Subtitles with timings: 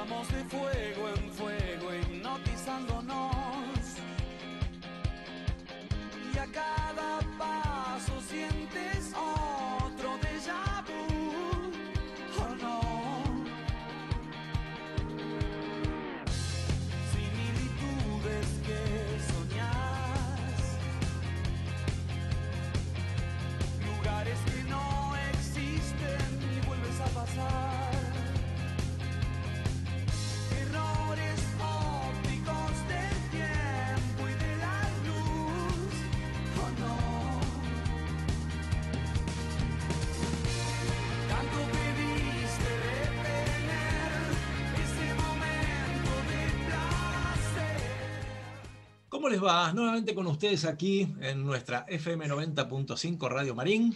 [0.00, 3.26] Vamos de fuego en fuego, hipnotizándonos.
[6.34, 6.46] Y a
[49.20, 49.70] ¿Cómo les va?
[49.74, 53.94] Nuevamente con ustedes aquí en nuestra FM 90.5 Radio Marín.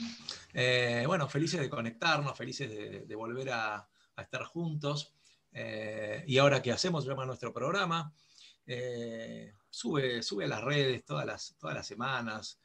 [0.52, 5.14] Eh, bueno, felices de conectarnos, felices de, de volver a, estar juntos.
[5.50, 8.12] Eh, y ahora que hacemos, llama nuestro programa.
[8.66, 12.61] Eh, sube, sube a las redes todas las, todas las semanas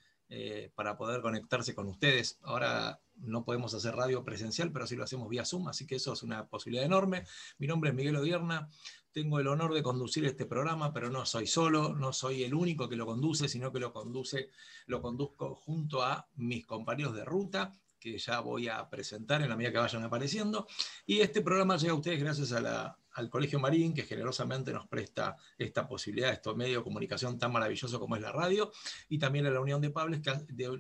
[0.75, 2.39] para poder conectarse con ustedes.
[2.43, 6.13] Ahora no podemos hacer radio presencial, pero sí lo hacemos vía Zoom, así que eso
[6.13, 7.25] es una posibilidad enorme.
[7.57, 8.69] Mi nombre es Miguel Odierna,
[9.11, 12.87] tengo el honor de conducir este programa, pero no soy solo, no soy el único
[12.87, 14.49] que lo conduce, sino que lo conduce,
[14.85, 19.57] lo conduzco junto a mis compañeros de ruta, que ya voy a presentar en la
[19.57, 20.67] medida que vayan apareciendo.
[21.05, 25.87] Y este programa llega a ustedes gracias al Colegio Marín, que generosamente nos presta esta
[25.87, 28.71] posibilidad, este medio de comunicación tan maravilloso como es la radio,
[29.09, 30.21] y también a la Unión de Padres,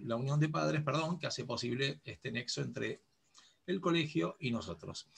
[0.03, 3.01] la Unión de Padres perdón, que hace posible este nexo entre
[3.65, 5.09] el colegio y nosotros.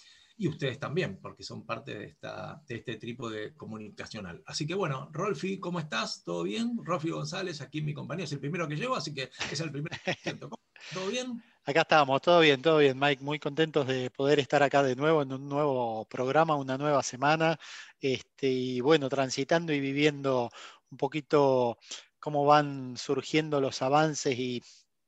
[0.41, 4.41] Y ustedes también, porque son parte de, esta, de este trípode comunicacional.
[4.47, 6.23] Así que bueno, Rolfi, ¿cómo estás?
[6.23, 6.79] ¿Todo bien?
[6.83, 9.91] Rolfi González, aquí mi compañero, es el primero que llevo, así que es el primer
[10.03, 10.49] que siento.
[10.95, 11.43] ¿Todo bien?
[11.63, 13.23] Acá estamos, todo bien, todo bien, Mike.
[13.23, 17.59] Muy contentos de poder estar acá de nuevo en un nuevo programa, una nueva semana.
[17.99, 20.49] Este, y bueno, transitando y viviendo
[20.89, 21.77] un poquito
[22.17, 24.63] cómo van surgiendo los avances y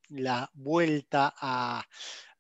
[0.10, 1.84] la vuelta a,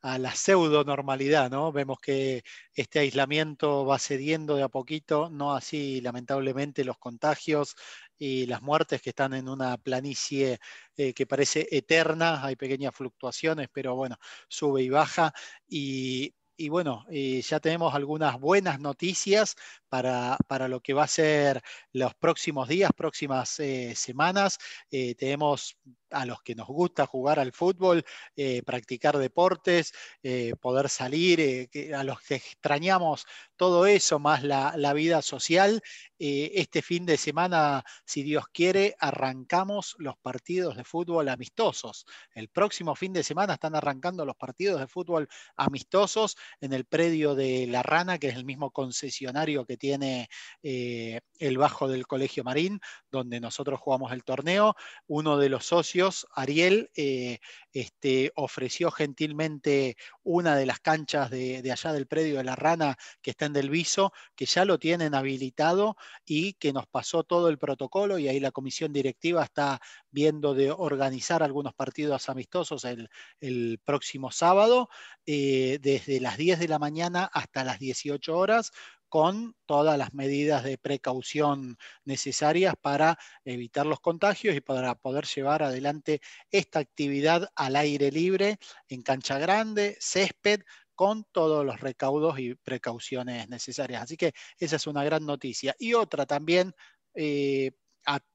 [0.04, 1.72] a la pseudo normalidad, ¿no?
[1.72, 2.44] Vemos que
[2.74, 7.76] este aislamiento va cediendo de a poquito, no así lamentablemente los contagios
[8.18, 10.60] y las muertes que están en una planicie
[10.98, 14.18] eh, que parece eterna, hay pequeñas fluctuaciones, pero bueno,
[14.50, 15.34] sube y baja.
[15.68, 16.36] Y,
[16.70, 19.56] bueno, ya tenemos algunas buenas noticias
[19.90, 21.62] para, para, lo que va a ser
[21.92, 24.58] los próximos días, próximas eh, semanas.
[24.90, 25.78] Eh, tenemos
[26.14, 28.04] a los que nos gusta jugar al fútbol,
[28.36, 33.26] eh, practicar deportes, eh, poder salir, eh, a los que extrañamos
[33.56, 35.82] todo eso, más la, la vida social.
[36.26, 42.06] Este fin de semana, si Dios quiere, arrancamos los partidos de fútbol amistosos.
[42.34, 47.36] El próximo fin de semana están arrancando los partidos de fútbol amistosos en el predio
[47.36, 50.30] de La Rana, que es el mismo concesionario que tiene
[50.62, 52.80] el bajo del Colegio Marín,
[53.12, 54.76] donde nosotros jugamos el torneo.
[55.08, 56.03] Uno de los socios,
[56.34, 57.40] Ariel, eh,
[57.72, 63.32] este, ofreció gentilmente una de las canchas de, allá del predio de La Rana, que
[63.32, 67.58] está en Del Viso, que ya lo tienen habilitado y que nos pasó todo el
[67.58, 69.80] protocolo y ahí la comisión directiva está
[70.12, 73.10] viendo de organizar algunos partidos amistosos el,
[73.40, 74.90] el próximo sábado,
[75.26, 78.72] eh, desde las 10 de la mañana hasta las 18 horas,
[79.14, 85.62] con todas las medidas de precaución necesarias para evitar los contagios y para poder llevar
[85.62, 86.20] adelante
[86.50, 88.58] esta actividad al aire libre
[88.88, 90.62] en cancha grande, césped,
[90.96, 94.02] con todos los recaudos y precauciones necesarias.
[94.02, 95.76] Así que esa es una gran noticia.
[95.78, 96.74] Y otra también
[97.14, 97.70] eh,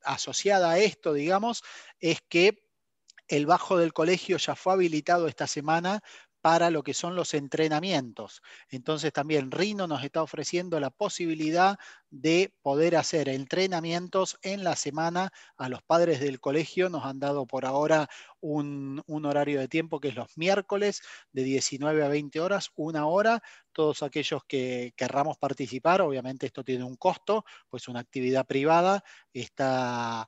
[0.05, 1.65] asociada a esto, digamos,
[1.99, 2.69] es que
[3.27, 6.03] el bajo del colegio ya fue habilitado esta semana
[6.49, 8.41] para lo que son los entrenamientos.
[8.71, 11.79] Entonces también Rino nos está ofreciendo la posibilidad
[12.09, 16.89] de poder hacer entrenamientos en la semana a los padres del colegio.
[16.89, 18.09] Nos han dado por ahora
[18.41, 21.03] un, horario de tiempo que es los miércoles
[21.33, 23.43] de 19 a 20 horas, una hora.
[23.73, 30.27] Todos aquellos que querramos participar, obviamente esto tiene un costo, pues una actividad privada está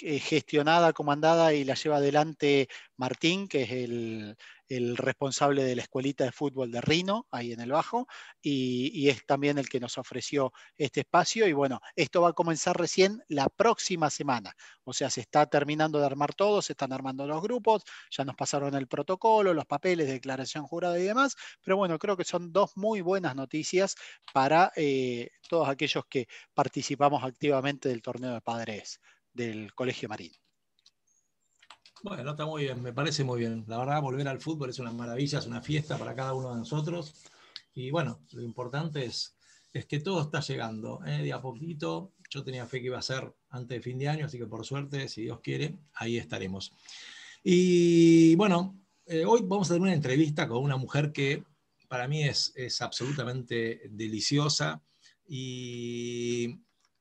[0.00, 4.36] eh, gestionada, comandada y la lleva adelante Martín, que es el,
[4.68, 8.06] el, responsable de la escuelita de fútbol de Rino, ahí en el Bajo,
[8.42, 11.46] y, es también el que nos ofreció este espacio.
[11.48, 14.54] Y bueno, esto va a comenzar recién la próxima semana.
[14.84, 18.36] O sea, se está terminando de armar todo, se están armando los grupos, ya nos
[18.36, 21.36] pasaron el protocolo, los papeles, declaración jurada y demás.
[21.62, 23.94] Pero bueno, creo que son dos muy buenas noticias
[24.32, 29.00] para eh, todos aquellos que participamos activamente del torneo de padres
[29.32, 30.32] del Colegio Marín.
[32.02, 33.64] Bueno, está muy bien, me parece muy bien.
[33.66, 36.58] La verdad, volver al fútbol es una maravilla, es una fiesta para cada uno de
[36.58, 37.14] nosotros.
[37.74, 39.36] Y bueno, lo importante es,
[39.72, 41.22] es que todo está llegando, ¿eh?
[41.22, 42.12] de a poquito.
[42.30, 44.64] Yo tenía fe que iba a ser antes de fin de año, así que por
[44.64, 46.72] suerte, si Dios quiere, ahí estaremos.
[47.42, 51.42] Y bueno, eh, hoy vamos a tener una entrevista con una mujer que
[51.88, 54.82] para mí es, es absolutamente deliciosa
[55.26, 56.60] y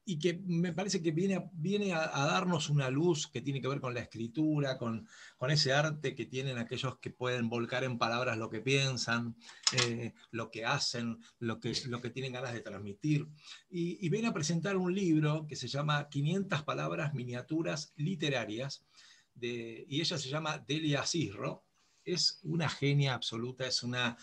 [0.09, 3.81] y que me parece que viene, viene a, darnos una luz que tiene que ver
[3.81, 5.05] con la escritura, con,
[5.35, 9.35] con, ese arte que tienen aquellos que pueden volcar en palabras lo que piensan,
[9.73, 13.27] eh, lo que hacen, lo que, lo que tienen ganas de transmitir.
[13.69, 18.85] Y, viene a presentar un libro que se llama 500 palabras miniaturas literarias,
[19.33, 21.65] de, y ella se llama Delia Cisro.
[22.05, 24.17] Es una genia absoluta, es una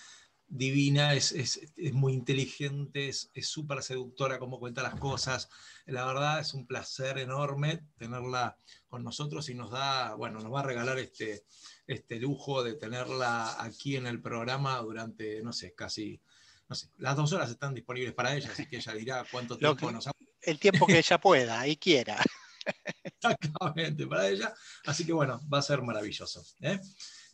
[0.49, 5.49] divina, es, es, es, muy inteligente, es súper seductora como cuenta las cosas.
[5.87, 8.57] La verdad es un placer enorme tenerla
[8.89, 11.45] con nosotros y nos da, bueno, nos va a regalar este,
[11.87, 16.21] este lujo de tenerla aquí en el programa durante, no sé, casi,
[16.69, 19.91] no sé, las dos horas están disponibles para ella, así que ella dirá cuánto tiempo
[19.91, 20.13] nos ha...
[20.41, 22.23] El tiempo que ella pueda y quiera.
[23.03, 24.55] Exactamente, para ella.
[24.87, 26.45] Así que bueno, va a ser maravilloso.
[26.61, 26.79] ¿eh?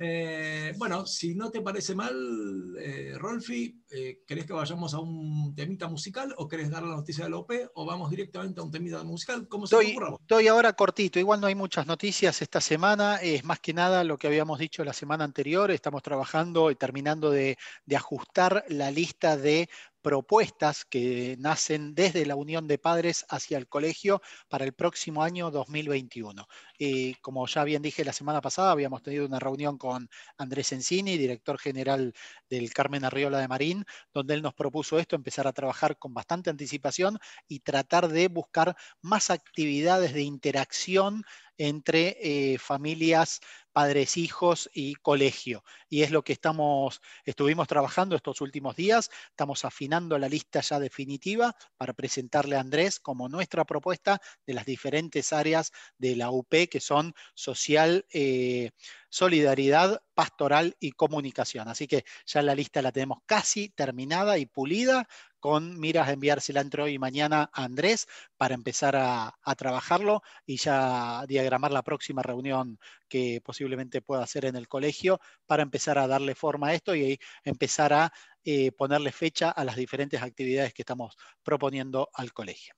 [0.02, 5.54] Eh, bueno, si no te parece mal, eh, Rolfi, eh, ¿querés que vayamos a un
[5.54, 8.70] temita musical o querés dar la noticia de la OP o vamos directamente a un
[8.70, 9.46] temita musical?
[9.46, 13.60] ¿Cómo se estoy, estoy ahora cortito, igual no hay muchas noticias esta semana, es más
[13.60, 17.96] que nada lo que habíamos dicho la semana anterior, estamos trabajando y terminando de, de
[17.96, 19.68] ajustar la lista de
[20.02, 25.50] propuestas que nacen desde la Unión de Padres hacia el colegio para el próximo año
[25.50, 26.46] 2021.
[26.78, 30.08] Y como ya bien dije la semana pasada, habíamos tenido una reunión con
[30.38, 32.14] Andrés Encini, director general
[32.48, 36.50] del Carmen Arriola de Marín, donde él nos propuso esto, empezar a trabajar con bastante
[36.50, 41.24] anticipación y tratar de buscar más actividades de interacción
[41.60, 43.40] entre eh, familias,
[43.70, 45.62] padres, hijos y colegio.
[45.90, 49.10] Y es lo que estamos, estuvimos trabajando estos últimos días.
[49.28, 54.64] Estamos afinando la lista ya definitiva para presentarle a Andrés como nuestra propuesta de las
[54.64, 58.70] diferentes áreas de la UP que son social, eh,
[59.10, 61.68] solidaridad, pastoral y comunicación.
[61.68, 65.06] Así que ya la lista la tenemos casi terminada y pulida
[65.40, 68.06] con miras a enviársela entre hoy y mañana a Andrés
[68.36, 72.78] para empezar a, trabajarlo y ya diagramar la próxima reunión
[73.08, 77.18] que posiblemente pueda hacer en el colegio para empezar a darle forma a esto y
[77.42, 78.12] empezar a
[78.44, 82.74] eh, ponerle fecha a las diferentes actividades que estamos proponiendo al colegio.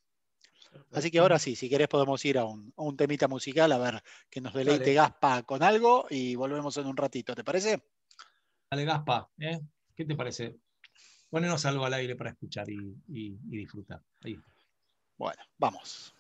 [0.93, 4.41] Así que ahora sí, si querés podemos ir a un, temita musical a ver que
[4.41, 7.83] nos deleite Gaspa con algo y volvemos en un ratito, ¿te parece?
[8.71, 9.61] Dale, Gaspa, ¿eh?
[9.95, 10.57] ¿qué te parece?
[11.33, 14.03] Ponenos algo al aire para escuchar y, disfrutar.
[15.17, 16.15] Bueno, vamos.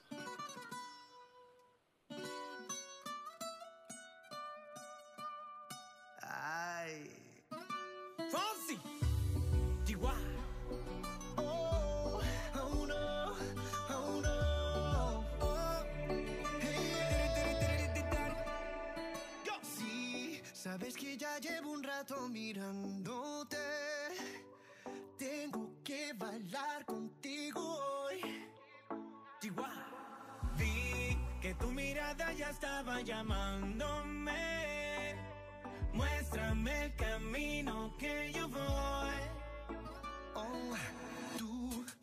[20.54, 23.11] Sabes que ya llevo un rato mirándote
[26.22, 28.20] bailar contigo hoy.
[30.56, 34.36] Vi que tu mirada ya estaba llamándome.
[35.92, 39.20] Muéstrame el camino que yo voy.
[40.34, 40.76] Oh,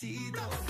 [0.00, 0.69] Despacito, quiero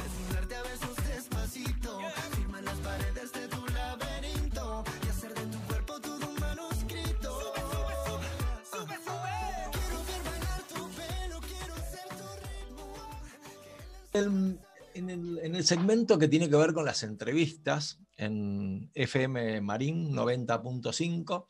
[14.13, 14.59] En,
[14.93, 21.47] el, en el segmento que tiene que ver con las entrevistas en FM Marín 90.5,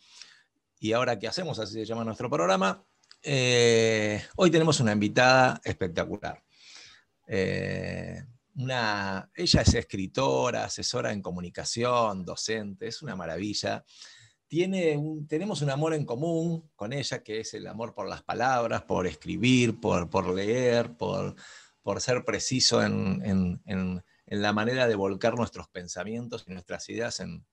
[0.79, 2.85] y ahora qué hacemos, así se llama nuestro programa,
[3.23, 6.43] eh, hoy tenemos una invitada espectacular.
[7.27, 8.23] Eh,
[8.55, 13.83] una, ella es escritora, asesora en comunicación, docente, es una maravilla.
[14.47, 18.83] Tiene tenemos un amor en común con ella, que es el amor por las palabras,
[18.83, 21.35] por escribir, por, por leer, por,
[21.83, 23.61] por ser preciso en,
[24.25, 27.45] la manera de volcar nuestros pensamientos y nuestras ideas en,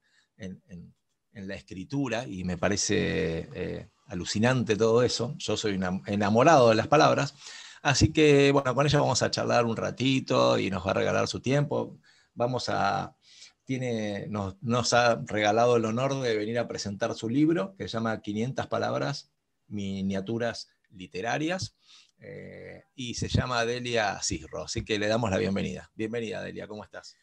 [1.33, 5.35] la escritura, y me parece eh, alucinante todo eso.
[5.37, 7.35] Yo soy enamorado de las palabras.
[7.81, 11.27] Así que, bueno, con ella vamos a charlar un ratito y nos va a regalar
[11.27, 11.97] su tiempo.
[12.33, 13.15] Vamos a,
[13.63, 17.93] tiene, nos, nos ha regalado el honor de venir a presentar su libro, que se
[17.93, 19.31] llama 500 palabras,
[19.67, 21.75] miniaturas literarias,
[22.19, 24.63] eh, y se llama Delia Cisro.
[24.63, 25.89] Así que le damos la bienvenida.
[25.95, 27.15] Bienvenida, Delia, ¿cómo estás?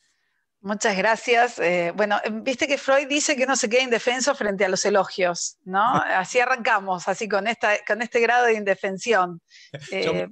[0.61, 1.59] Muchas gracias.
[1.59, 4.85] Eh, bueno, eh, viste que Freud dice que no se queda indefenso frente a los
[4.85, 5.85] elogios, ¿no?
[6.07, 9.41] Así arrancamos, así con, esta, con este grado de indefensión.
[9.93, 10.29] Yo me- Eh,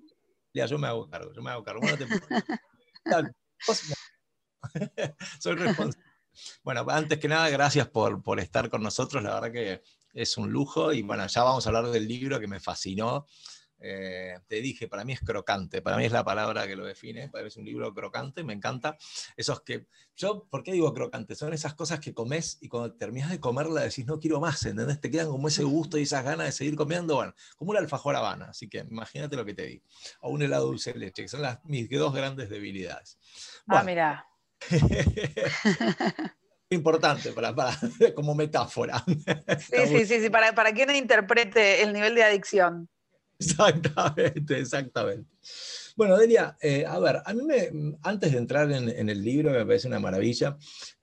[0.53, 1.81] Delia, yo me hago cargo, yo me hago cargo.
[1.81, 2.07] Te
[5.41, 6.05] Soy responsable.
[6.63, 9.23] Bueno, antes que nada, gracias por, por estar con nosotros.
[9.23, 10.93] La verdad que es un lujo.
[10.93, 13.27] Y bueno, ya vamos a hablar del libro que me fascinó.
[13.87, 17.29] Eh, te dije, para mí es crocante, para mí es la palabra que lo define,
[17.29, 18.97] para mí es un libro crocante, me encanta.
[19.37, 21.35] Esos que, yo, ¿por qué digo crocante?
[21.35, 25.03] Son esas cosas que comes y cuando terminas de comerla decís, no quiero más, ¿entendés?
[25.03, 28.17] Te quedan como ese gusto y esas ganas de seguir comiendo, bueno, como un alfajor
[28.17, 29.85] habana, así que imagínate lo que te digo.
[30.21, 33.19] O un helado dulce de leche, que son las, mis dos grandes debilidades.
[33.69, 34.27] ah, mira.
[36.71, 37.79] importante para, para-
[38.15, 39.05] como metáfora.
[39.59, 42.89] Sí, sí, sí, sí, para, para que uno interprete el nivel de adicción.
[43.45, 45.31] Exactamente, exactamente.
[45.97, 49.65] Bueno, Delia, eh, a ver, a mí me, antes de entrar en, el libro, me
[49.65, 50.57] parece una maravilla,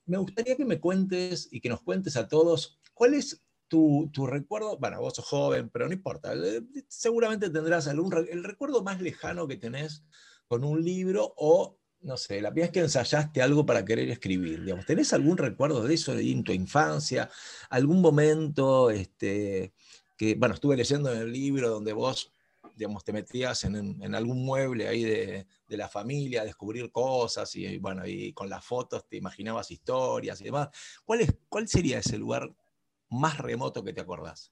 [0.05, 4.27] me gustaría que me cuentes y que nos cuentes a todos cuál es tu, tu
[4.27, 8.99] recuerdo, bueno, vos sos joven, pero no importa, eh, seguramente tendrás algún, el recuerdo más
[9.01, 10.03] lejano que tenés
[10.47, 14.65] con un libro o, no sé, la primera vez que ensayaste algo para querer escribir,
[14.85, 17.29] ¿tenés algún recuerdo de eso en tu infancia?
[17.69, 19.73] ¿Algún momento, este,
[20.37, 22.31] bueno, estuve leyendo en el libro donde vos,
[22.75, 27.77] digamos, te metías en, algún mueble ahí de, de la familia a descubrir cosas y,
[27.77, 30.69] bueno, y con las fotos te imaginabas historias y demás.
[31.05, 32.53] ¿Cuál, es, cuál sería ese lugar
[33.09, 34.51] más remoto que te acordás?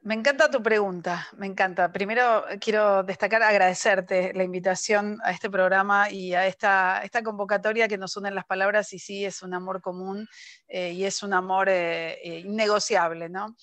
[0.00, 1.92] Me encanta tu pregunta, me encanta.
[1.92, 7.98] Primero quiero destacar, agradecerte la invitación a este programa y a esta, esta convocatoria que
[7.98, 10.28] nos unen las palabras y sí es un amor común
[10.68, 13.56] eh, y es un amor eh, eh, innegociable, ¿no?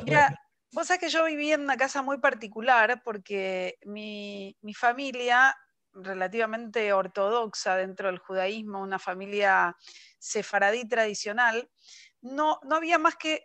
[0.00, 0.30] Mira,
[0.72, 5.54] vos sabés que yo viví en una casa muy particular porque mi, mi familia,
[5.92, 9.76] relativamente ortodoxa dentro del judaísmo, una familia
[10.18, 11.70] sefaradí tradicional,
[12.22, 13.42] no, no había más que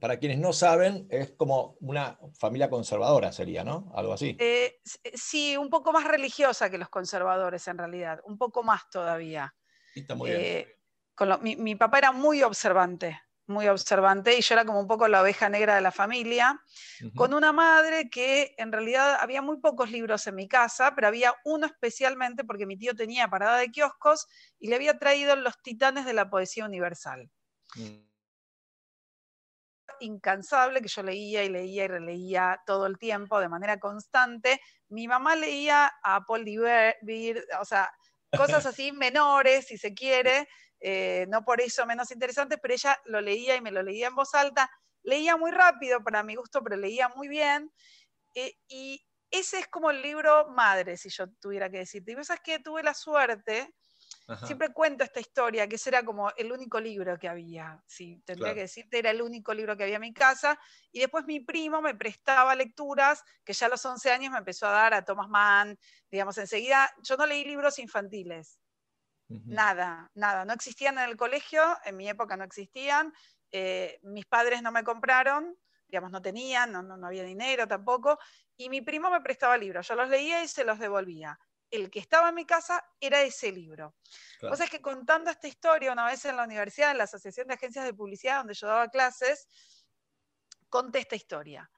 [0.00, 3.90] Para quienes no saben, es como una familia conservadora, sería, ¿no?
[3.94, 4.36] Algo así.
[4.38, 8.88] Eh, s- sí, un poco más religiosa que los conservadores en realidad, un poco más
[8.90, 9.54] todavía.
[9.94, 10.42] Está muy bien.
[10.42, 10.76] Eh,
[11.14, 14.86] con lo- mi, mi papá era muy observante, muy observante, y yo era como un
[14.86, 16.60] poco la oveja negra de la familia,
[17.14, 21.34] con una madre que en realidad había muy pocos libros en mi casa, pero había
[21.44, 24.26] uno especialmente porque mi tío tenía parada de kioscos
[24.58, 27.30] y le había traído Los Titanes de la Poesía Universal.
[27.74, 28.12] Mm.
[30.00, 34.60] incansable que yo leía y leía y releía todo el tiempo de manera constante.
[34.88, 36.96] Mi mamá leía a Paul Divert,
[37.60, 37.90] o sea,
[38.36, 40.48] cosas así menores, si se quiere,
[40.82, 44.14] eh, no por eso menos interesantes, pero ella lo leía y me lo leía en
[44.16, 44.70] voz alta.
[45.02, 47.72] Leía muy rápido para mi gusto, pero leía muy bien.
[48.34, 52.12] eh, y ese es como el libro madre, si yo tuviera que decirte.
[52.12, 53.74] Y vos sabes que tuve la suerte,
[54.26, 54.46] Ajá.
[54.46, 57.82] Siempre cuento esta historia, que ese era como el único libro que había.
[57.86, 58.54] Sí, tendría Claro.
[58.54, 60.58] que decirte, era el único libro que había en mi casa.
[60.90, 64.66] Y después mi primo me prestaba lecturas, que ya a los 11 años me empezó
[64.66, 65.78] a dar a Thomas Mann,
[66.10, 66.90] digamos, enseguida.
[67.04, 68.58] Yo no leí libros infantiles.
[69.46, 70.44] Nada, nada.
[70.44, 73.12] No existían en el colegio, en mi época no existían.
[73.50, 78.18] Eh, mis padres no me compraron, digamos, no tenían, no, no, había dinero tampoco.
[78.56, 79.86] Y mi primo me prestaba libros.
[79.86, 81.38] Yo los leía y se los devolvía.
[81.70, 83.94] El que estaba en mi casa era ese libro.
[84.38, 84.52] Claro.
[84.52, 87.54] Cosa es que contando esta historia, una vez en la universidad, en la Asociación de
[87.54, 89.48] Agencias de Publicidad, donde yo daba clases,
[90.68, 91.70] conté esta historia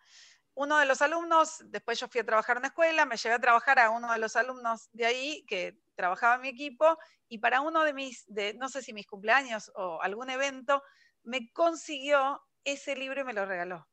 [0.54, 3.40] uno de los alumnos, después yo fui a trabajar en una escuela, me llevé a
[3.40, 6.98] trabajar a uno de los alumnos de ahí que trabajaba en mi equipo
[7.28, 10.82] y para uno de mis, de, no sé si mis cumpleaños o algún evento,
[11.22, 13.86] me consiguió ese libro y me lo regaló.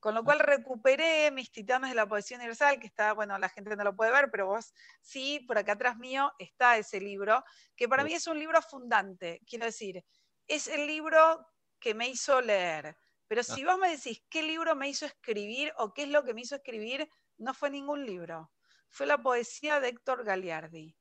[0.00, 3.74] Con lo cual recuperé mis titanes de la poesía universal, que está, bueno, la gente
[3.74, 7.42] no lo puede ver, pero vos sí, por acá atrás mío está ese libro,
[7.74, 9.40] que para mí es un libro fundante.
[9.48, 10.04] Quiero decir,
[10.46, 11.44] es el libro
[11.80, 12.96] que me hizo leer
[13.28, 13.44] pero ah.
[13.44, 16.40] si vos me decís qué libro me hizo escribir o qué es lo que me
[16.40, 18.50] hizo escribir, no fue ningún libro.
[18.88, 20.96] Fue la poesía de Héctor Galiardi.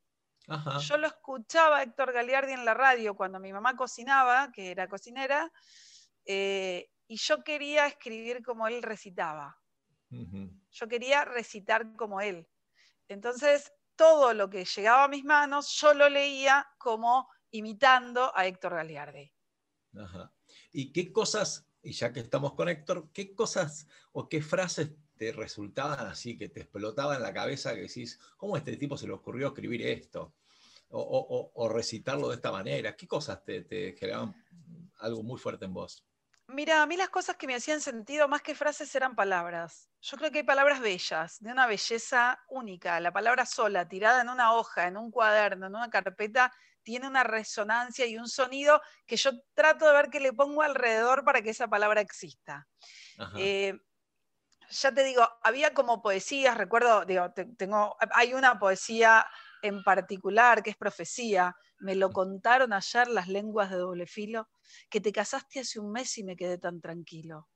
[0.48, 4.88] Yo lo escuchaba a Héctor Galiardi en la radio cuando mi mamá cocinaba, que era
[4.88, 5.52] cocinera,
[6.26, 9.60] eh, y yo quería escribir como él recitaba.
[10.10, 12.48] Yo quería recitar como él.
[13.10, 18.76] Entonces, todo lo que llegaba a mis manos, yo lo leía como imitando a Héctor
[18.76, 19.34] Galiardi.
[20.72, 25.32] ¿Y qué cosas y ya que estamos con Héctor, ¿qué cosas o qué frases te
[25.32, 29.08] resultaban así, que te explotaban en la cabeza, que decís, ¿cómo a este tipo se
[29.08, 30.34] le ocurrió escribir esto?
[30.90, 32.96] O, recitarlo de esta manera.
[32.96, 34.34] ¿Qué cosas te, te generaban
[35.00, 36.06] algo muy fuerte en vos?
[36.50, 39.90] Mira, a mí las cosas que me hacían sentido más que frases eran palabras.
[40.00, 43.02] Yo creo que hay palabras bellas, de una belleza única.
[43.02, 47.26] La palabra sola, tirada en una hoja, en un cuaderno, en una carpeta, tiene una
[47.26, 51.50] resonancia y un sonido que yo trato de ver que le pongo alrededor para que
[51.50, 52.66] esa palabra exista.
[53.36, 53.78] Eh,
[54.70, 59.26] ya te digo, había como poesías, recuerdo, digo, tengo, hay una poesía
[59.62, 64.50] en particular que es profecía, me lo contaron ayer las lenguas de doble filo,
[64.90, 67.48] que te casaste hace un mes y me quedé tan tranquilo.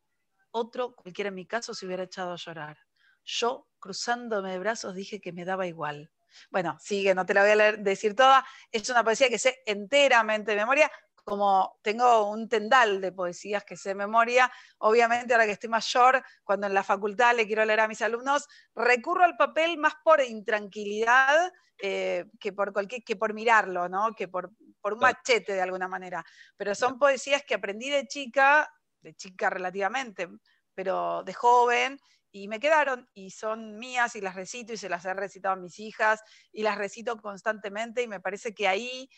[0.52, 2.78] Otro, cualquiera en mi caso, se hubiera echado a llorar.
[3.24, 6.12] Yo, cruzándome de brazos, dije que me daba igual.
[6.50, 8.46] Bueno, sigue, no te la voy a decir toda.
[8.72, 10.92] Es una poesía que sé enteramente de memoria,
[11.24, 16.24] como tengo un tendal de poesías que sé de memoria, obviamente ahora que estoy mayor,
[16.44, 20.22] cuando en la facultad le quiero leer a mis alumnos, recurro al papel más por
[20.22, 24.14] intranquilidad eh, que, por cualquier, que por mirarlo, ¿no?
[24.14, 26.24] que por, por un machete de alguna manera.
[26.58, 30.28] Pero son poesías que aprendí de chica, de chica relativamente,
[30.74, 32.00] pero de joven,
[32.32, 35.58] y me quedaron y son mías y las recito y se las he recitado a
[35.58, 39.10] mis hijas y las recito constantemente y me parece que ahí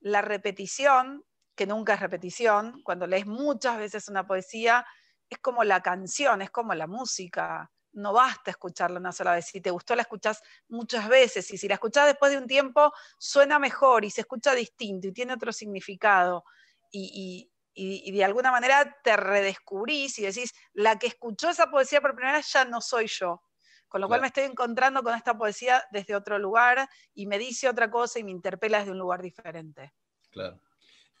[0.00, 1.24] la repetición,
[1.58, 4.86] que nunca es repetición, cuando lees muchas veces una poesía,
[5.28, 7.68] es como la canción, es como la música.
[7.92, 9.46] No basta escucharla una sola vez.
[9.46, 11.50] Si te gustó, la escuchás muchas veces.
[11.50, 15.12] Y si la escuchás después de un tiempo, suena mejor y se escucha distinto y
[15.12, 16.44] tiene otro significado.
[16.92, 22.14] Y, y, de alguna manera te redescubrís y decís, la que escuchó esa poesía por
[22.14, 23.42] primera vez ya no soy yo.
[23.88, 27.68] Con lo cual me estoy encontrando con esta poesía desde otro lugar y me dice
[27.68, 29.92] otra cosa y me interpela desde un lugar diferente.
[30.30, 30.60] Claro.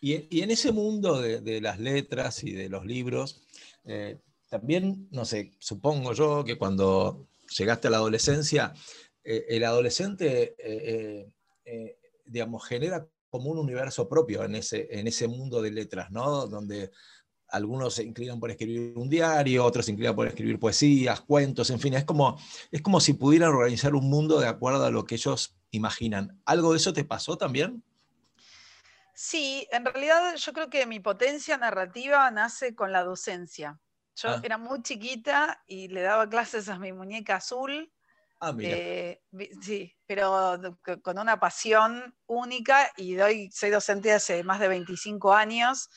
[0.00, 3.42] Y, en ese mundo de, las letras y de los libros,
[3.84, 8.72] eh, también, no sé, supongo yo que cuando llegaste a la adolescencia,
[9.24, 11.26] eh, el adolescente, eh,
[12.24, 16.46] digamos, genera como un universo propio en ese, en ese mundo de letras, ¿no?
[16.46, 16.90] Donde
[17.48, 21.80] algunos se inclinan por escribir un diario, otros se inclinan por escribir poesías, cuentos, en
[21.80, 22.38] fin, es como,
[22.70, 26.40] es como si pudieran organizar un mundo de acuerdo a lo que ellos imaginan.
[26.44, 27.82] ¿Algo de eso te pasó también?
[29.20, 33.80] Sí, en realidad yo creo que mi potencia narrativa nace con la docencia.
[34.14, 34.40] Yo ah.
[34.44, 37.92] era muy chiquita y le daba clases a mi muñeca azul
[38.40, 39.20] Ah, eh,
[39.60, 40.60] sí, pero
[41.02, 45.88] con una pasión única y doy, soy docente hace más de 25 años.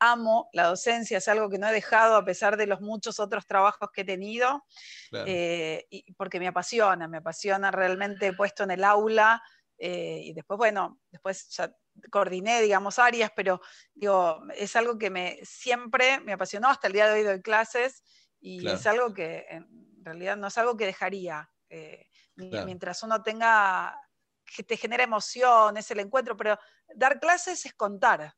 [0.00, 3.46] Amo la docencia, es algo que no he dejado a pesar de los muchos otros
[3.46, 4.64] trabajos que he tenido,
[5.12, 9.40] eh, y porque me apasiona, me apasiona realmente puesto en el aula.
[9.78, 11.72] Eh, y después, bueno, después ya
[12.10, 13.60] coordiné, digamos, áreas, pero
[13.94, 18.02] digo, es algo que me siempre me apasionó, hasta el día de hoy doy clases,
[18.40, 19.66] y es algo que en
[20.04, 21.50] realidad no es algo que dejaría.
[21.68, 23.98] Eh, mientras uno tenga,
[24.44, 26.58] que te genera emoción, es el encuentro, pero
[26.94, 28.34] dar clases es contar,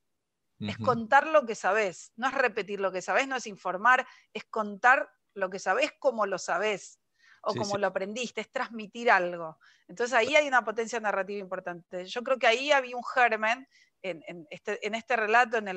[0.58, 4.44] es contar lo que sabes, no es repetir lo que sabes, no es informar, es
[4.44, 7.00] contar lo que sabes como lo sabes
[7.46, 9.58] o como lo aprendiste, es transmitir algo.
[9.86, 12.04] Entonces ahí hay una potencia narrativa importante.
[12.04, 13.68] Yo creo que ahí había un germen
[14.02, 15.68] en, este, este, relato, en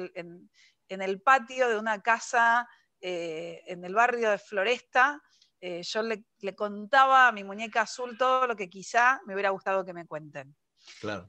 [1.02, 2.68] el, patio de una casa
[3.02, 5.22] eh, en el barrio de Floresta,
[5.62, 6.24] eh, yo le,
[6.56, 10.56] contaba a mi muñeca azul todo lo que quizá me hubiera gustado que me cuenten.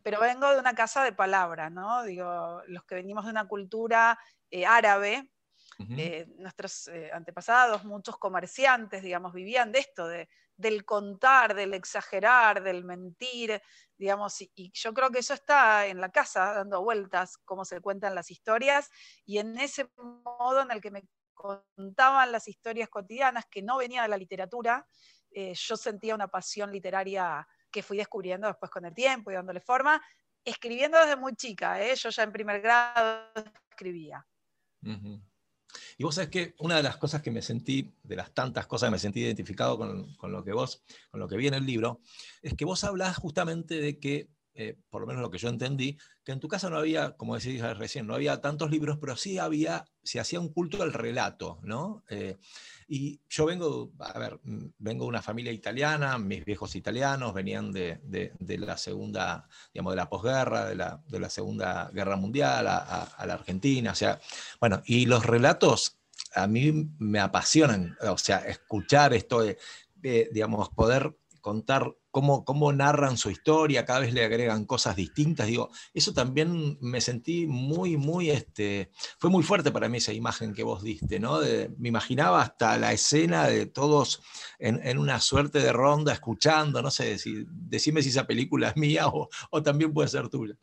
[0.03, 2.03] Pero vengo de una casa de palabra, ¿no?
[2.05, 4.19] Digo, los que venimos de una cultura
[4.51, 5.31] eh, árabe,
[5.79, 12.63] eh, nuestros eh, antepasados, muchos comerciantes, digamos, vivían de esto, de, del contar, del exagerar,
[12.63, 13.63] del mentir,
[13.97, 18.15] digamos, y, yo creo que eso está en la casa dando vueltas, cómo se cuentan
[18.15, 18.91] las historias,
[19.25, 24.03] y en ese modo en el que me contaban las historias cotidianas, que no venía
[24.03, 24.87] de la literatura,
[25.33, 30.03] yo sentía una pasión literaria que fui descubriendo después con el tiempo y dándole forma,
[30.45, 31.95] escribiendo desde muy chica, ¿eh?
[31.95, 33.33] yo ya en primer grado
[33.71, 34.27] escribía.
[35.99, 38.89] Y vos sabés que una de las cosas que me sentí, de las tantas cosas
[38.89, 41.67] que me sentí identificado con, con, lo que vos, con lo que vi en el
[41.67, 42.01] libro,
[42.43, 44.29] es que vos hablás justamente de que
[44.61, 47.35] eh, por lo menos lo que yo entendí, que en tu casa no había, como
[47.35, 51.61] decís recién, no había tantos libros, pero sí había, se hacía un culto al relato,
[51.63, 52.05] ¿no?
[52.11, 52.37] Eh,
[52.87, 57.73] y yo vengo, a ver, mm, vengo de una familia italiana, mis viejos italianos venían
[57.73, 58.01] de,
[58.59, 63.33] la segunda, digamos, de la posguerra, de la, de la segunda guerra mundial a, la
[63.33, 64.21] Argentina, o sea,
[64.61, 65.97] bueno, y los relatos
[66.35, 69.57] a mí me apasionan, o sea, escuchar esto de,
[70.33, 75.47] digamos, poder contar cómo, cómo narran su historia, cada vez le agregan cosas distintas.
[75.47, 80.55] Digo, eso también me sentí muy, muy, este, fue muy fuerte para mí esa imagen
[80.55, 81.41] que vos diste, ¿no?
[81.79, 84.23] me imaginaba hasta la escena de todos
[84.59, 89.09] en, una suerte de ronda escuchando, no sé, si, decime si esa película es mía
[89.09, 90.57] o, o también puede ser tuya.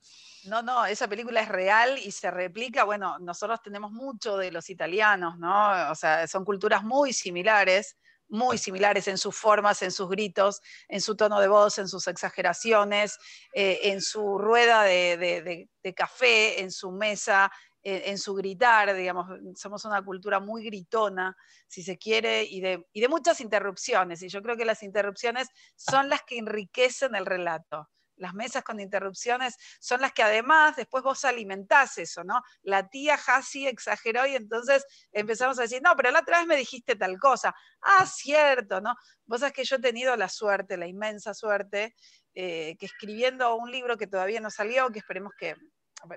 [0.48, 2.86] No, no, esa película es real y se replica.
[2.86, 5.92] Bueno, nosotros tenemos mucho de los italianos, ¿no?
[5.92, 7.98] O sea, son culturas muy similares
[8.30, 12.08] muy similares en sus formas, en sus gritos, en su tono de voz, en sus
[12.08, 13.18] exageraciones,
[13.54, 20.04] eh, en su rueda de, café, en su mesa, en, su gritar, digamos, somos una
[20.04, 21.36] cultura muy gritona,
[21.68, 25.48] si se quiere, y de, y de muchas interrupciones, y yo creo que las interrupciones
[25.78, 31.04] son las que enriquecen el relato las mesas con interrupciones son las que además después
[31.04, 32.42] vos alimentás eso, ¿no?
[32.64, 36.58] La tía Hasi exageró y entonces empezamos a decir, no, pero la otra vez me
[36.58, 37.56] dijiste tal cosa.
[37.82, 38.96] Ah, cierto, ¿no?
[39.26, 41.96] Vos sabés que yo he tenido la suerte, la inmensa suerte,
[42.34, 45.56] eh, que escribiendo un libro que todavía no salió, que esperemos que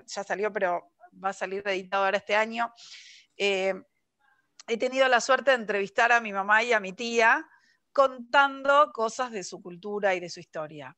[0.05, 0.91] ya salió, pero
[1.23, 2.71] va a salir editado ahora este año,
[3.37, 3.73] eh,
[4.67, 7.45] he tenido la suerte de entrevistar a mi mamá y a mi tía
[7.91, 10.95] contando cosas de su cultura y de su historia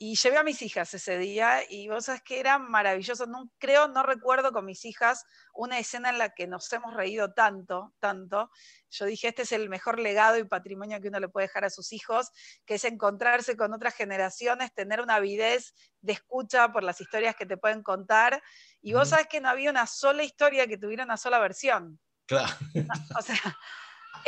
[0.00, 3.26] y llevé a mis hijas ese día y vos sabés que era maravilloso.
[3.26, 7.32] No, creo, no recuerdo con mis hijas una escena en la que nos hemos reído
[7.32, 8.48] tanto, tanto.
[8.90, 11.70] Yo dije, este es el mejor legado y patrimonio que uno le puede dejar a
[11.70, 12.30] sus hijos,
[12.64, 17.46] que es encontrarse con otras generaciones, tener una avidez de escucha por las historias que
[17.46, 18.40] te pueden contar.
[18.80, 21.98] Y vos sabés que no había una sola historia que tuviera una sola versión.
[22.26, 22.54] Claro.
[23.18, 23.58] o sea,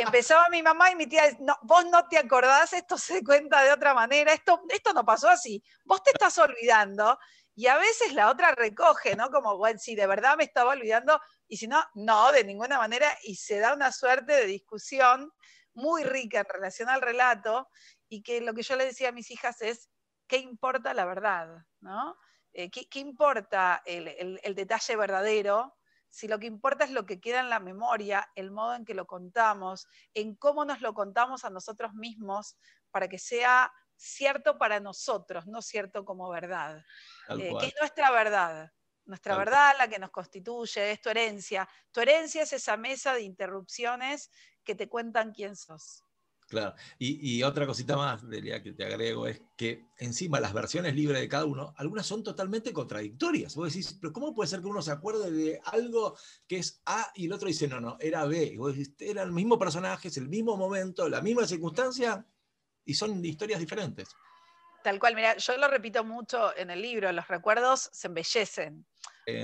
[0.01, 3.71] empezaba mi mamá y mi tía, no, vos no te acordás, esto se cuenta de
[3.71, 7.17] otra manera, esto, esto no pasó así, vos te estás olvidando
[7.55, 9.29] y a veces la otra recoge, ¿no?
[9.29, 13.07] Como, bueno, si de verdad me estaba olvidando y si no, no, de ninguna manera
[13.23, 15.31] y se da una suerte de discusión
[15.73, 17.67] muy rica en relación al relato
[18.09, 19.89] y que lo que yo le decía a mis hijas es,
[20.27, 21.47] ¿qué importa la verdad?
[21.81, 22.17] ¿no?
[22.53, 25.75] Eh, ¿qué, importa el, el detalle verdadero?
[26.11, 28.93] Si lo que importa es lo que queda en la memoria, el modo en que
[28.93, 32.57] lo contamos, en cómo nos lo contamos a nosotros mismos
[32.91, 36.83] para que sea cierto para nosotros, no cierto como verdad.
[37.29, 38.71] Eh, que es nuestra verdad.
[39.05, 41.67] Nuestra verdad, la que nos constituye, es tu herencia.
[41.91, 44.29] Tu herencia es esa mesa de interrupciones
[44.63, 46.03] que te cuentan quién sos.
[46.51, 46.75] Claro.
[46.99, 51.29] Y, otra cosita más, Delia, que te agrego, es que encima las versiones libres de
[51.29, 53.55] cada uno, algunas son totalmente contradictorias.
[53.55, 56.17] Vos decís, pero ¿cómo puede ser que uno se acuerde de algo
[56.49, 58.43] que es A y el otro dice, no, no, era B?
[58.43, 62.25] Y vos decís, eran el mismo personaje, es el mismo momento, la misma circunstancia,
[62.83, 64.09] y son historias diferentes.
[64.83, 68.85] Tal cual, mira, yo lo repito mucho en el libro, los recuerdos se embellecen.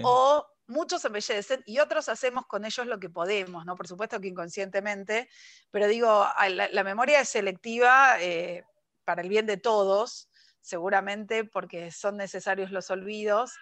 [0.04, 3.75] O muchos embellecen y otros hacemos con ellos lo que podemos, ¿no?
[3.75, 5.30] Por supuesto que inconscientemente,
[5.71, 8.63] pero digo, la, memoria es selectiva eh,
[9.06, 10.30] para el bien de todos,
[10.62, 13.53] seguramente porque son necesarios los olvidos.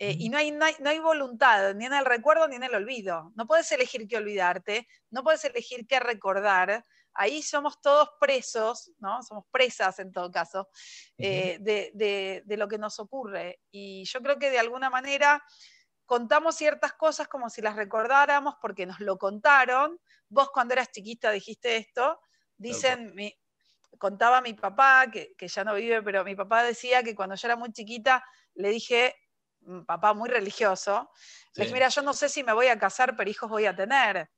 [0.00, 3.32] Eh, y no hay, no hay, voluntad ni en el recuerdo ni en el olvido.
[3.34, 6.84] No puedes elegir qué olvidarte, no puedes elegir qué recordar.
[7.14, 9.24] Ahí somos todos presos, ¿no?
[9.24, 10.68] Somos presas en todo caso,
[11.16, 11.90] eh, de,
[12.44, 13.60] de, lo que nos ocurre.
[13.72, 15.42] Y yo creo que de alguna manera
[16.08, 20.00] contamos ciertas cosas como si las recordáramos porque nos lo contaron.
[20.30, 22.18] Vos cuando eras chiquita dijiste esto,
[22.56, 23.14] dicen,
[23.98, 27.56] contaba mi papá, que, ya no vive, pero mi papá decía que cuando yo era
[27.56, 29.14] muy chiquita le dije,
[29.60, 31.10] mm, papá muy religioso,
[31.54, 33.76] le dije, mira, yo no sé si me voy a casar, pero hijos voy a
[33.76, 34.30] tener.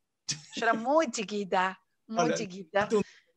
[0.56, 2.88] Yo era muy chiquita, muy chiquita.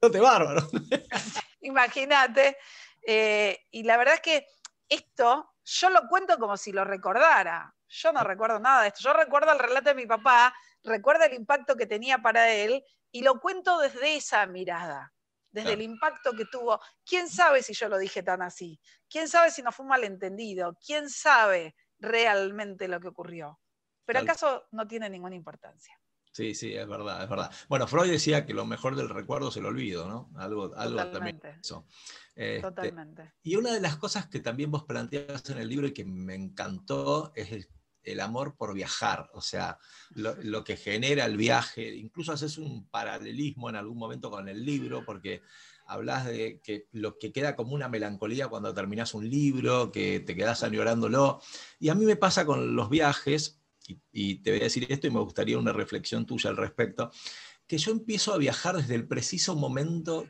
[0.01, 0.67] No te bárbaro.
[1.61, 2.57] Imagínate.
[3.05, 4.47] Eh, y la verdad es que
[4.89, 7.75] esto yo lo cuento como si lo recordara.
[7.93, 9.01] Yo no recuerdo nada de esto.
[9.03, 10.53] Yo recuerdo el relato de mi papá,
[10.83, 15.13] recuerdo el impacto que tenía para él y lo cuento desde esa mirada,
[15.51, 16.79] desde el impacto que tuvo.
[17.05, 18.79] ¿Quién sabe si yo lo dije tan así?
[19.07, 20.75] ¿Quién sabe si no fue un malentendido?
[20.83, 23.59] ¿Quién sabe realmente lo que ocurrió?
[24.05, 25.95] Pero acaso no tiene ninguna importancia.
[26.31, 27.51] Sí, sí, es verdad, es verdad.
[27.69, 30.31] Bueno, Freud decía que lo mejor del recuerdo es el olvido, ¿no?
[30.35, 31.85] Algo, algo también eso.
[32.35, 33.33] Este, Totalmente.
[33.43, 36.33] Y una de las cosas que también vos planteas en el libro y que me
[36.33, 37.69] encantó es el,
[38.19, 39.77] amor por viajar, o sea,
[40.15, 41.95] lo, que genera el viaje.
[41.95, 45.41] Incluso haces un paralelismo en algún momento con el libro, porque
[45.85, 50.35] hablas de que lo que queda como una melancolía cuando terminas un libro, que te
[50.35, 51.41] quedas añorándolo.
[51.79, 53.61] Y a mí me pasa con los viajes
[54.11, 57.11] y, te voy a decir esto y me gustaría una reflexión tuya al respecto,
[57.67, 60.27] que yo empiezo a viajar desde el preciso momento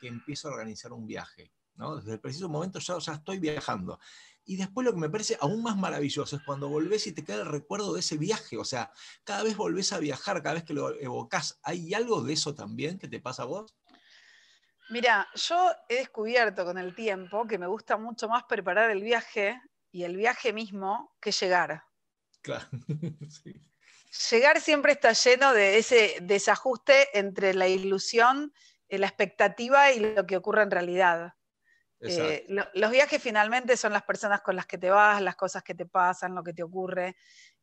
[0.00, 1.52] que empiezo a organizar un viaje.
[1.76, 1.96] ¿no?
[1.96, 3.98] Desde el preciso momento ya, ya estoy viajando.
[4.44, 7.42] Y después lo que me parece aún más maravilloso es cuando volvés y te queda
[7.42, 8.56] el recuerdo de ese viaje.
[8.56, 8.90] O sea,
[9.24, 11.60] cada vez volvés a viajar, cada vez que lo evocas.
[11.62, 13.76] ¿Hay algo de eso también que te pasa a vos?
[14.90, 19.60] Mira, yo he descubierto con el tiempo que me gusta mucho más preparar el viaje
[19.92, 21.84] y el viaje mismo que llegar.
[22.42, 22.66] Claro.
[24.30, 28.52] Llegar siempre está lleno de ese desajuste entre la ilusión,
[28.88, 31.34] eh, la expectativa y lo que ocurre en realidad.
[32.02, 35.74] Eh, los viajes finalmente son las personas con las que te vas, las cosas que
[35.74, 37.16] te pasan, lo que te ocurre.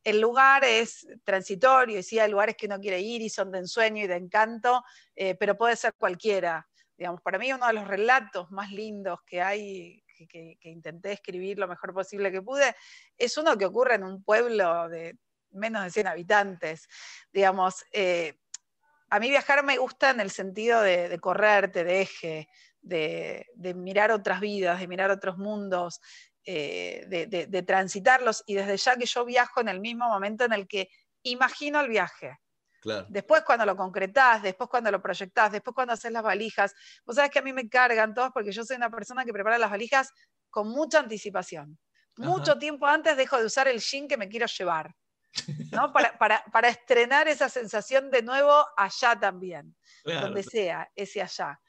[0.04, 3.58] El lugar es transitorio y sí hay lugares que uno quiere ir y son de
[3.58, 4.84] ensueño y de encanto,
[5.16, 6.68] eh, pero puede ser cualquiera.
[6.96, 11.68] Digamos, para mí uno de los relatos más lindos que hay que, intenté escribir lo
[11.68, 12.74] mejor posible que pude,
[13.16, 15.16] es uno que ocurre en un pueblo de
[15.50, 16.88] menos de 100 habitantes.
[17.32, 18.38] Digamos, eh,
[19.10, 22.48] a mí viajar me gusta en el sentido de, correrte, de eje,
[22.80, 26.00] de, mirar otras vidas, de mirar otros mundos,
[26.44, 30.66] eh, de, transitarlos, y desde ya que yo viajo en el mismo momento en el
[30.66, 30.88] que
[31.22, 32.38] imagino el viaje.
[33.08, 36.74] Después cuando lo concretás, después cuando lo proyectás, después cuando haces las valijas.
[37.04, 39.58] Vos sabés que a mí me cargan todos porque yo soy una persona que prepara
[39.58, 40.10] las valijas
[40.48, 41.78] con mucha anticipación.
[42.16, 44.94] Mucho tiempo antes dejo de usar el jean que me quiero llevar.
[45.72, 45.92] ¿no?
[45.92, 51.60] Para, estrenar esa sensación de nuevo allá también, donde sea, ese allá.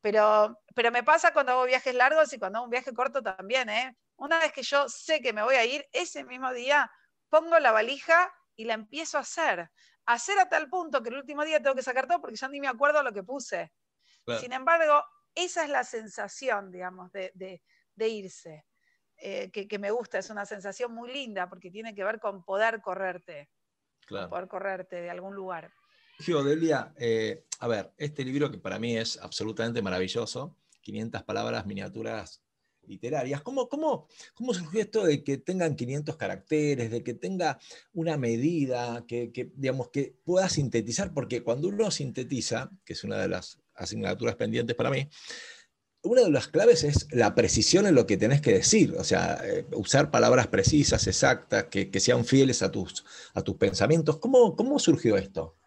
[0.00, 3.68] Pero, pero me pasa cuando hago viajes largos y cuando hago un viaje corto también.
[3.68, 3.96] ¿eh?
[4.16, 6.90] Una vez que yo sé que me voy a ir, ese mismo día
[7.28, 9.70] pongo la valija y la empiezo a hacer
[10.06, 12.60] hacer a tal punto que el último día tengo que sacar todo porque ya ni
[12.60, 13.72] me acuerdo lo que puse.
[14.38, 17.62] Sin embargo, esa es la sensación, digamos, de,
[17.96, 18.64] irse,
[19.16, 22.80] eh, que, me gusta, es una sensación muy linda porque tiene que ver con poder
[22.80, 23.50] correrte,
[24.08, 25.72] poder correrte de algún lugar.
[26.26, 32.42] Delia, eh, a ver, este libro que para mí es absolutamente maravilloso, 500 palabras, miniaturas
[32.86, 33.40] literarias.
[33.42, 37.58] ¿Cómo, cómo, cómo surgió esto de que tengan 500 caracteres, de que tenga
[37.92, 41.14] una medida, que, digamos, que pueda sintetizar?
[41.14, 45.08] Porque cuando uno sintetiza, que es una de las asignaturas pendientes para mí,
[46.02, 49.38] una de las claves es la precisión en lo que tenés que decir, o sea,
[49.44, 53.04] eh, usar palabras precisas, exactas, que, sean fieles a tus,
[53.34, 54.18] a tus pensamientos.
[54.18, 55.59] ¿Cómo, ¿Cómo surgió esto?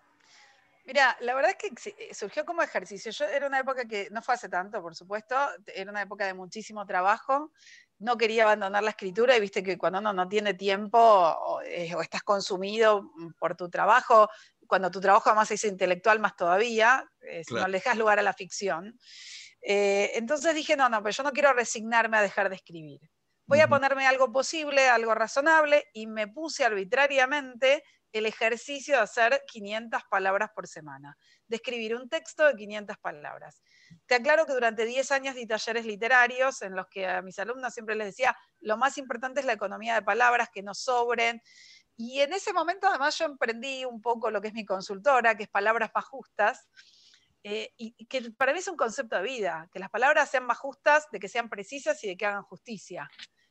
[0.85, 3.11] Mira, la verdad es que eh, surgió como ejercicio.
[3.11, 5.35] Yo era una época que no fue hace tanto, por supuesto,
[5.67, 7.53] era una época de muchísimo trabajo.
[7.99, 11.93] No quería abandonar la escritura y viste que cuando uno no tiene tiempo o, eh,
[12.01, 14.27] estás consumido por tu trabajo,
[14.67, 18.33] cuando tu trabajo además es intelectual más todavía, eh, no le dejas lugar a la
[18.33, 18.97] ficción.
[19.61, 22.99] entonces dije, no, no, pero yo no quiero resignarme a dejar de escribir.
[23.45, 27.83] Voy a ponerme algo posible, algo razonable, y me puse arbitrariamente
[28.13, 33.63] el ejercicio de hacer 500 palabras por semana, de escribir un texto de 500 palabras.
[34.05, 37.73] Te aclaro que durante 10 años di talleres literarios en los que a mis alumnos
[37.73, 41.41] siempre les decía, lo más importante es la economía de palabras, que no sobren.
[41.97, 45.43] Y en ese momento además yo emprendí un poco lo que es mi consultora, que
[45.43, 46.69] es Palabras Más Justas,
[47.43, 50.59] eh, y que para mí es un concepto de vida, que las palabras sean más
[50.59, 53.09] justas, de que sean precisas y de que hagan justicia.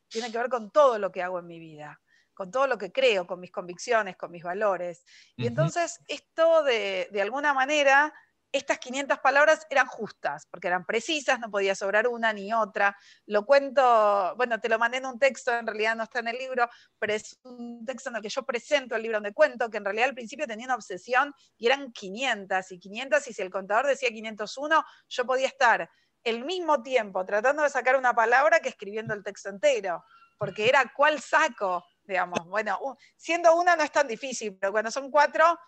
[0.09, 2.01] Tiene que ver con todo lo que hago en mi vida
[2.35, 5.05] con todo lo que creo, con mis convicciones, con mis valores.
[5.37, 8.13] Y entonces esto de, de alguna manera,
[8.53, 12.97] estas 500 palabras eran justas, porque eran precisas, no podía sobrar una ni otra.
[13.27, 16.39] Lo cuento, bueno, te lo mandé en un texto, en realidad no está en el
[16.39, 16.69] libro,
[16.99, 19.85] pero es un texto en el que yo presento el libro donde cuento que en
[19.85, 23.87] realidad al principio tenía una obsesión y eran 500 y 500 y si el contador
[23.87, 25.91] decía 501, yo podía estar
[26.25, 30.05] el mismo tiempo tratando de sacar una palabra que escribiendo el texto entero,
[30.39, 32.47] porque era cuál saco, digamos.
[32.47, 35.59] Bueno, siendo una no es tan difícil, pero cuando son cuatro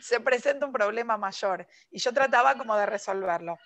[0.00, 3.58] se presenta un problema mayor y yo trataba como de resolverlo.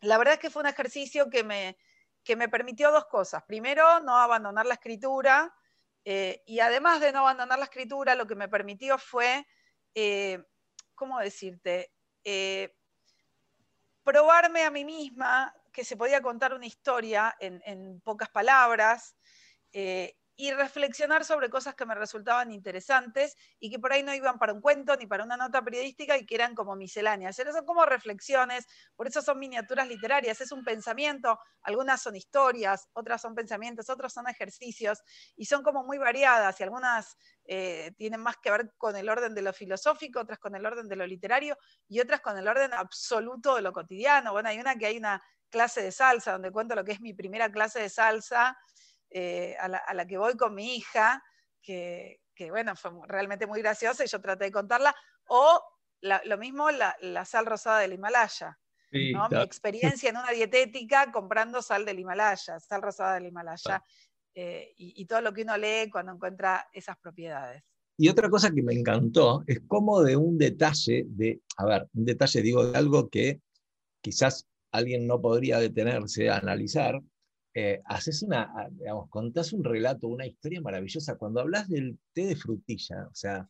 [0.00, 1.78] La verdad es que fue un ejercicio que me,
[2.22, 3.42] que me permitió dos cosas.
[3.44, 5.54] Primero, no abandonar la escritura,
[6.04, 9.46] eh, y además de no abandonar la escritura, lo que me permitió fue,
[9.94, 10.42] eh,
[10.94, 11.92] ¿cómo decirte?
[12.24, 12.74] Eh,
[14.04, 19.17] probarme a mí misma que se podía contar una historia en, en pocas palabras
[20.40, 24.52] y reflexionar sobre cosas que me resultaban interesantes y que por ahí no iban para
[24.52, 27.34] un cuento ni para una nota periodística y que eran como misceláneas.
[27.34, 33.20] Son como reflexiones, por eso son miniaturas literarias, es un pensamiento, algunas son historias, otras
[33.20, 35.02] son pensamientos, otros son ejercicios
[35.34, 39.34] y son como muy variadas y algunas eh, tienen más que ver con el orden
[39.34, 42.72] de lo filosófico, otras con el orden de lo literario y otras con el orden
[42.74, 44.30] absoluto de lo cotidiano.
[44.30, 47.12] Bueno, hay una que hay una clase de salsa donde cuento lo que es mi
[47.12, 48.56] primera clase de salsa
[49.10, 51.22] eh, a, la, que voy con mi hija,
[51.62, 54.94] que, bueno, fue realmente muy graciosa y yo traté de contarla,
[55.28, 55.62] o
[56.00, 58.58] lo mismo la, sal rosada del Himalaya.
[58.90, 63.82] Mi experiencia en una dietética comprando sal del Himalaya, sal rosada del Himalaya,
[64.34, 67.64] eh, y, todo lo que uno lee cuando encuentra esas propiedades.
[67.96, 72.04] Y otra cosa que me encantó es cómo de un detalle, de, a ver, un
[72.04, 73.40] detalle digo de algo que
[74.00, 77.00] quizás alguien no podría detenerse a analizar,
[77.60, 81.16] eh, haces una, ah, digamos, contás un relato, una historia maravillosa.
[81.16, 83.48] Cuando hablas del té de frutilla, o sea,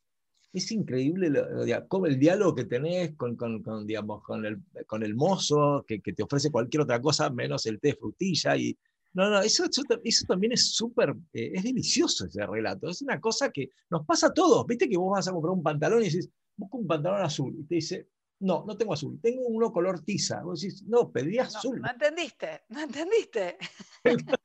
[0.50, 5.84] es increíble lo, el diálogo que tenés con, con, digamos, con, el, con el mozo,
[5.86, 8.56] que, que, te ofrece cualquier otra cosa menos el té de frutilla.
[8.56, 8.78] Y,
[9.12, 9.82] no, no, eso, eso,
[10.26, 12.88] también es súper, eh, es delicioso ese relato.
[12.88, 14.66] Es una cosa que nos pasa a todos.
[14.66, 17.54] Viste que vos vas a comprar un pantalón y dices, busco un pantalón azul.
[17.58, 18.08] Y te dice,
[18.40, 20.42] no, no tengo azul, tengo uno color tiza.
[20.42, 21.80] Vos decís, no, pedí azul.
[21.80, 23.58] No, entendiste, no entendiste.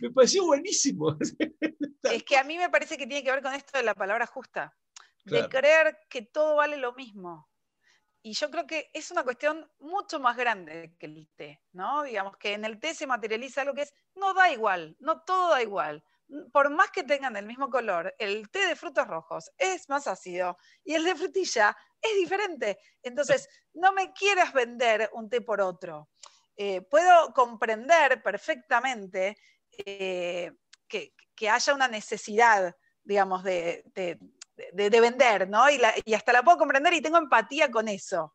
[0.00, 1.16] me pareció buenísimo.
[2.02, 4.26] es que a mí me parece que tiene que ver con esto de la palabra
[4.26, 4.76] justa,
[5.24, 7.48] de creer que todo vale lo mismo.
[8.22, 12.02] Y yo creo que es una cuestión mucho más grande que el té, ¿no?
[12.02, 15.50] Digamos que en el té se materializa algo que es, no da igual, no todo
[15.50, 16.02] da igual
[16.52, 20.56] por más que tengan el mismo color, el té de frutos rojos es más ácido
[20.84, 22.78] y el de frutilla es diferente.
[23.02, 26.08] Entonces, no me quieras vender un té por otro.
[26.56, 29.36] Eh, puedo comprender perfectamente
[29.84, 30.52] eh,
[30.88, 31.12] que,
[31.50, 33.84] haya una necesidad, digamos, de,
[34.72, 35.68] vender, ¿no?
[35.70, 38.34] y, hasta la puedo comprender y tengo empatía con eso.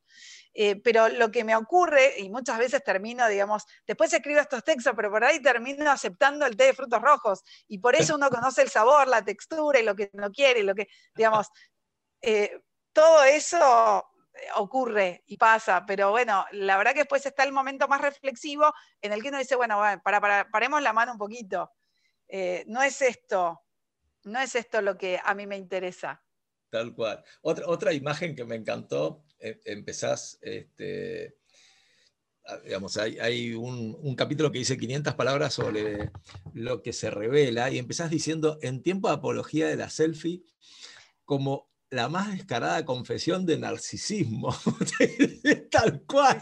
[0.53, 4.93] Eh, pero lo que me ocurre, y muchas veces termino, digamos, después escribo estos textos,
[4.95, 8.61] pero por ahí termino aceptando el té de frutos rojos, y por eso uno conoce
[8.61, 11.47] el sabor, la textura y lo que no quiere, y lo que, digamos,
[12.21, 12.59] eh,
[12.91, 14.05] todo eso
[14.55, 19.13] ocurre y pasa, pero bueno, la verdad que después está el momento más reflexivo en
[19.13, 21.71] el que uno dice, bueno, para, paremos la mano un poquito,
[22.27, 23.61] eh, no es esto,
[24.23, 26.23] no es esto lo que a mí me interesa.
[26.69, 27.23] Tal cual.
[27.41, 29.30] Otra, otra imagen que me encantó, eh,
[29.65, 31.35] empezás, este,
[32.63, 36.11] digamos, hay, un, un, capítulo que dice 500 palabras sobre
[36.53, 40.43] lo que se revela y empezás diciendo, en tiempo de apología de la selfie,
[41.25, 44.49] como la más descarada confesión de narcisismo.
[45.71, 46.41] Tal cual.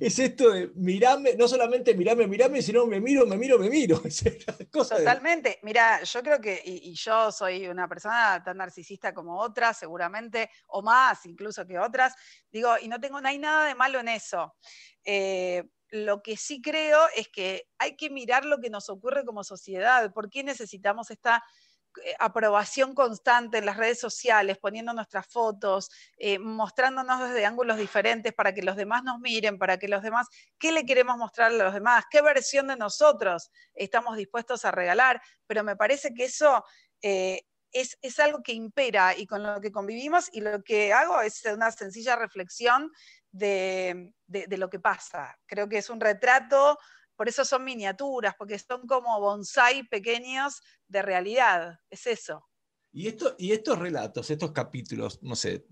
[0.00, 4.02] Es esto de mirame, no solamente mirame, mirame, sino me miro, me miro, me miro.
[4.72, 5.58] Totalmente.
[5.62, 10.80] Mira, yo creo que, y, yo soy una persona tan narcisista como otras, seguramente, o
[10.80, 12.14] más incluso que otras,
[12.50, 14.54] digo, y no tengo, no hay nada de malo en eso.
[15.04, 19.44] Eh, lo que sí creo es que hay que mirar lo que nos ocurre como
[19.44, 20.10] sociedad.
[20.14, 21.44] ¿Por qué necesitamos esta
[22.18, 28.54] aprobación constante en las redes sociales, poniendo nuestras fotos, eh, mostrándonos desde ángulos diferentes para
[28.54, 30.28] que los demás nos miren, para que los demás,
[30.58, 32.04] ¿qué le queremos mostrar a los demás?
[32.10, 35.20] ¿Qué versión de nosotros estamos dispuestos a regalar?
[35.46, 36.64] Pero me parece que eso
[37.02, 41.44] eh, es, algo que impera y con lo que convivimos y lo que hago es
[41.46, 42.90] una sencilla reflexión
[43.30, 45.38] de lo que pasa.
[45.46, 46.78] Creo que es un retrato
[47.16, 50.60] por eso son miniaturas, porque son como bonsai pequeños
[50.92, 52.46] de realidad, es eso.
[52.92, 55.66] Y, esto, y estos relatos, estos capítulos, no sé,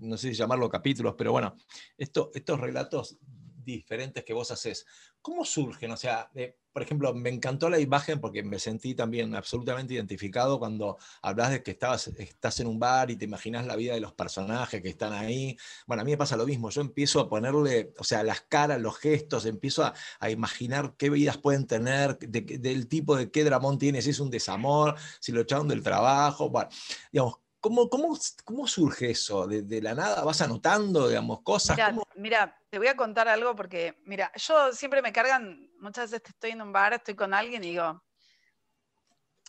[0.00, 1.56] no sé si llamarlo capítulos, pero bueno,
[1.96, 4.84] esto, estos relatos diferentes que vos haces,
[5.22, 5.92] ¿cómo surgen?
[5.92, 6.30] O sea,
[6.74, 11.62] por ejemplo, me encantó la imagen porque me sentí también absolutamente identificado cuando hablas de
[11.62, 14.88] que estabas, estás en un bar y te imaginas la vida de los personajes que
[14.88, 15.56] están ahí.
[15.86, 18.80] Bueno, a mí me pasa lo mismo, yo empiezo a ponerle, o sea, las caras,
[18.80, 19.94] los gestos, empiezo a,
[20.28, 24.96] imaginar qué vidas pueden tener, del tipo de qué dramón tiene, si es un desamor,
[25.20, 26.70] si lo echaron del trabajo, bueno,
[27.12, 29.46] digamos, ¿Cómo, cómo, surge eso?
[29.46, 31.78] ¿De, la nada vas anotando, digamos, cosas?
[32.14, 36.50] Mira, te voy a contar algo porque, mira, yo siempre me cargan, muchas veces estoy
[36.50, 38.04] en un bar, estoy con alguien y digo,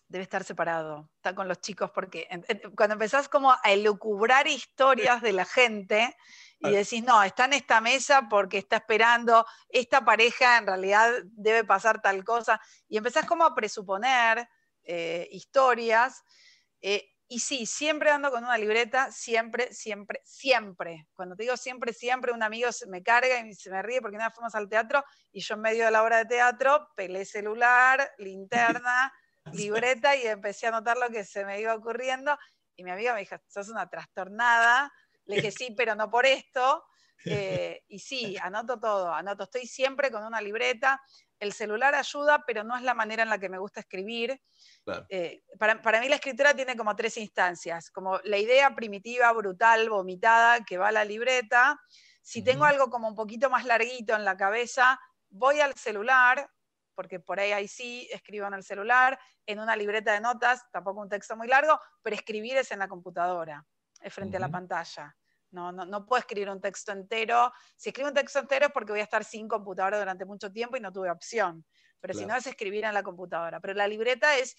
[0.08, 2.26] debe estar separado, está con los chicos, porque
[2.78, 6.16] cuando empezás como a elucubrar historias de la gente,
[6.60, 11.66] y decís, no, está en esta mesa porque está esperando, esta pareja en realidad debe
[11.66, 14.48] pasar tal cosa, y empezás como a presuponer
[14.84, 16.24] eh, historias,
[16.80, 21.10] eh, y sí, siempre ando con una libreta, siempre, siempre, siempre.
[21.14, 24.28] Cuando te digo siempre, siempre, un amigo me carga y se me ríe porque vez
[24.34, 29.12] fuimos al teatro y yo en medio de la obra de teatro pelé celular, linterna,
[29.52, 32.38] libreta y empecé a notar lo que se me iba ocurriendo.
[32.74, 34.90] Y mi amiga me dijo, sos una trastornada,
[35.26, 36.86] le dije, sí, pero no por esto.
[37.28, 39.46] Eh, y sí, anoto todo, anoto.
[39.46, 41.02] Estoy siempre con una libreta.
[41.40, 44.42] El celular ayuda, pero no es la manera en la que me gusta escribir.
[45.10, 50.64] Eh, para, mí la escritura tiene como tres instancias, como la idea primitiva, brutal, vomitada,
[50.64, 51.80] que va a la libreta.
[52.22, 56.50] Si tengo algo como un poquito más larguito en la cabeza, voy al celular,
[56.96, 61.02] porque por ahí ahí sí escribo en el celular, en una libreta de notas, tampoco
[61.02, 63.66] un texto muy largo, pero escribir es en la computadora
[64.10, 65.16] frente a la pantalla.
[65.56, 67.52] No, no, no, puedo escribir un texto entero.
[67.78, 70.76] Si escribo un texto entero es porque voy a estar sin computadora durante mucho tiempo
[70.76, 71.66] y no tuve opción.
[72.02, 73.62] Pero si no es escribir en la computadora.
[73.62, 74.58] Pero la libreta es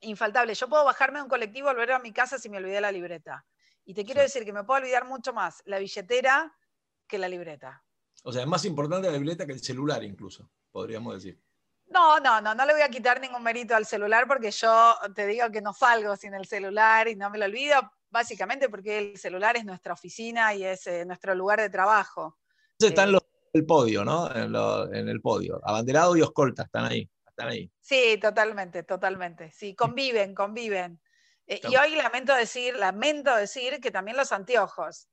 [0.00, 0.54] infaltable.
[0.54, 3.46] Yo puedo bajarme de un colectivo, volver a mi casa si me olvidé la libreta.
[3.84, 6.52] Y te quiero decir que me puedo olvidar mucho más la billetera
[7.06, 7.84] que la libreta.
[8.24, 11.40] O sea, es más importante la libreta que el celular incluso, podríamos decir.
[11.92, 15.26] No, no, no, no le voy a quitar ningún mérito al celular porque yo te
[15.26, 17.80] digo que no salgo sin el celular y no me lo olvido,
[18.10, 22.38] básicamente porque el celular es nuestra oficina y es eh, nuestro lugar de trabajo.
[22.72, 23.22] Entonces están eh, los
[23.52, 24.30] el podio, ¿no?
[24.34, 25.60] En, el podio.
[25.62, 27.70] Abanderado y escolta están ahí, están ahí.
[27.80, 29.50] Sí, totalmente, totalmente.
[29.50, 31.00] Sí, conviven, conviven.
[31.46, 35.08] Eh, y hoy lamento decir, lamento decir que también los anteojos.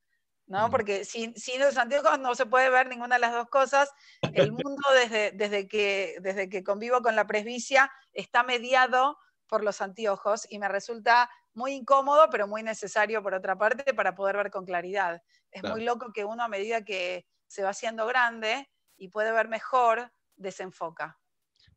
[0.49, 0.69] ¿No?
[0.71, 3.91] Porque sin, sin, los anteojos no se puede ver ninguna de las dos cosas.
[4.33, 9.79] El mundo desde, desde, que, desde que convivo con la presbicia está mediado por los
[9.79, 14.49] anteojos y me resulta muy incómodo, pero muy necesario por otra parte para poder ver
[14.49, 15.21] con claridad.
[15.51, 19.49] Es muy loco que uno a medida que se va haciendo grande y puede ver
[19.49, 21.19] mejor, desenfoca.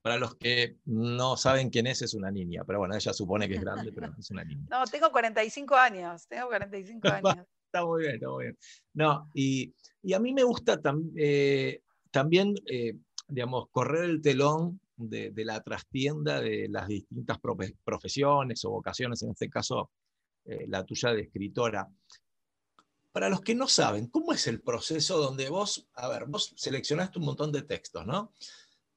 [0.01, 3.57] Para los que no saben quién es, es una niña, pero bueno, ella supone que
[3.57, 4.67] es grande, pero es una niña.
[4.71, 8.59] No, tengo 45 años, tengo 45 años está muy bien, está muy bien.
[8.95, 9.75] No, y,
[10.15, 10.79] a mí me gusta
[11.17, 12.95] eh, también, eh,
[13.29, 17.39] digamos, correr el telón de, la trastienda de las distintas
[17.85, 19.91] profesiones o vocaciones, en este caso
[20.45, 21.89] eh, la tuya de escritora.
[23.11, 27.19] Para los que no saben, ¿cómo es el proceso donde vos, a ver, vos seleccionaste
[27.19, 28.33] un montón de textos, ¿no?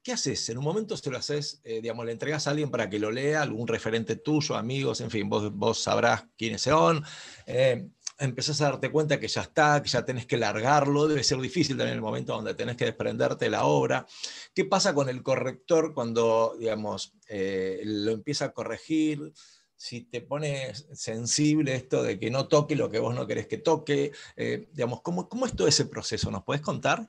[0.01, 0.49] ¿Qué haces?
[0.49, 3.41] En un momento se lo haces, digamos, le entregas a alguien para que lo lea,
[3.41, 7.03] algún referente tuyo, amigos, en fin, vos, vos sabrás quiénes son
[8.17, 11.77] empezás a darte cuenta que ya está, que ya tenés que largarlo, debe ser difícil
[11.77, 14.05] también el momento donde tenés que desprenderte de la obra.
[14.53, 19.33] ¿Qué pasa con el corrector cuando, digamos, eh, lo empieza a corregir?
[19.75, 23.57] Si te pones sensible esto de que no toque lo que vos no querés que
[23.57, 26.31] toque, eh, digamos, ¿cómo, ¿cómo es todo ese proceso?
[26.31, 27.07] ¿Nos podés contar?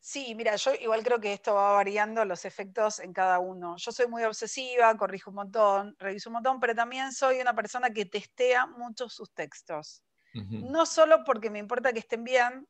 [0.00, 3.76] Sí, mira, yo igual creo que esto va variando los efectos en cada uno.
[3.76, 7.90] Yo soy muy obsesiva, corrijo un montón, reviso un montón, pero también soy una persona
[7.90, 10.05] que testea mucho sus textos.
[10.44, 12.68] No solo porque me importa que estén bien,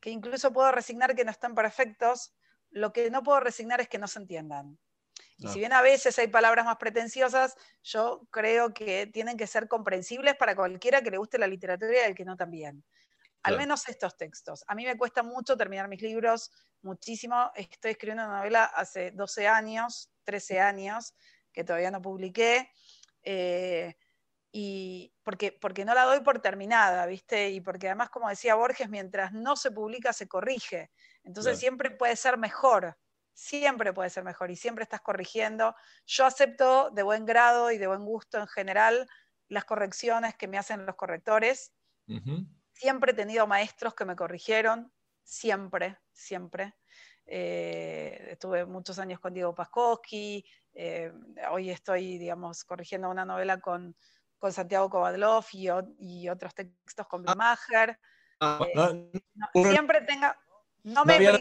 [0.00, 2.34] que incluso puedo resignar que no están perfectos,
[2.70, 4.78] lo que no puedo resignar es que no se entiendan.
[5.38, 9.68] Y si bien a veces hay palabras más pretenciosas, yo creo que tienen que ser
[9.68, 12.84] comprensibles para cualquiera que le guste la literatura y al que no también.
[13.42, 14.64] Al menos estos textos.
[14.66, 16.50] A mí me cuesta mucho terminar mis libros,
[16.82, 17.52] muchísimo.
[17.54, 21.14] Estoy escribiendo una novela hace 12 años, 13 años,
[21.52, 22.70] que todavía no publiqué.
[23.22, 23.96] Eh,
[24.58, 27.50] y porque, porque no la doy por terminada, ¿viste?
[27.50, 30.90] Y porque además, como decía Borges, mientras no se publica, se corrige.
[31.24, 32.96] Entonces siempre puede ser mejor,
[33.34, 35.76] siempre puede ser mejor y siempre estás corrigiendo.
[36.06, 39.06] Yo acepto de buen grado y de buen gusto en general
[39.48, 41.74] las correcciones que me hacen los correctores.
[42.72, 44.90] Siempre he tenido maestros que me corrigieron,
[45.22, 46.76] siempre, siempre.
[47.26, 51.12] Eh, estuve muchos años con Diego Paskowski, eh,
[51.50, 53.94] hoy estoy, digamos, corrigiendo una novela con
[54.38, 57.98] con Santiago Kovadlov y, otros textos con Bimacher.
[58.40, 59.10] Ah, eh,
[59.54, 60.38] siempre tenga,
[60.82, 61.32] no me, no,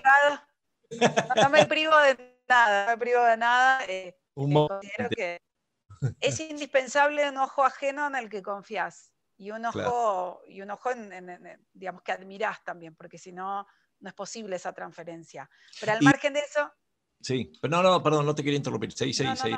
[1.70, 3.86] privo de nada, no me privo de nada.
[3.88, 5.42] Eh, considero que
[6.22, 10.92] es indispensable un ojo ajeno en el que confías y un ojo, y un ojo
[10.92, 13.68] en, digamos, que admirás también, porque si no,
[14.00, 15.50] no es posible esa transferencia.
[15.80, 16.72] Pero al margen de eso...
[17.20, 18.94] Sí, pero no, no, perdón, no te quería interrumpir.
[18.94, 19.56] Sí, sí, sí.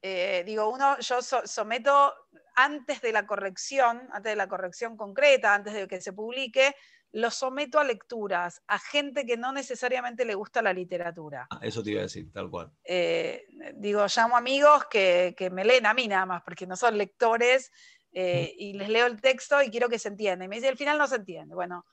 [0.00, 2.12] Eh, digo, uno, yo someto
[2.56, 6.74] antes de la corrección, antes de la corrección concreta, antes de que se publique,
[7.12, 11.46] lo someto a lecturas, a gente que no necesariamente le gusta la literatura.
[11.50, 12.72] Ah, eso te iba a decir, tal cual.
[12.84, 17.70] Eh, digo, llamo amigos que, me leen a mí nada más, porque no son lectores,
[18.12, 20.44] eh, y les leo el texto y quiero que se entienda.
[20.44, 21.54] Y me dice, al final no se entiende.
[21.54, 21.84] Bueno,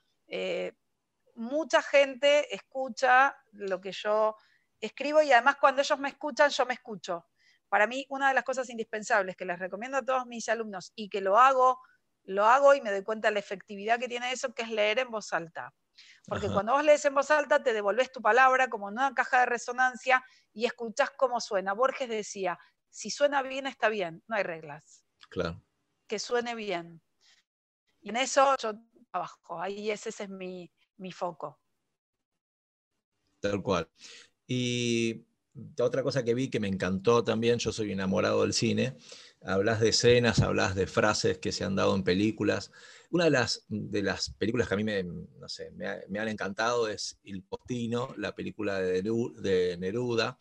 [1.36, 4.36] mucha gente escucha lo que yo
[4.80, 7.26] escribo y además cuando ellos me escuchan, yo me escucho.
[7.70, 11.10] Para mí, una de las cosas indispensables que les recomiendo a todos mis alumnos y
[11.10, 11.80] que lo hago,
[12.24, 15.00] lo hago y me doy cuenta de la efectividad que tiene eso, que es leer
[15.00, 15.74] en voz alta.
[16.26, 19.42] Porque cuando vos lees en voz alta, te devolves tu palabra como en una caja
[19.42, 21.74] de resonancia y escuchás cómo suena.
[21.74, 22.58] Borges decía,
[22.90, 25.04] si suena bien, está bien, no hay reglas.
[25.30, 25.62] Claro.
[26.08, 27.02] Que suene bien.
[28.02, 28.74] Y en eso yo
[29.12, 31.60] trabajo, ahí ese, ese es mi, mi foco.
[33.42, 33.90] Tal cual.
[34.48, 35.26] Y
[35.80, 38.96] otra cosa que vi que me encantó también, yo soy enamorado del cine,
[39.42, 42.72] hablas de escenas, hablas de frases que se han dado en películas.
[43.12, 46.88] Una de las, de las películas que a mí me, no sé, me, han encantado
[46.88, 50.38] es Il Postino, la película de, Neruda.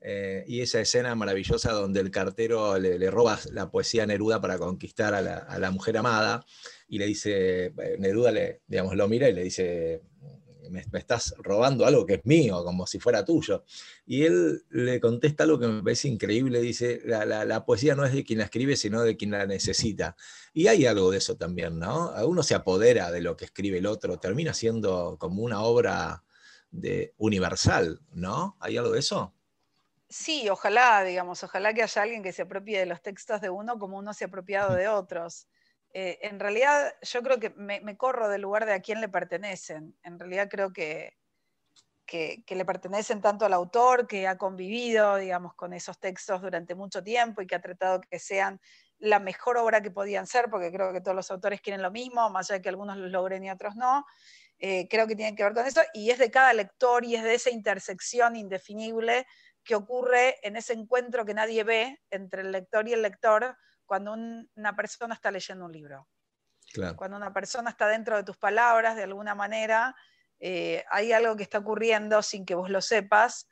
[0.00, 4.58] Eh, y esa escena maravillosa donde el cartero le, roba la poesía a Neruda para
[4.58, 6.44] conquistar a la, a la, mujer amada
[6.86, 10.02] y le dice, eh, Neruda le, digamos, lo mira y le dice,
[10.70, 13.64] me, estás robando algo que es mío, como si fuera tuyo.
[14.06, 18.24] Y él le contesta algo que me parece increíble, dice, la, poesía no es de
[18.24, 20.16] quien la escribe, sino de quien la necesita.
[20.52, 22.12] Y hay algo de eso también, ¿no?
[22.26, 26.24] Uno se apodera de lo que escribe el otro, termina siendo como una obra
[26.70, 28.56] de, universal, ¿no?
[28.60, 29.32] ¿Hay algo de eso?
[30.08, 33.78] Sí, ojalá, digamos, ojalá que haya alguien que se apropie de los textos de uno
[33.78, 35.48] como uno se ha apropiado de otros.
[35.98, 39.96] Eh, en realidad yo creo que me, corro del lugar de a quién le pertenecen.
[40.02, 41.16] En realidad creo que,
[42.04, 47.02] que, le pertenecen tanto al autor que ha convivido, digamos, con esos textos durante mucho
[47.02, 48.60] tiempo y que ha tratado que sean
[48.98, 52.28] la mejor obra que podían ser, porque creo que todos los autores quieren lo mismo,
[52.28, 54.04] más allá de que algunos lo logren y otros no.
[54.58, 57.22] Eh, creo que tienen que ver con eso, y es de cada lector y es
[57.22, 59.26] de esa intersección indefinible
[59.64, 63.56] que ocurre en ese encuentro que nadie ve entre el lector y el lector,
[63.86, 66.08] cuando una persona está leyendo un libro.
[66.96, 69.94] Cuando una persona está dentro de tus palabras, de alguna manera,
[70.38, 73.48] eh, hay algo que está ocurriendo sin que vos lo sepas,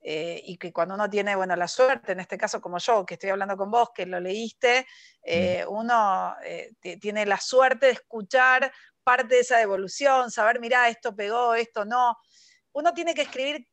[0.00, 3.14] eh, y que cuando uno tiene, bueno, la suerte, en este caso como yo, que
[3.14, 4.86] estoy hablando con vos, que lo leíste,
[5.22, 5.72] eh, mm.
[5.72, 6.36] uno
[7.00, 8.72] tiene la suerte de escuchar
[9.02, 12.16] parte de esa evolución, saber, mira, esto pegó, esto no.
[12.72, 13.66] Uno tiene que escribir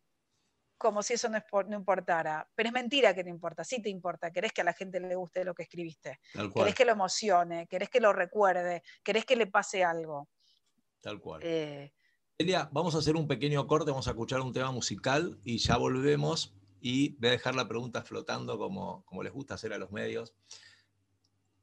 [0.85, 2.47] como si eso no, importara.
[2.53, 4.31] Pero es mentira que no importa, sí te importa.
[4.31, 6.19] Querés que a la gente le guste lo que escribiste.
[6.53, 10.29] Querés que lo emocione, querés que lo recuerde, querés que le pase algo.
[11.01, 11.41] Tal cual.
[11.43, 11.91] Eh,
[12.37, 15.77] Elia, vamos a hacer un pequeño corte, vamos a escuchar un tema musical y ya
[15.77, 16.53] volvemos.
[16.79, 20.35] Y voy a dejar la pregunta flotando como, como les gusta hacer a los medios.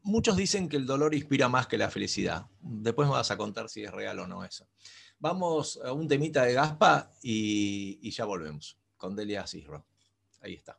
[0.02, 2.46] Muchos dicen que el dolor inspira más que la felicidad.
[2.60, 4.66] Después me vas a contar si es real o no eso.
[5.20, 9.84] Vamos a un temita de Gaspa y ya volvemos con Delia Cisro.
[10.42, 10.78] Ahí está.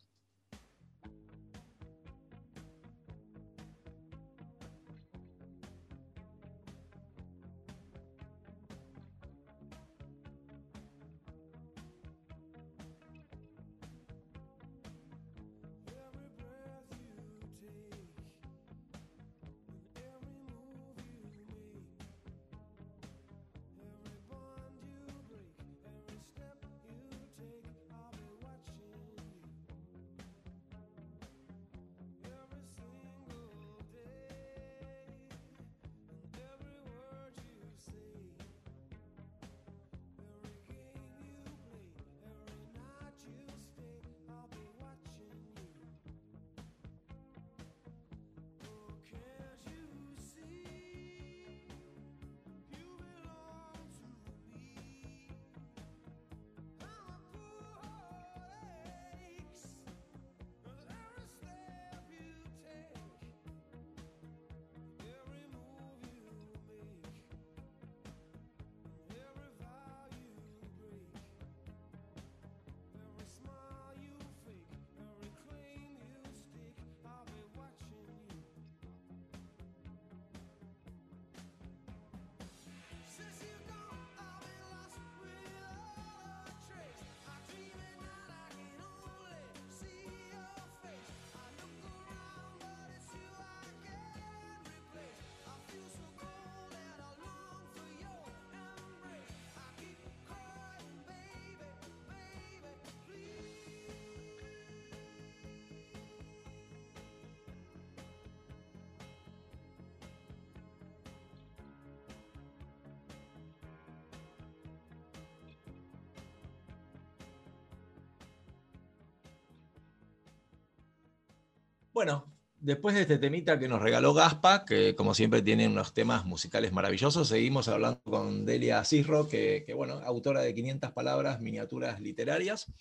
[122.63, 126.71] Después de este temita que nos regaló Gaspa, que como siempre tiene unos temas musicales
[126.71, 132.71] maravillosos, seguimos hablando con Delia Cisro, que, bueno, autora de 500 palabras, miniaturas literarias.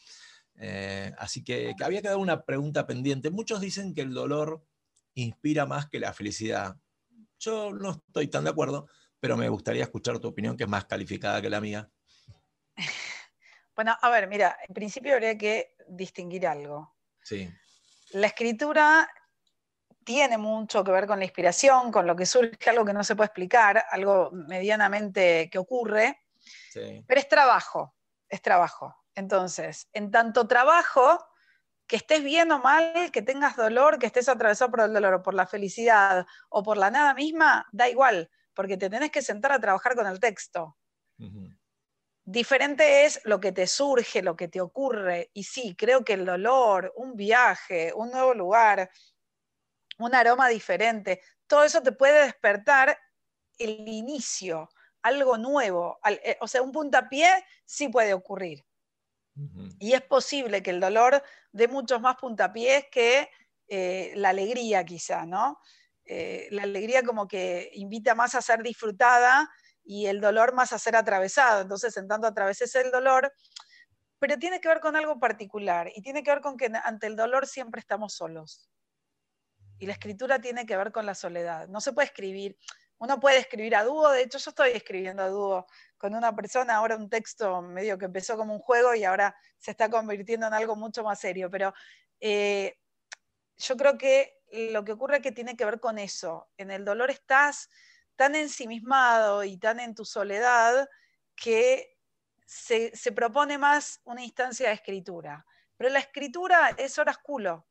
[0.58, 3.30] Eh, así que, que, había quedado una pregunta pendiente.
[3.30, 4.64] Muchos dicen que el dolor
[5.14, 6.76] inspira más que la felicidad.
[7.40, 8.86] Yo no estoy tan de acuerdo,
[9.18, 11.90] pero me gustaría escuchar tu opinión, que es más calificada que la mía.
[13.74, 16.94] Bueno, a ver, mira, en principio habría que distinguir algo.
[17.22, 17.48] Sí.
[18.10, 19.08] La escritura
[20.04, 23.16] tiene mucho que ver con la inspiración, con lo que surge, algo que no se
[23.16, 26.22] puede explicar, algo medianamente que ocurre,
[26.72, 27.94] pero es trabajo,
[28.28, 28.96] es trabajo.
[29.14, 31.18] Entonces, en tanto trabajo,
[31.86, 35.22] que estés bien o mal, que tengas dolor, que estés atravesado por el dolor o
[35.22, 39.52] por la felicidad o por la nada misma, da igual, porque te tenés que sentar
[39.52, 40.78] a trabajar con el texto.
[42.24, 45.30] Diferente es lo que te surge, lo que te ocurre.
[45.34, 48.90] Y sí, creo que el dolor, un viaje, un nuevo lugar,
[50.06, 52.98] un aroma diferente, todo eso te puede despertar
[53.58, 54.68] el inicio,
[55.02, 55.98] algo nuevo.
[56.06, 57.28] Eh, o sea, un puntapié
[57.64, 58.64] sí puede ocurrir.
[59.78, 61.22] Y es posible que el dolor
[61.52, 63.30] dé muchos más puntapiés que
[63.66, 65.58] eh, la alegría quizá, ¿no?
[66.04, 69.50] Eh, la alegría como que invita más a ser disfrutada
[69.84, 71.62] y el dolor más a ser atravesado.
[71.62, 73.32] Entonces, en tanto atraveses el dolor,
[74.18, 77.16] pero tiene que ver con algo particular y tiene que ver con que ante el
[77.16, 78.68] dolor siempre estamos solos.
[79.82, 81.66] Y la escritura tiene que ver con la soledad.
[81.66, 82.56] No se puede escribir,
[82.98, 85.66] uno puede escribir a dúo, de hecho yo estoy escribiendo a dúo
[85.98, 89.72] con una persona, ahora un texto medio que empezó como un juego y ahora se
[89.72, 91.74] está convirtiendo en algo mucho más serio, pero
[92.20, 92.78] eh,
[93.56, 94.38] yo creo que
[94.70, 96.48] lo que ocurre es que tiene que ver con eso.
[96.56, 97.68] En el dolor estás
[98.14, 100.88] tan ensimismado y tan en tu soledad
[101.34, 101.98] que
[102.46, 105.44] se, propone más una instancia de escritura.
[105.76, 107.66] Pero la escritura es culo.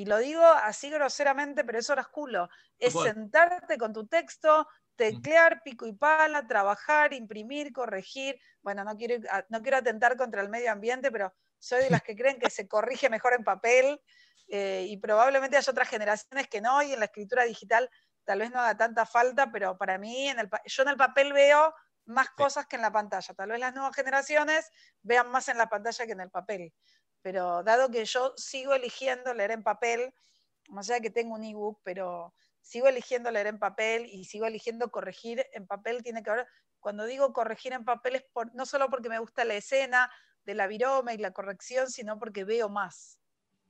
[0.00, 2.48] Y lo digo así groseramente, pero es culo.
[2.78, 8.40] Es sentarte con tu texto, teclear, pico y pala, trabajar, imprimir, corregir.
[8.62, 12.16] Bueno, no quiero, no quiero atentar contra el medio ambiente, pero soy de las que
[12.16, 14.00] creen que se corrige mejor en papel
[14.48, 17.90] eh, y probablemente hay otras generaciones que no, y en la escritura digital
[18.24, 21.34] tal vez no haga tanta falta, pero para mí, en el, yo en el papel
[21.34, 21.74] veo
[22.06, 23.34] más cosas que en la pantalla.
[23.34, 24.70] Tal vez las nuevas generaciones
[25.02, 26.72] vean más en la pantalla que en el papel.
[27.22, 30.14] Pero dado que yo sigo eligiendo leer en papel,
[30.68, 34.46] más allá de que tengo un ebook, pero sigo eligiendo leer en papel y sigo
[34.46, 36.46] eligiendo corregir en papel, tiene que ver,
[36.78, 40.10] cuando digo corregir en papel es no solo porque me gusta la escena
[40.44, 43.20] de la viroma y la corrección, sino porque veo más.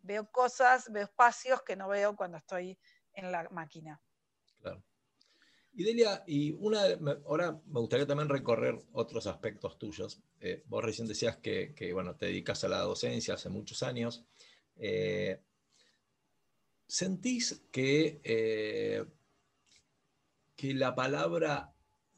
[0.03, 2.79] Veo cosas, veo espacios que no veo cuando estoy
[3.13, 4.01] en la máquina.
[4.61, 4.83] Claro.
[5.73, 6.83] Y Delia, y una,
[7.27, 10.21] ahora me gustaría también recorrer otros aspectos tuyos.
[10.41, 14.25] Eh, vos recién decías que, bueno, te dedicas a la docencia hace muchos años.
[14.77, 15.41] Eh,
[16.87, 19.05] ¿Sentís que, eh,
[20.57, 21.73] que la palabra,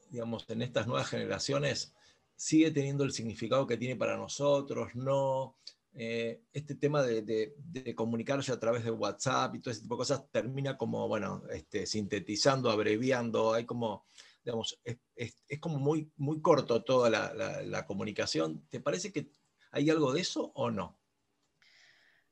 [0.09, 1.95] digamos, en estas nuevas generaciones
[2.35, 4.95] sigue teniendo el significado que tiene para nosotros?
[4.95, 5.59] ¿No?
[5.95, 7.55] Eh, este tema de,
[7.95, 11.87] comunicarse a través de WhatsApp y todo ese tipo de cosas termina como, bueno, este,
[11.87, 14.07] sintetizando, abreviando, hay como,
[14.43, 14.81] digamos,
[15.15, 18.67] es, como muy, muy corto toda la, comunicación.
[18.69, 19.31] ¿Te parece que
[19.71, 20.99] hay algo de eso o no?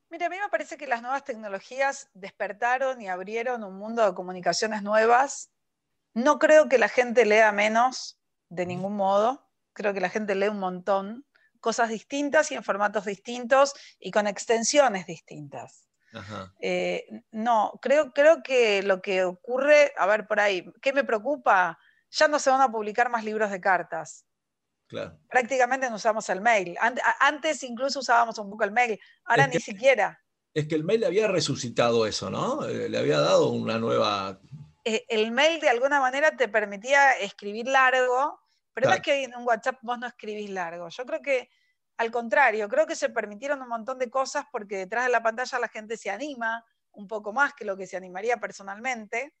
[0.09, 4.13] Mira, a mí me parece que las nuevas tecnologías despertaron y abrieron un mundo de
[4.13, 5.51] comunicaciones nuevas.
[6.13, 9.47] No creo que la gente lea menos, de ningún modo.
[9.71, 11.25] Creo que la gente lee un montón,
[11.61, 15.87] cosas distintas y en formatos distintos y con extensiones distintas.
[16.59, 21.79] Eh, no, creo, creo que lo que ocurre, a ver por ahí, ¿qué me preocupa?
[22.09, 24.25] Ya no se van a publicar más libros de cartas.
[25.29, 26.77] Prácticamente no usamos el mail.
[27.19, 30.21] Antes incluso usábamos un poco el mail, ahora ni siquiera.
[30.53, 32.65] Es que el mail había resucitado eso, ¿no?
[32.65, 34.41] Eh, le había dado una nueva...
[34.83, 38.40] Eh, el mail de alguna manera te permitía escribir largo,
[38.73, 40.89] pero no es que en un WhatsApp vos no escribís largo.
[40.89, 41.49] Yo creo que
[41.97, 45.59] al contrario, creo que se permitieron un montón de cosas porque detrás de la pantalla
[45.59, 49.35] la gente se anima un poco más que lo que se animaría personalmente.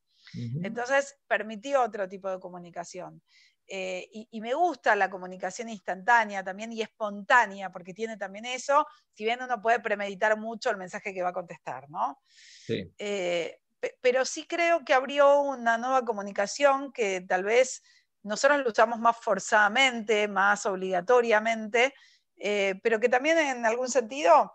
[0.61, 3.23] Entonces permitió otro tipo de comunicación.
[3.67, 9.23] Eh, y, me gusta la comunicación instantánea también y espontánea, porque tiene también eso, si
[9.23, 12.19] bien uno puede premeditar mucho el mensaje que va a contestar, ¿no?
[12.67, 13.59] Eh,
[14.01, 17.81] pero sí creo que abrió una nueva comunicación que tal vez
[18.23, 21.93] nosotros lo usamos más forzadamente, más obligatoriamente,
[22.37, 24.51] eh, pero que también en algún sentido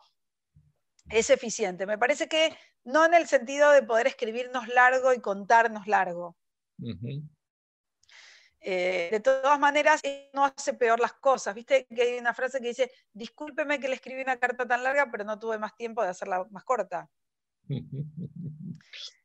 [1.08, 1.86] es eficiente.
[1.86, 6.36] Me parece que no en el sentido de poder escribirnos largo y contarnos largo.
[8.60, 10.02] Eh, de todas maneras,
[10.32, 11.54] no hace peor las cosas.
[11.54, 15.08] Viste que hay una frase que dice, discúlpeme que le escribí una carta tan larga,
[15.10, 17.08] pero no tuve más tiempo de hacerla más corta.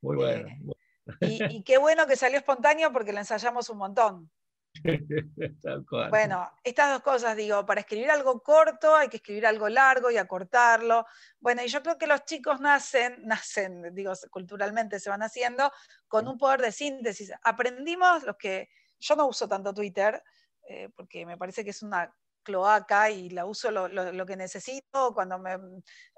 [0.01, 0.47] Muy bueno.
[0.47, 0.80] Eh,
[1.21, 4.31] y, y, qué bueno que salió espontáneo porque lo ensayamos un montón.
[6.09, 10.17] Bueno, estas dos cosas, digo, para escribir algo corto hay que escribir algo largo y
[10.17, 11.05] acortarlo.
[11.39, 15.71] Bueno, y yo creo que los chicos nacen, nacen, digo, culturalmente se van haciendo
[16.07, 17.31] con un poder de síntesis.
[17.43, 20.21] Aprendimos los que, yo no uso tanto Twitter,
[20.67, 25.37] eh, porque me parece que es una cloaca y la uso lo, que necesito cuando
[25.37, 25.57] me,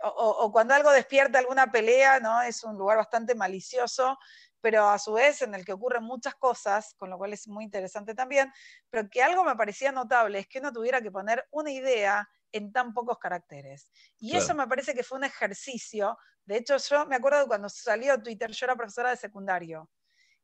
[0.03, 2.41] o, cuando algo despierta alguna pelea, ¿no?
[2.41, 4.17] Es un lugar bastante malicioso
[4.63, 7.65] pero a su vez en el que ocurren muchas cosas, con lo cual es muy
[7.65, 8.49] interesante también,
[8.89, 12.71] pero que algo me parecía notable es que uno tuviera que poner una idea en
[12.71, 13.91] tan pocos caracteres.
[14.19, 16.17] Y eso me parece que fue un ejercicio.
[16.45, 19.89] De hecho, yo me acuerdo de cuando salió Twitter, yo era profesora de secundario,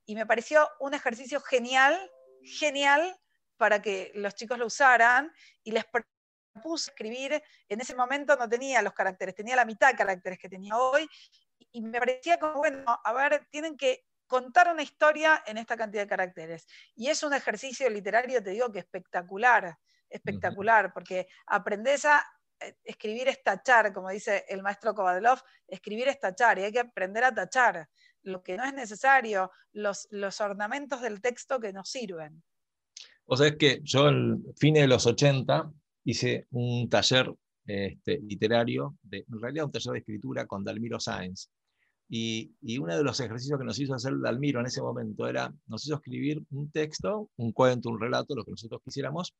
[0.06, 2.12] y me pareció un ejercicio genial,
[2.44, 3.18] genial
[3.56, 5.32] para que los chicos lo usaran,
[5.64, 5.86] y les
[6.62, 10.50] puse escribir, en ese momento no tenía los caracteres, tenía la mitad de caracteres que
[10.50, 11.10] tenía hoy,
[11.72, 16.04] y me parecía como, bueno, a ver, tienen que contar una historia en esta cantidad
[16.04, 16.68] de caracteres.
[16.96, 19.76] Y es un ejercicio literario, te digo que espectacular,
[20.08, 22.24] espectacular, porque aprendes a
[22.60, 26.80] eh, escribir es tachar, como dice el maestro Kovadlov, escribir es tachar, y hay que
[26.80, 27.90] aprender a tachar
[28.22, 32.44] lo que no es necesario, los, los ornamentos del texto que nos sirven.
[33.26, 35.72] O sea, es que yo en fin de los 80
[36.04, 37.34] hice un taller
[37.66, 41.50] este, literario, de, en realidad un taller de escritura con Dalmiro Sáenz,
[42.12, 45.86] y, uno de los ejercicios que nos hizo hacer Dalmiro en ese momento era, nos
[45.86, 49.36] hizo escribir un texto, un cuento, un relato, lo que nosotros quisiéramos,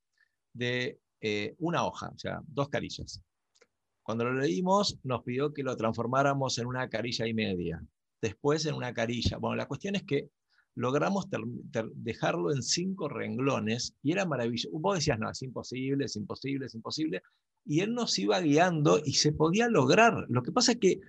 [0.54, 3.22] de eh, una hoja, o sea, dos carillas.
[4.04, 7.84] Cuando lo leímos, nos pidió que lo transformáramos en una carilla y media,
[8.22, 9.38] después en una carilla.
[9.38, 10.30] Bueno, la cuestión es que
[10.76, 11.26] logramos
[11.96, 14.70] dejarlo en cinco renglones y era maravilloso.
[14.80, 17.22] Vos decías, no, es imposible, es imposible, es imposible.
[17.66, 20.26] Y él nos iba guiando y se podía lograr.
[20.30, 21.00] Lo que pasa es que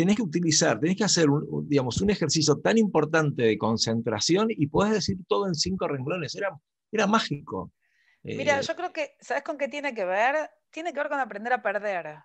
[0.00, 4.66] tenés que utilizar, tenés que hacer un, digamos, un ejercicio tan importante de concentración y
[4.66, 6.34] podés decir todo en cinco renglones.
[6.34, 6.58] Era,
[6.90, 7.70] era mágico.
[8.22, 10.50] Mira, eh, yo creo que, ¿sabes con qué tiene que ver?
[10.70, 12.16] Tiene que ver con aprender a perder,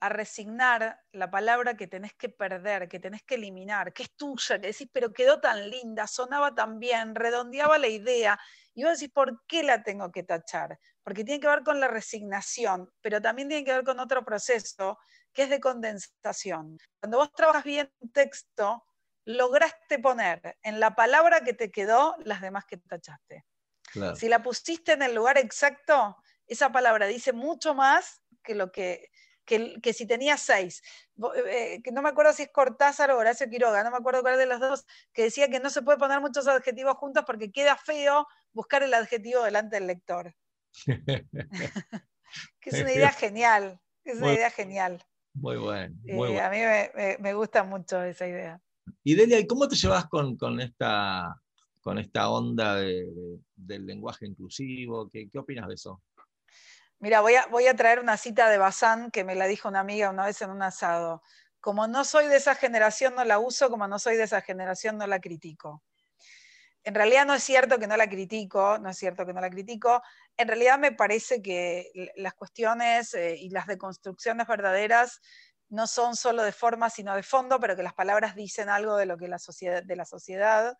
[0.00, 4.58] a resignar la palabra que tenés que perder, que tenés que eliminar, que es tuya,
[4.58, 8.40] que decís, pero quedó tan linda, sonaba tan bien, redondeaba la idea.
[8.72, 10.78] Y vos decís, ¿por qué la tengo que tachar?
[11.04, 14.98] Porque tiene que ver con la resignación, pero también tiene que ver con otro proceso
[15.38, 16.76] que es de condensación.
[16.98, 18.84] Cuando vos trabajas bien un texto,
[19.24, 23.44] lograste poner en la palabra que te quedó las demás que tachaste.
[24.16, 29.12] Si la pusiste en el lugar exacto, esa palabra dice mucho más que lo que,
[29.44, 30.82] que, si tenía seis.
[31.46, 34.38] Eh, que no me acuerdo si es Cortázar o Horacio Quiroga, no me acuerdo cuál
[34.38, 37.76] de los dos, que decía que no se puede poner muchos adjetivos juntos porque queda
[37.76, 40.34] feo buscar el adjetivo delante del lector.
[42.60, 45.00] que es una idea genial, es una idea genial.
[45.34, 45.94] Muy bueno.
[46.06, 46.58] Eh, a mí
[47.20, 48.60] me, gusta mucho esa idea.
[49.04, 51.40] Y Delia, ¿cómo te llevas con, esta,
[51.80, 55.08] con esta onda del lenguaje inclusivo?
[55.10, 56.02] ¿Qué, ¿Qué, opinas de eso?
[57.00, 59.80] Mira, voy a, voy a traer una cita de Bazán que me la dijo una
[59.80, 61.22] amiga una vez en un asado.
[61.60, 64.98] Como no soy de esa generación, no la uso, como no soy de esa generación,
[64.98, 65.82] no la critico.
[66.84, 69.50] En realidad no es cierto que no la critico, no es cierto que no la
[69.50, 70.02] critico.
[70.36, 75.20] En realidad me parece que las cuestiones eh, y las deconstrucciones verdaderas
[75.68, 79.06] no son solo de forma, sino de fondo, pero que las palabras dicen algo de
[79.06, 80.76] lo que la sociedad, de la sociedad.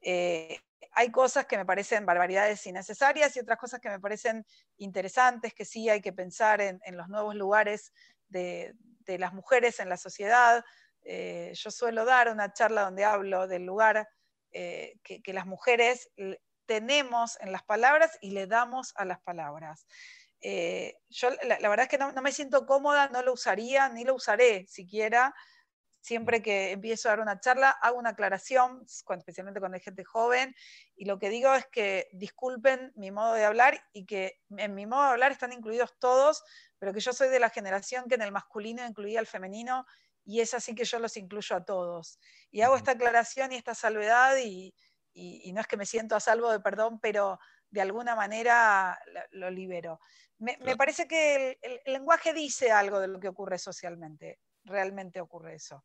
[0.00, 0.60] Eh,
[0.92, 4.46] hay cosas que me parecen barbaridades innecesarias y otras cosas que me parecen
[4.76, 7.92] interesantes, que sí hay que pensar en, los nuevos lugares
[8.28, 8.74] de,
[9.06, 10.64] las mujeres en la sociedad.
[11.02, 14.08] Eh, yo suelo dar una charla donde hablo del lugar
[14.54, 16.10] eh, que, las mujeres
[16.64, 19.84] tenemos en las palabras y le damos a las palabras.
[20.40, 24.14] Eh, yo la, verdad es que no, me siento cómoda, no lo usaría, ni lo
[24.14, 25.34] usaré siquiera.
[26.00, 30.54] Siempre que empiezo a dar una charla, hago una aclaración, especialmente cuando hay gente joven,
[30.94, 34.86] y lo que digo es que disculpen mi modo de hablar y que en mi
[34.86, 36.44] modo de hablar están incluidos todos,
[36.78, 39.86] pero que yo soy de la generación que en el masculino incluía al femenino
[40.24, 42.18] y es así que yo los incluyo a todos.
[42.50, 44.74] Y hago esta aclaración y esta salvedad y,
[45.52, 47.38] no es que me siento a salvo de perdón, pero
[47.70, 48.98] de alguna manera
[49.32, 50.00] lo libero.
[50.38, 55.84] Me, parece que el, lenguaje dice algo de lo que ocurre socialmente, realmente ocurre eso.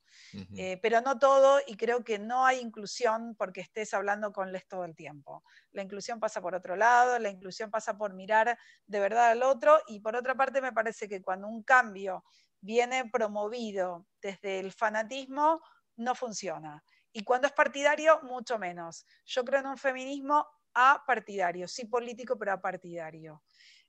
[0.55, 4.67] Eh, pero no todo, y creo que no hay inclusión porque estés hablando con les
[4.67, 5.43] todo el tiempo.
[5.71, 9.79] La inclusión pasa por otro lado, la inclusión pasa por mirar de verdad al otro,
[9.87, 12.23] y por otra parte me parece que cuando un cambio
[12.61, 15.61] viene promovido desde el fanatismo,
[15.97, 16.83] no funciona.
[17.11, 19.05] Y cuando es partidario, mucho menos.
[19.25, 23.43] Yo creo en un feminismo apartidario, sí político, pero apartidario.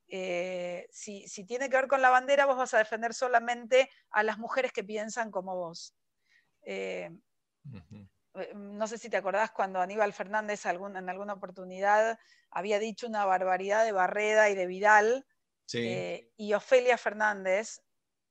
[0.08, 4.38] Eh, si, tiene que ver con la bandera, vos vas a defender solamente a las
[4.38, 5.94] mujeres que piensan como vos.
[6.62, 7.10] Eh,
[8.34, 12.18] Eh, no sé si te acordás cuando Aníbal Fernández en alguna oportunidad
[12.50, 15.26] había dicho una barbaridad de Barreda y de Vidal,
[15.72, 17.80] eh, y Ofelia Fernández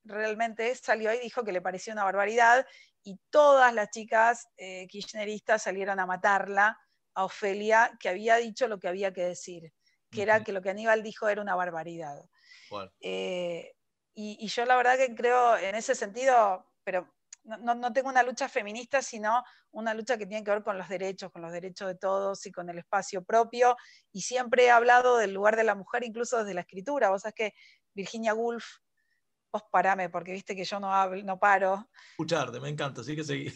[0.09, 2.65] realmente salió y dijo que le parecía una barbaridad,
[3.03, 6.77] y todas las chicas eh, kirchneristas salieron a matarla
[7.13, 9.71] a Ofelia, que había dicho lo que había que decir,
[10.11, 12.21] que era que lo que Aníbal dijo era una barbaridad.
[14.13, 17.07] y, y, yo la verdad que creo en ese sentido, pero
[17.43, 21.31] no, tengo una lucha feminista, sino una lucha que tiene que ver con los derechos,
[21.31, 23.75] con los derechos de todos y con el espacio propio.
[24.11, 27.09] Y siempre he hablado del lugar de la mujer, incluso desde la escritura.
[27.09, 27.53] Vos sabés que
[27.93, 28.65] Virginia Woolf,
[29.51, 31.89] vos parame, porque viste que yo no hablo, no paro.
[32.11, 33.53] Escucharte, me encanta, sí que seguí.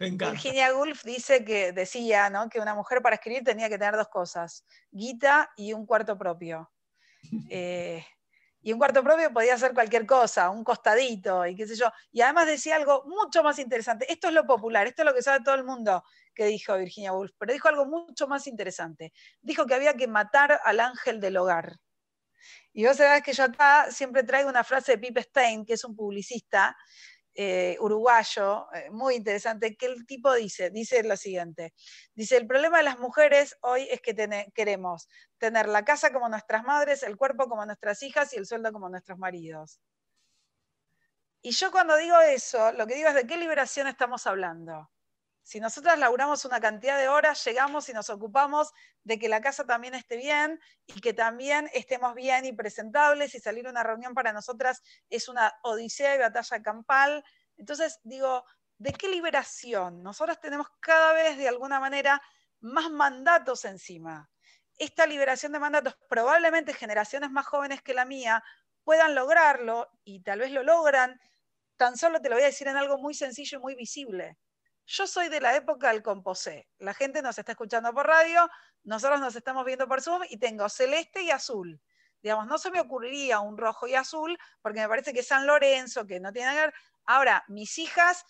[0.00, 2.48] Virginia Woolf dice que decía ¿no?
[2.48, 6.70] que una mujer para escribir tenía que tener dos cosas, guita y un cuarto propio.
[7.48, 8.04] Eh,
[8.64, 11.86] y un cuarto propio podía ser cualquier cosa, un costadito y qué sé yo.
[12.12, 14.10] Y además decía algo mucho más interesante.
[14.10, 17.12] Esto es lo popular, esto es lo que sabe todo el mundo que dijo Virginia
[17.12, 19.12] Woolf, pero dijo algo mucho más interesante.
[19.40, 21.76] Dijo que había que matar al ángel del hogar.
[22.72, 25.84] Y vos sabés que yo acá siempre traigo una frase de Pip Stein, que es
[25.84, 26.76] un publicista,
[27.34, 31.72] eh, uruguayo, eh, muy interesante, que el tipo dice, dice lo siguiente,
[32.14, 34.14] dice, el problema de las mujeres hoy es que
[34.54, 38.70] queremos tener la casa como nuestras madres, el cuerpo como nuestras hijas y el sueldo
[38.70, 39.80] como nuestros maridos.
[41.40, 44.90] Y yo cuando digo eso, lo que digo es de qué liberación estamos hablando.
[45.44, 48.72] Si nosotras laburamos una cantidad de horas, llegamos y nos ocupamos
[49.02, 53.40] de que la casa también esté bien y que también estemos bien y presentables y
[53.40, 57.24] salir a una reunión para nosotras es una odisea y batalla campal.
[57.56, 58.44] Entonces digo,
[58.78, 60.02] ¿de qué liberación?
[60.02, 62.22] Nosotras tenemos cada vez de alguna manera
[62.60, 64.30] más mandatos encima.
[64.78, 68.44] Esta liberación de mandatos, probablemente generaciones más jóvenes que la mía
[68.84, 71.20] puedan lograrlo y tal vez lo logran.
[71.76, 74.38] Tan solo te lo voy a decir en algo muy sencillo y muy visible
[74.86, 76.68] yo soy de la época del composé.
[76.78, 78.48] La gente nos está escuchando por radio,
[78.84, 81.80] nosotros nos estamos viendo por Zoom y tengo celeste y azul.
[82.22, 86.06] Digamos, no se me ocurriría un rojo y azul porque me parece que San Lorenzo,
[86.06, 86.74] que no tiene nada que ver.
[87.04, 88.24] Ahora, mis hijas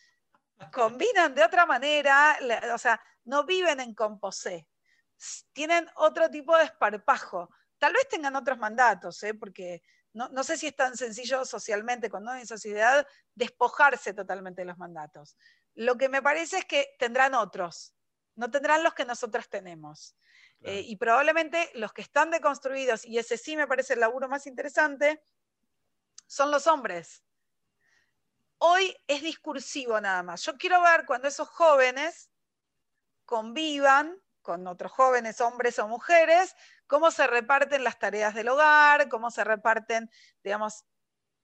[0.72, 2.38] combinan de otra manera,
[2.72, 4.68] o sea, no viven en composé.
[5.52, 7.50] Tienen otro tipo de esparpajo.
[7.78, 9.34] Tal vez tengan otros mandatos, ¿eh?
[9.34, 9.82] porque
[10.14, 15.36] no, sé si es tan sencillo socialmente, cuando hay sociedad, despojarse totalmente de los mandatos.
[15.74, 17.94] Lo que me parece es que tendrán otros,
[18.34, 20.16] no tendrán los que nosotras tenemos.
[20.64, 24.46] Eh, y probablemente los que están deconstruidos, y ese sí me parece el laburo más
[24.46, 25.24] interesante,
[26.26, 27.24] son los hombres.
[28.58, 30.42] Hoy es discursivo nada más.
[30.44, 32.30] Yo quiero ver cuando esos jóvenes
[33.24, 36.54] convivan con otros jóvenes, hombres o mujeres,
[36.86, 40.10] cómo se reparten las tareas del hogar, cómo se reparten,
[40.44, 40.84] digamos,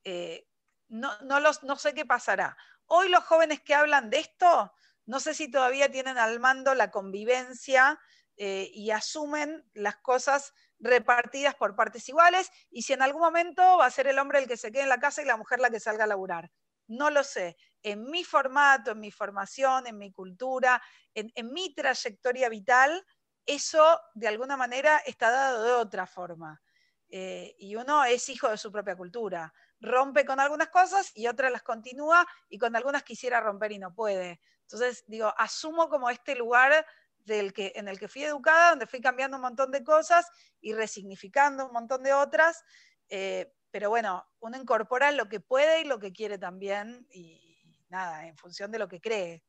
[0.04, 0.46] eh,
[0.88, 2.56] no, no, los, no sé qué pasará.
[2.90, 4.72] Hoy los jóvenes que hablan de esto,
[5.04, 8.00] no sé si todavía tienen al mando la convivencia
[8.38, 13.84] eh, y asumen las cosas repartidas por partes iguales y si en algún momento va
[13.84, 15.68] a ser el hombre el que se quede en la casa y la mujer la
[15.68, 16.50] que salga a laburar.
[16.86, 17.58] No lo sé.
[17.82, 20.80] En mi formato, en mi formación, en mi cultura,
[21.12, 23.04] en, mi trayectoria vital,
[23.44, 26.62] eso de alguna manera está dado de otra forma.
[27.10, 31.52] Eh, y uno es hijo de su propia cultura rompe con algunas cosas y otras
[31.52, 34.40] las continúa y con algunas quisiera romper y no puede.
[34.62, 36.84] Entonces, digo, asumo como este lugar
[37.24, 40.26] del que, en el que fui educada, donde fui cambiando un montón de cosas
[40.60, 42.64] y resignificando un montón de otras,
[43.08, 48.26] eh, pero bueno, uno incorpora lo que puede y lo que quiere también y, nada,
[48.26, 49.42] en función de lo que cree.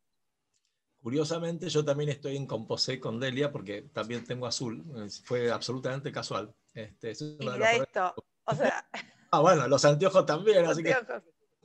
[1.01, 4.83] Curiosamente, yo también estoy en composé con Delia porque también tengo azul.
[5.23, 6.53] Fue absolutamente casual.
[6.73, 8.13] Este, y mira esto,
[8.43, 8.87] o sea...
[9.31, 10.95] Ah, bueno, los anteojos también, así que.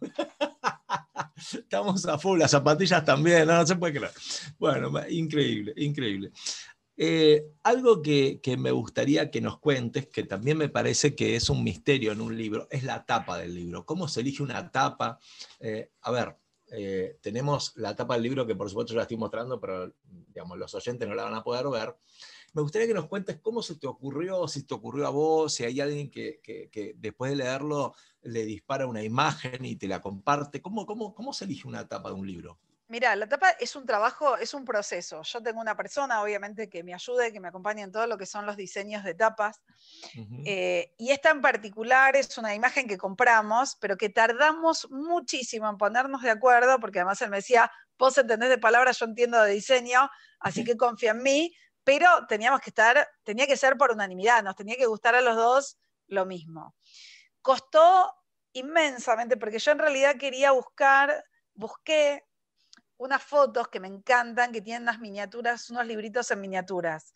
[1.53, 4.13] Estamos a full, las zapatillas también, no, se puede creer.
[4.59, 6.33] Bueno, increíble, increíble.
[6.97, 11.65] Eh, algo que, me gustaría que nos cuentes, que también me parece que es un
[11.65, 13.85] misterio en un libro, es la tapa del libro.
[13.85, 15.19] ¿Cómo se elige una tapa?
[15.59, 16.37] Eh, a ver,
[16.71, 20.57] eh, tenemos la tapa del libro que por supuesto yo la estoy mostrando, pero digamos,
[20.57, 21.97] los oyentes no la van a poder ver.
[22.55, 25.65] Me gustaría que nos cuentes cómo se te ocurrió, si te ocurrió a vos, si
[25.65, 26.41] hay alguien que,
[26.97, 30.63] después de leerlo le dispara una imagen y te la comparte.
[30.63, 32.61] ¿Cómo, cómo, cómo se elige una tapa de un libro?
[32.87, 35.23] Mira, la tapa es un trabajo, es un proceso.
[35.23, 38.27] Yo tengo una persona, obviamente, que me ayude, que me acompañe en todo lo que
[38.27, 39.63] son los diseños de tapas.
[40.45, 45.77] Eh, y esta en particular es una imagen que compramos, pero que tardamos muchísimo en
[45.77, 49.55] ponernos de acuerdo, porque además él me decía, vos entendés de palabras, yo entiendo de
[49.55, 51.53] diseño, así que confía en mí
[51.85, 55.37] pero teníamos que estar, tenía que ser por unanimidad, nos tenía que gustar a los
[55.37, 56.75] dos lo mismo.
[57.43, 58.13] Costó
[58.53, 61.25] inmensamente, porque yo en realidad quería buscar,
[61.55, 62.25] busqué
[62.97, 67.13] unas fotos que me encantan, que tienen unas miniaturas, unos libritos en miniaturas.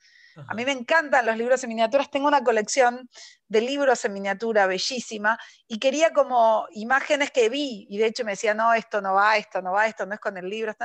[0.46, 3.08] A mí me encantan los libros en miniaturas, tengo una colección
[3.48, 8.32] de libros en miniatura bellísima y quería como imágenes que vi y de hecho me
[8.32, 10.76] decía, no, esto no va, esto no va, esto no es con el libro,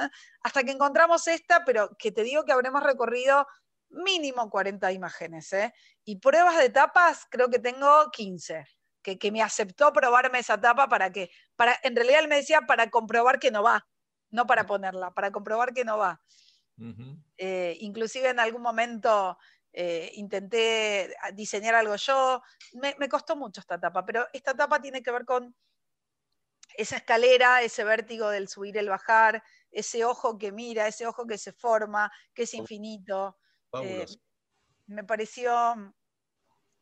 [0.41, 3.45] hasta que encontramos esta, pero que te digo que habremos recorrido
[3.93, 5.51] mínimo 40 imágenes.
[5.53, 5.73] ¿eh?
[6.03, 8.65] Y pruebas de tapas creo que tengo 15.
[9.01, 12.61] Que, que, me aceptó probarme esa tapa para que, para, en realidad él me decía
[12.61, 13.85] para comprobar que no va,
[14.29, 16.21] no para ponerla, para comprobar que no va.
[17.37, 19.37] Eh, inclusive en algún momento
[19.73, 22.41] eh, intenté diseñar algo yo,
[22.73, 25.53] me, me, costó mucho esta etapa, pero esta etapa tiene que ver con
[26.75, 31.25] esa escalera, ese vértigo del subir y el bajar, ese ojo que mira, ese ojo
[31.27, 33.37] que se forma, que es infinito.
[33.81, 34.05] Eh,
[34.87, 35.93] me pareció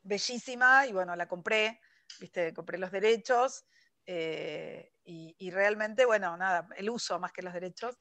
[0.03, 1.79] bellísima y bueno, la compré,
[2.19, 3.65] viste, compré los derechos
[4.05, 7.97] y, y, realmente, bueno, nada, el uso más que los derechos.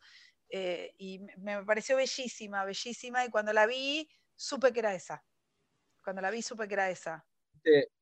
[0.50, 5.24] Eh, y me pareció bellísima, bellísima, y cuando la vi, supe que era esa.
[6.02, 7.24] Cuando la vi, supe que era esa.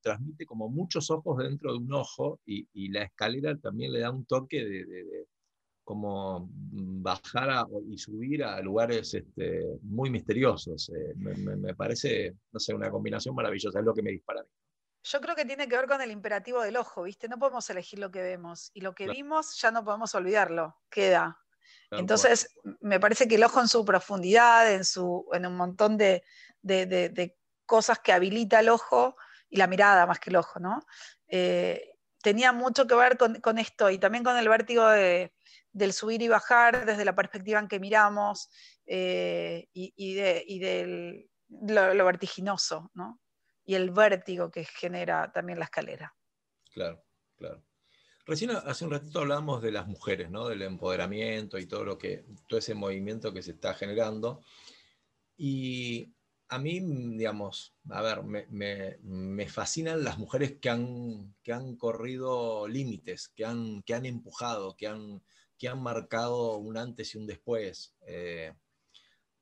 [0.00, 4.24] Transmite como muchos ojos dentro de un ojo y, la escalera también le da un
[4.24, 5.26] toque de,
[5.88, 10.90] como bajar y subir a lugares este, muy misteriosos.
[10.90, 14.44] Eh, me, parece, no sé, una combinación maravillosa, es lo que me dispara.
[15.02, 17.26] Yo creo que tiene que ver con el imperativo del ojo, ¿viste?
[17.26, 21.38] No podemos elegir lo que vemos y lo que vimos ya no podemos olvidarlo, queda.
[21.90, 26.22] Entonces, me parece que el ojo en su profundidad, en, su, en un montón de,
[27.64, 29.16] cosas que habilita el ojo,
[29.48, 30.82] y la mirada más que el ojo, ¿no?
[31.28, 36.28] Eh, tenía mucho que ver con, esto y también con el vértigo del subir y
[36.28, 38.50] bajar desde la perspectiva en que miramos
[38.86, 43.20] eh, y, de, lo, vertiginoso, ¿no?
[43.64, 46.14] Y el vértigo que genera también la escalera.
[46.72, 47.04] Claro,
[47.36, 47.62] claro.
[48.24, 50.48] Recién hace un ratito hablábamos de las mujeres, ¿no?
[50.48, 54.42] del empoderamiento y todo, lo que, todo ese movimiento que se está generando.
[55.36, 56.14] Y
[56.48, 63.28] a mí, digamos, a ver, me, fascinan las mujeres que han, que han corrido límites,
[63.28, 65.22] que han, que han empujado, que han,
[65.58, 67.94] que han marcado un antes y un después.
[68.06, 68.54] Eh,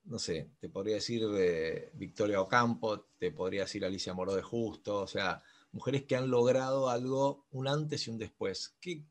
[0.05, 5.03] no sé, te podría decir de Victoria Ocampo, te podría decir Alicia Moro de Justo,
[5.03, 5.43] o sea,
[5.73, 8.77] mujeres que han logrado algo, un antes y un después.
[8.81, 9.05] ¿Qué,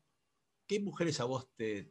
[0.80, 1.82] mujeres a vos te,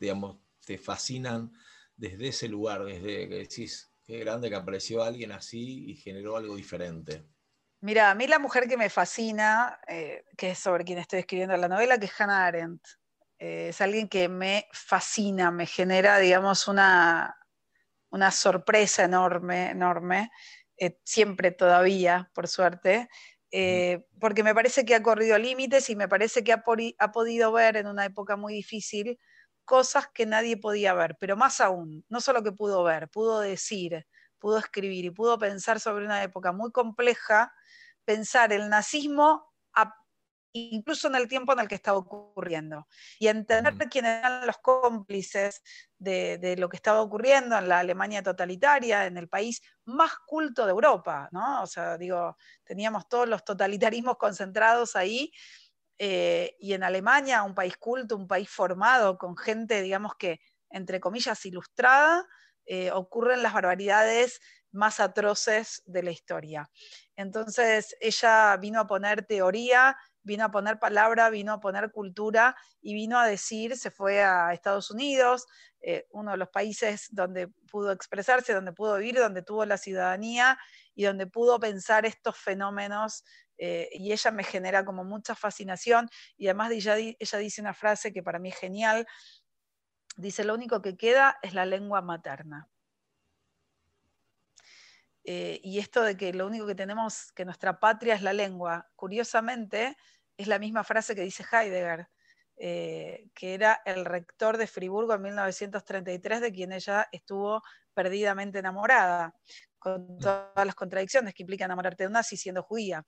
[0.00, 1.52] digamos, te fascinan
[1.96, 6.56] desde ese lugar, desde que decís, qué grande que apareció alguien así y generó algo
[6.56, 7.24] diferente?
[7.80, 11.56] Mira, a mí la mujer que me fascina, eh, que es sobre quien estoy escribiendo
[11.56, 12.82] la novela, que es Hannah Arendt.
[13.38, 17.36] Eh, es alguien que me fascina, me genera, digamos, una,
[18.10, 20.30] una sorpresa enorme, enorme,
[20.76, 23.08] eh, siempre todavía, por suerte,
[23.50, 27.76] eh, porque me parece que ha corrido límites y me parece que ha, podido ver
[27.76, 29.18] en una época muy difícil
[29.64, 34.06] cosas que nadie podía ver, pero más aún, no solo que pudo ver, pudo decir,
[34.38, 37.52] pudo escribir y pudo pensar sobre una época muy compleja,
[38.04, 39.54] pensar el nazismo
[40.54, 42.86] incluso en el tiempo en el que estaba ocurriendo,
[43.18, 45.62] y entender quiénes eran los cómplices
[45.98, 50.70] de, lo que estaba ocurriendo en la Alemania totalitaria, en el país más culto de
[50.70, 51.62] Europa, ¿no?
[51.62, 55.32] O sea, digo, teníamos todos los totalitarismos concentrados ahí,
[55.98, 60.40] eh, y en Alemania, un país culto, un país formado, con gente, digamos que,
[60.70, 62.26] entre comillas, ilustrada,
[62.66, 64.40] eh, ocurren las barbaridades
[64.72, 66.70] más atroces de la historia.
[67.14, 72.94] Entonces, ella vino a poner teoría vino a poner palabra, vino a poner cultura y
[72.94, 75.46] vino a decir, se fue a Estados Unidos,
[75.80, 80.58] eh, uno de los países donde pudo expresarse, donde pudo vivir, donde tuvo la ciudadanía
[80.94, 83.24] y donde pudo pensar estos fenómenos.
[83.58, 88.22] Eh, y ella me genera como mucha fascinación y además ella, dice una frase que
[88.22, 89.06] para mí es genial,
[90.16, 92.68] dice, lo único que queda es la lengua materna.
[95.26, 98.90] Eh, y esto de que lo único que tenemos, que nuestra patria es la lengua,
[98.94, 99.96] curiosamente
[100.36, 102.08] es la misma frase que dice Heidegger,
[102.56, 107.62] eh, que era el rector de Friburgo en 1933, de quien ella estuvo
[107.94, 109.34] perdidamente enamorada,
[109.84, 113.04] con todas las contradicciones que implica enamorarte de un nazi siendo judía.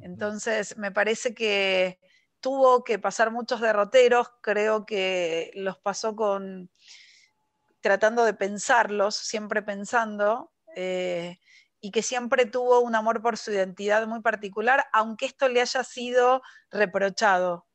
[0.00, 2.00] Entonces, me parece que
[2.40, 6.70] tuvo que pasar muchos derroteros, creo que los pasó con
[7.82, 11.38] tratando de pensarlos, siempre pensando, eh,
[11.80, 15.84] y que siempre tuvo un amor por su identidad muy particular, aunque esto le haya
[15.84, 16.40] sido
[16.70, 17.65] reprochado.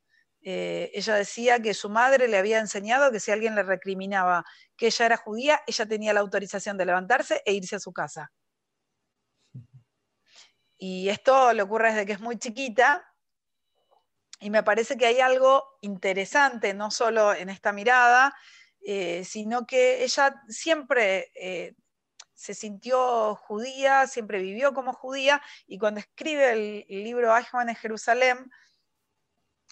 [0.42, 4.44] Eh, ella decía que su madre le había enseñado que si alguien le recriminaba
[4.76, 8.32] que ella era judía, ella tenía la autorización de levantarse e irse a su casa.
[10.76, 13.04] Y esto le ocurre desde que es muy chiquita,
[14.42, 18.34] y me parece que hay algo interesante, no solo en esta mirada,
[18.84, 21.76] eh, sino que ella siempre eh,
[22.34, 28.50] se sintió judía, siempre vivió como judía, y cuando escribe el, libro Eichmann en Jerusalén,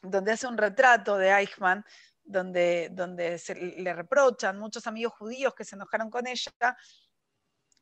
[0.03, 1.85] donde hace un retrato de Eichmann,
[2.23, 6.77] donde, donde se le reprochan muchos amigos judíos que se enojaron con ella,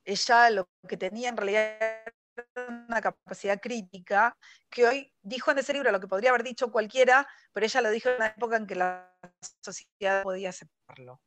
[0.04, 4.36] ella lo que tenía en realidad era una capacidad crítica
[4.70, 7.90] que hoy dijo en ese libro lo que podría haber dicho cualquiera, pero ella lo
[7.90, 9.12] dijo en una época en que la
[9.60, 11.20] sociedad podía aceptarlo.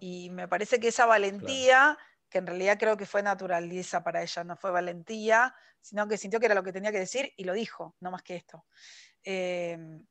[0.00, 1.98] Y me parece que esa valentía
[2.34, 6.40] que en realidad creo que fue naturaleza para ella, no fue valentía, sino que sintió
[6.40, 8.64] que era lo que tenía que decir y lo dijo, no más que esto.
[9.22, 10.04] Em,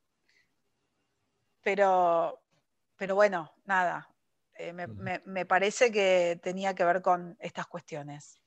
[1.62, 2.42] pero,
[2.96, 4.10] pero bueno, nada,
[4.56, 8.40] eh, me, parece que tenía que ver con estas cuestiones.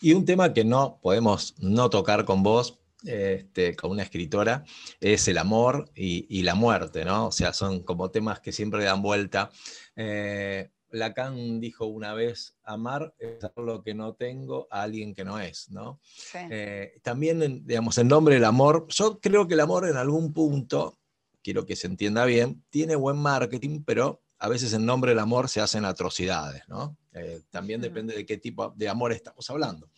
[0.00, 4.64] Y un tema que no podemos no tocar con vos, este, con una escritora,
[4.98, 7.28] es el amor y, la muerte, ¿no?
[7.28, 9.52] O sea, son como temas que siempre dan vuelta.
[9.94, 15.24] Eh, Lacan dijo una vez, amar es dar lo que no tengo a alguien que
[15.24, 16.00] no es, ¿no?
[16.34, 20.98] Eh, también, digamos, en nombre del amor, yo creo que el amor en algún punto,
[21.42, 25.48] quiero que se entienda bien, tiene buen marketing, pero a veces en nombre del amor
[25.48, 26.96] se hacen atrocidades, ¿no?
[27.12, 29.90] Eh, también depende de qué tipo de amor estamos hablando.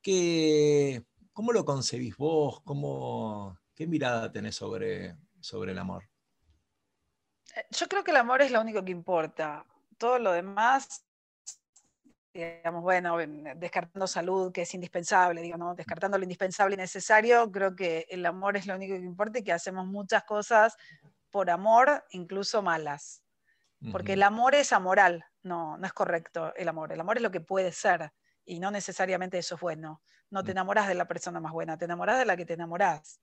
[0.00, 1.02] ¿Qué,
[1.32, 2.60] ¿Cómo lo concebís vos?
[2.62, 6.04] ¿Cómo, ¿Qué mirada tenés sobre, sobre el amor?
[7.56, 9.66] Eh, yo creo que el amor es lo único que importa
[10.00, 11.06] todo lo demás,
[12.32, 13.18] digamos, bueno,
[13.56, 15.74] descartando salud, que es indispensable, digo, ¿no?
[15.74, 19.44] descartando lo indispensable y necesario, creo que el amor es lo único que importa y
[19.44, 20.76] que hacemos muchas cosas
[21.30, 23.22] por amor, incluso malas.
[23.92, 26.92] Porque el amor es amoral, no, no es correcto el amor.
[26.92, 28.12] El amor es lo que puede ser
[28.44, 30.02] y no necesariamente eso es bueno.
[30.28, 30.56] No te mm.
[30.56, 33.22] enamoras de la persona más buena, te enamoras de la que te enamorás.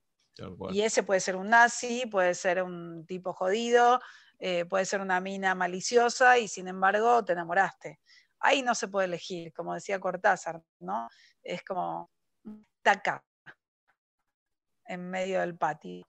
[0.71, 3.99] Y ese puede ser un nazi, puede ser un tipo jodido,
[4.39, 7.99] eh, puede ser una mina maliciosa y sin embargo te enamoraste.
[8.39, 11.07] Ahí no se puede elegir, como decía Cortázar, ¿no?
[11.43, 12.11] Es como
[12.83, 13.23] taca
[14.85, 16.05] en medio del patio.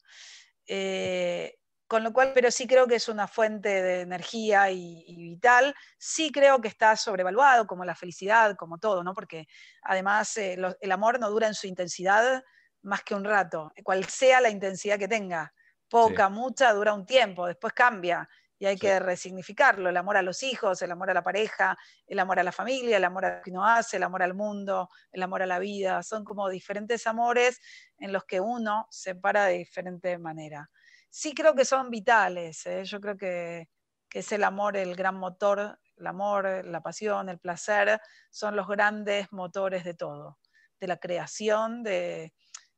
[0.67, 1.55] Eh,
[1.89, 5.75] con lo cual, pero sí creo que es una fuente de energía y, vital.
[5.99, 9.15] Sí creo que está sobrevaluado, como la felicidad, como todo, ¿no?
[9.15, 9.47] Porque
[9.83, 12.43] además eh, el amor no dura en su intensidad
[12.83, 15.53] más que un rato, cual sea la intensidad que tenga
[15.89, 18.29] poca, mucha, dura un tiempo, después cambia
[18.59, 22.19] y hay que resignificarlo, el amor a los hijos, el amor a la pareja, el
[22.19, 24.89] amor a la familia, el amor a lo que uno hace, el amor al mundo,
[25.13, 27.61] el amor a la vida, son como diferentes amores
[27.99, 30.69] en los que uno se para de diferente manera.
[31.09, 32.85] Sí creo que son vitales, ¿eh?
[32.85, 33.69] yo creo que,
[34.09, 38.67] que es el amor el gran motor, el amor, la pasión, el placer, son los
[38.67, 40.39] grandes motores de todo,
[40.81, 42.33] de la creación, de,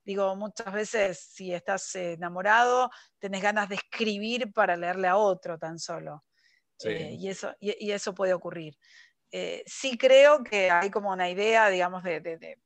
[0.04, 5.78] Digo, muchas veces si estás enamorado, tenés ganas de escribir para leerle a otro tan
[5.78, 6.24] solo.
[6.84, 8.76] Eh, y, eso, y, eso puede ocurrir.
[9.30, 12.58] Eh, sí creo que hay como una idea, digamos, de, de,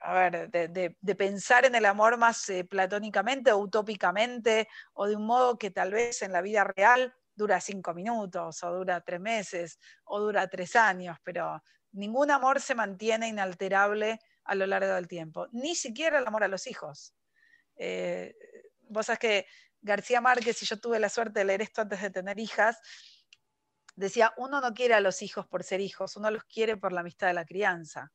[0.00, 5.26] a ver, de, pensar en el amor más eh, platónicamente o utópicamente, o de un
[5.26, 9.78] modo que tal vez en la vida real dura cinco minutos, o dura tres meses,
[10.04, 15.48] o dura tres años, pero ningún amor se mantiene inalterable a lo largo del tiempo,
[15.52, 17.14] ni siquiera el amor a los hijos.
[17.76, 18.34] Eh,
[18.88, 19.46] vos sabés que
[19.80, 22.80] García Márquez, y yo tuve la suerte de leer esto antes de tener hijas,
[23.96, 27.00] decía, uno no quiere a los hijos por ser hijos, uno los quiere por la
[27.00, 28.12] amistad de la crianza.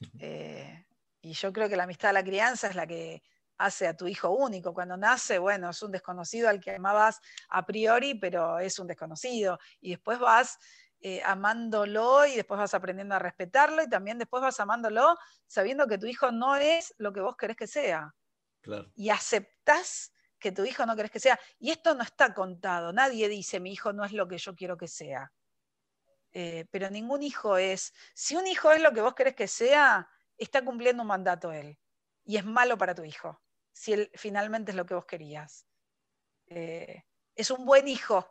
[0.20, 0.84] Eh,
[1.22, 3.22] y yo creo que la amistad de la crianza es la que
[3.58, 4.74] hace a tu hijo único.
[4.74, 9.58] Cuando nace, bueno, es un desconocido al que amabas a priori, pero es un desconocido.
[9.80, 10.58] Y después vas
[11.08, 15.16] eh, amándolo y después vas aprendiendo a respetarlo y también después vas amándolo
[15.46, 18.12] sabiendo que tu hijo no es lo que vos querés que sea.
[18.96, 21.38] Y aceptás que tu hijo no querés que sea.
[21.60, 22.92] Y esto no está contado.
[22.92, 25.32] Nadie dice mi hijo no es lo que yo quiero que sea.
[26.32, 27.94] Eh, pero ningún hijo es.
[28.12, 31.78] Si un hijo es lo que vos querés que sea, está cumpliendo un mandato él.
[32.24, 35.68] Y es malo para tu hijo, si él finalmente es lo que vos querías.
[36.46, 37.04] Eh,
[37.36, 38.28] es un buen hijo,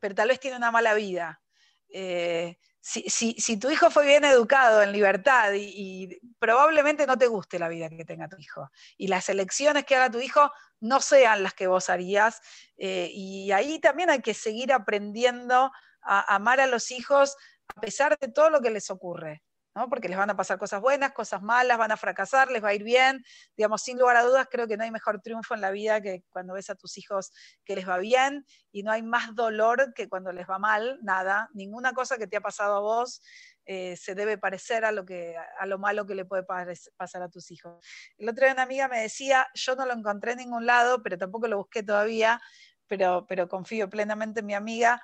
[0.00, 1.40] pero tal vez tiene una mala vida.
[1.88, 7.68] Eh, si, tu hijo fue bien educado en libertad y, probablemente no te guste la
[7.68, 11.54] vida que tenga tu hijo y las elecciones que haga tu hijo no sean las
[11.54, 12.40] que vos harías
[12.76, 15.72] eh, y ahí también hay que seguir aprendiendo
[16.02, 17.36] a amar a los hijos
[17.74, 19.42] a pesar de todo lo que les ocurre
[19.90, 22.74] porque les van a pasar cosas buenas, cosas malas, van a fracasar, les va a
[22.74, 23.22] ir bien.
[23.56, 26.24] Digamos, sin lugar a dudas, creo que no hay mejor triunfo en la vida que
[26.30, 27.32] cuando ves a tus hijos
[27.64, 31.50] que les va bien y no hay más dolor que cuando les va mal, nada.
[31.52, 33.22] Ninguna cosa que te ha pasado a vos
[33.66, 37.28] eh, se debe parecer a lo, que, a lo malo que le puede pasar a
[37.28, 37.84] tus hijos.
[38.16, 41.18] El otro día una amiga me decía, yo no lo encontré en ningún lado, pero
[41.18, 42.40] tampoco lo busqué todavía,
[42.86, 45.02] pero, pero confío plenamente en mi amiga,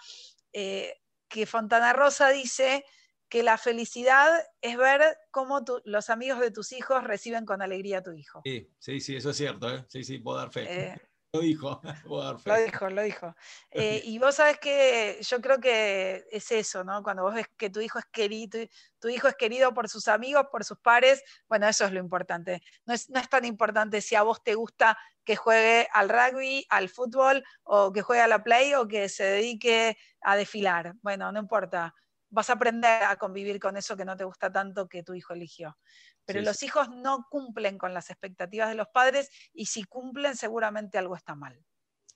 [0.52, 0.94] eh,
[1.28, 2.84] que Fontana Rosa dice
[3.32, 4.30] que la felicidad
[4.60, 5.00] es ver
[5.30, 8.42] cómo los amigos de tus hijos reciben con alegría a tu hijo.
[8.44, 9.86] Sí, sí, sí, eso es cierto, ¿eh?
[9.88, 10.66] sí, sí, puedo dar fe.
[10.68, 11.00] Eh,
[11.32, 12.50] lo dijo, puedo dar fe.
[12.50, 13.34] Lo dijo, lo dijo.
[13.70, 17.02] Eh, y vos sabes que yo creo que es eso, ¿no?
[17.02, 18.60] Cuando vos ves que tu hijo es querido,
[18.98, 22.60] tu hijo es querido por sus amigos, por sus pares, bueno, eso es lo importante.
[22.84, 26.66] No es, no es tan importante si a vos te gusta que juegue al rugby,
[26.68, 30.96] al fútbol, o que juegue a la play, o que se dedique a desfilar.
[31.00, 31.94] Bueno, no importa
[32.32, 35.34] vas a aprender a convivir con eso que no te gusta tanto que tu hijo
[35.34, 35.78] eligió.
[36.24, 40.96] Pero los hijos no cumplen con las expectativas de los padres y si cumplen seguramente
[40.96, 41.62] algo está mal.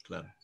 [0.05, 0.35] Claro.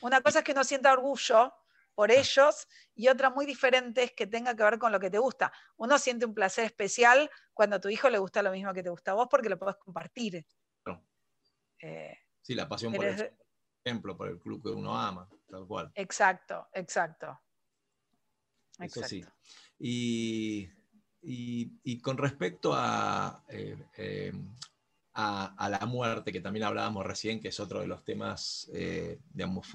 [0.00, 1.52] Una cosa es que uno sienta orgullo
[1.94, 5.18] por ellos y otra muy diferente es que tenga que ver con lo que te
[5.18, 5.52] gusta.
[5.76, 8.90] Uno siente un placer especial cuando a tu hijo le gusta lo mismo que te
[8.90, 10.46] gusta a vos porque lo podés compartir.
[11.78, 13.36] Eh, sí, la pasión por el
[13.84, 15.90] ejemplo, por el club que uno ama, tal cual.
[15.94, 17.40] Exacto, exacto.
[18.78, 19.24] Eso sí.
[19.78, 20.68] Y,
[22.00, 22.76] con respecto
[23.48, 24.32] eh, eh,
[25.14, 29.18] a, a, la muerte, que también hablábamos recién, que es otro de los temas, eh,
[29.32, 29.66] digamos,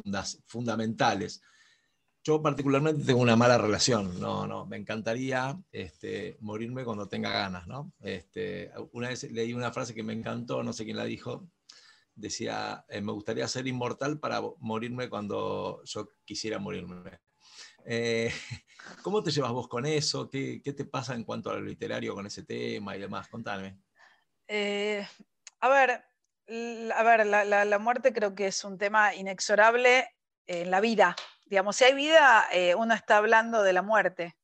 [0.45, 1.41] fundamentales.
[2.23, 7.65] Yo particularmente tengo una mala relación, no, no, me encantaría este, morirme cuando tenga ganas,
[7.65, 7.93] ¿no?
[7.99, 11.49] Este, una vez leí una frase que me encantó, no sé quién la dijo,
[12.13, 17.19] decía, me gustaría ser inmortal para morirme cuando yo quisiera morirme.
[17.85, 18.31] Eh,
[19.03, 20.29] ¿Cómo te llevas vos con eso?
[20.29, 23.27] ¿Qué, te pasa en cuanto a lo literario con ese tema y demás?
[23.27, 23.79] Contame.
[24.47, 25.07] Eh,
[25.59, 26.03] a ver,
[26.95, 30.09] a ver la, muerte creo que es un tema inexorable
[30.45, 31.15] en la vida.
[31.45, 34.37] Digamos, si hay vida, eh, uno está hablando de la muerte,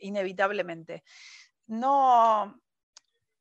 [0.00, 1.04] inevitablemente.
[1.66, 2.60] No,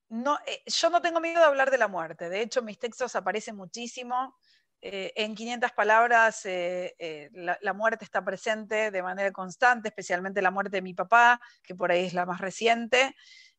[0.10, 2.30] no, yo no tengo miedo de hablar de la muerte.
[2.30, 4.36] De hecho, mis textos aparecen muchísimo.
[4.82, 10.52] Eh, en 500 palabras, eh, eh, la, muerte está presente de manera constante, especialmente la
[10.52, 13.16] muerte de mi papá, que por ahí es la más reciente,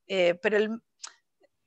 [0.06, 0.56] pero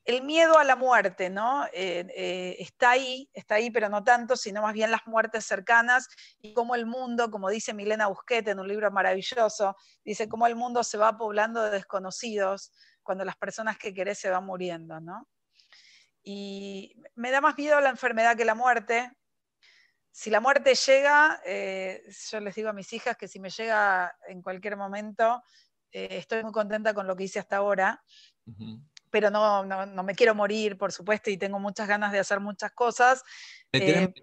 [0.06, 1.66] el, miedo a la muerte, ¿no?
[1.72, 6.10] está ahí, está ahí, pero no tanto, sino más bien las muertes cercanas
[6.42, 10.56] y cómo el mundo, como dice Milena Busquete en un libro maravilloso, dice cómo el
[10.56, 15.30] mundo se va poblando de desconocidos cuando las personas que querés se van muriendo, ¿no?
[16.22, 19.10] Y me da más miedo la enfermedad que la muerte,
[20.14, 24.16] si la muerte llega, eh, yo les digo a mis hijas que si me llega
[24.28, 25.42] en cualquier momento,
[25.92, 28.00] eh, estoy muy contenta con lo que hice hasta ahora,
[29.10, 32.74] pero no, no, me quiero morir, por supuesto, y tengo muchas ganas de hacer muchas
[32.74, 33.24] cosas.
[33.72, 34.14] Eh,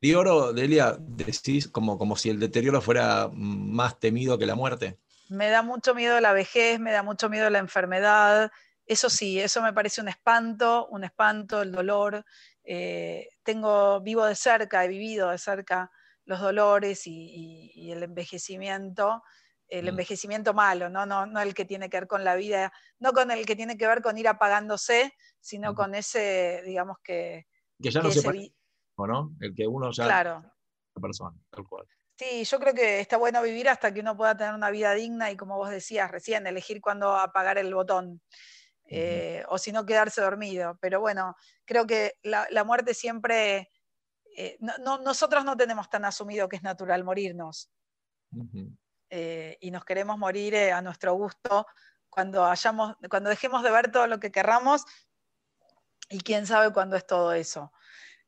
[0.00, 4.98] deterioro, Delia, decís como, como si el deterioro fuera más temido que la muerte.
[5.28, 8.50] Me da mucho miedo la vejez, me da mucho miedo la enfermedad.
[8.86, 12.24] Eso sí, eso me parece un espanto, un espanto, el dolor.
[12.64, 15.90] Eh, tengo, vivo de cerca, he vivido de cerca
[16.24, 19.22] los dolores y, el envejecimiento,
[19.68, 19.88] el mm.
[19.88, 21.04] envejecimiento malo, ¿no?
[21.06, 23.76] No, no el que tiene que ver con la vida, no con el que tiene
[23.76, 27.46] que ver con ir apagándose, sino con ese, digamos que...
[27.80, 28.52] Que ya no se
[28.96, 29.32] ¿o no?
[29.40, 30.04] El que uno ya...
[30.04, 30.42] Claro.
[30.94, 31.86] La persona, tal cual.
[32.16, 35.32] Sí, yo creo que está bueno vivir hasta que uno pueda tener una vida digna
[35.32, 38.22] y como vos decías recién, elegir cuándo apagar el botón.
[38.86, 40.78] Eh, o si no quedarse dormido.
[40.80, 43.70] Pero bueno, creo que la, muerte siempre,
[44.36, 47.70] eh, nosotros no tenemos tan asumido que es natural morirnos.
[49.10, 51.66] Eh, y nos queremos morir a nuestro gusto
[52.08, 54.84] cuando, hayamos, cuando dejemos de ver todo lo que querramos
[56.08, 57.72] y quién sabe cuándo es todo eso.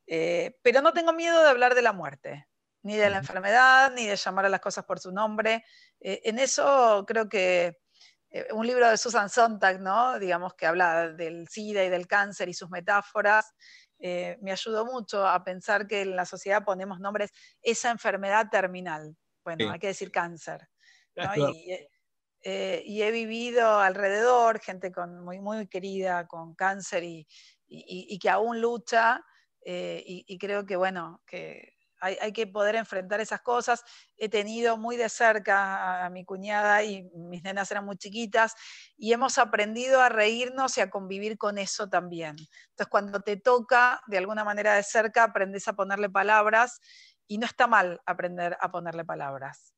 [0.05, 2.47] pero no tengo miedo de hablar de la muerte,
[2.81, 5.63] ni de la enfermedad, ni de llamar a las cosas por su nombre.
[5.99, 7.77] en eso creo que
[8.51, 10.19] un libro de Susan Sontag, ¿no?
[10.19, 13.53] digamos, que habla del SIDA y del cáncer y sus metáforas,
[13.99, 17.31] eh, me ayudó mucho a pensar que en la sociedad ponemos nombres,
[17.61, 19.15] esa enfermedad terminal.
[19.43, 20.67] Bueno, hay que decir cáncer.
[22.43, 27.27] Eh, y, he vivido alrededor gente con, muy, muy querida con cáncer y,
[28.19, 29.23] que aún lucha.
[29.65, 33.83] y, creo que, bueno, que hay, que poder enfrentar esas cosas.
[34.17, 38.55] He tenido muy de cerca a, mi cuñada y mis nenas eran muy chiquitas
[38.97, 42.35] y hemos aprendido a reírnos y a convivir con eso también.
[42.69, 46.79] Entonces, cuando te toca de alguna manera de cerca, aprendes a ponerle palabras
[47.27, 49.73] y no está mal aprender a ponerle palabras.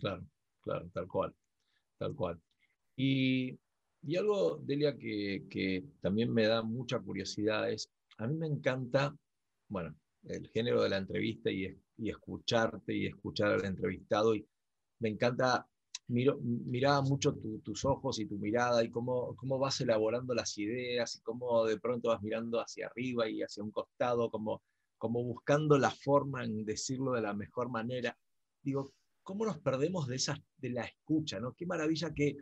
[0.00, 0.24] Claro,
[0.62, 1.34] claro, tal cual,
[1.98, 2.40] tal cual.
[2.96, 3.58] Y,
[4.16, 9.14] algo, Delia, que, que también me da mucha curiosidad es, a mí me encanta,
[9.68, 9.94] bueno,
[10.28, 14.34] el género de la entrevista y, escucharte y escuchar al entrevistado.
[14.34, 14.46] Y
[15.00, 15.66] me encanta,
[16.08, 21.16] miro, miraba mucho tus ojos y tu mirada y cómo, cómo vas elaborando las ideas
[21.16, 24.62] y cómo de pronto vas mirando hacia arriba y hacia un costado, como,
[24.98, 28.16] como buscando la forma en decirlo de la mejor manera.
[28.62, 28.92] Digo,
[29.22, 31.40] ¿cómo nos perdemos de, esa, de la escucha?
[31.40, 31.54] ¿no?
[31.54, 32.36] Qué maravilla, qué,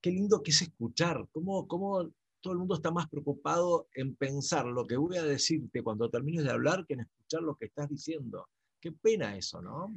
[0.00, 2.10] qué lindo que es escuchar, cómo, cómo
[2.40, 6.44] todo el mundo está más preocupado en pensar lo que voy a decirte cuando termines
[6.44, 8.48] de hablar que en escuchar lo que estás diciendo.
[8.80, 9.94] Qué pena eso, ¿no?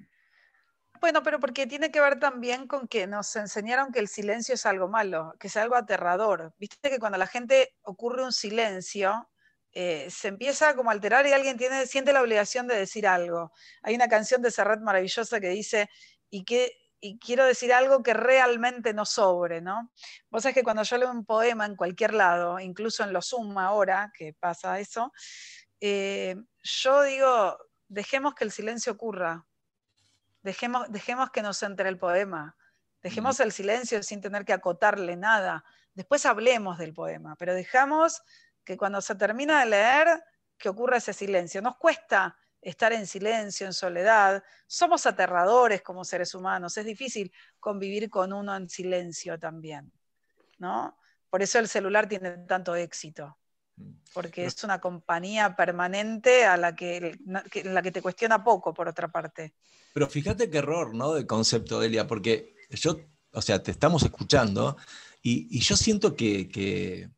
[1.00, 4.66] Bueno, pero porque tiene que ver también con que nos enseñaron que el silencio es
[4.66, 6.54] algo malo, que es algo aterrador.
[6.58, 9.30] Viste que cuando la gente ocurre un silencio,
[9.74, 11.58] eh, se empieza como a alterar y alguien
[11.88, 13.52] siente la obligación de decir algo.
[13.82, 15.90] Hay una canción de Serrat maravillosa que dice,
[16.30, 16.72] y, que,
[17.04, 19.92] y quiero decir algo que realmente no sobre, ¿no?
[20.30, 23.66] Vos sabés que cuando yo leo un poema en cualquier lado, incluso en lo suma
[23.66, 25.12] ahora, que pasa eso,
[25.82, 27.58] eh, yo digo,
[27.90, 29.46] dejemos que el silencio ocurra,
[30.44, 32.56] dejemos, dejemos que nos entre el poema,
[33.02, 38.22] dejemos el silencio sin tener que acotarle nada, después hablemos del poema, pero dejamos
[38.64, 40.24] que cuando se termina de leer,
[40.58, 41.62] que ocurra ese silencio.
[41.62, 44.44] Nos cuesta estar en silencio, en soledad.
[44.68, 46.78] Somos aterradores como seres humanos.
[46.78, 49.92] Es difícil convivir con uno en silencio también.
[50.58, 50.98] ¿no?
[51.30, 53.38] Por eso el celular tiene tanto éxito.
[54.14, 57.18] Porque es una compañía permanente a la que,
[57.64, 59.56] la que te cuestiona poco, por otra parte.
[59.94, 61.14] Pero fíjate qué error, ¿no?
[61.14, 63.00] De concepto, Delia, porque yo,
[63.32, 64.78] o sea, te estamos escuchando
[65.24, 67.10] y, yo siento que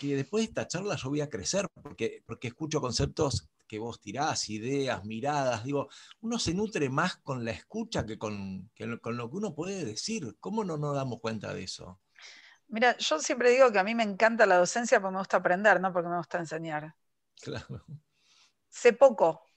[0.00, 4.00] que después de esta charla yo voy a crecer, porque, porque escucho conceptos que vos
[4.00, 5.88] tirás, ideas, miradas, digo,
[6.20, 8.70] uno se nutre más con la escucha que con,
[9.02, 10.36] con lo que uno puede decir.
[10.38, 12.00] ¿Cómo no nos damos cuenta de eso?
[12.68, 15.80] Mira, yo siempre digo que a mí me encanta la docencia porque me gusta aprender,
[15.80, 16.94] no porque me gusta enseñar.
[17.40, 17.84] Claro.
[18.68, 19.50] Sé poco,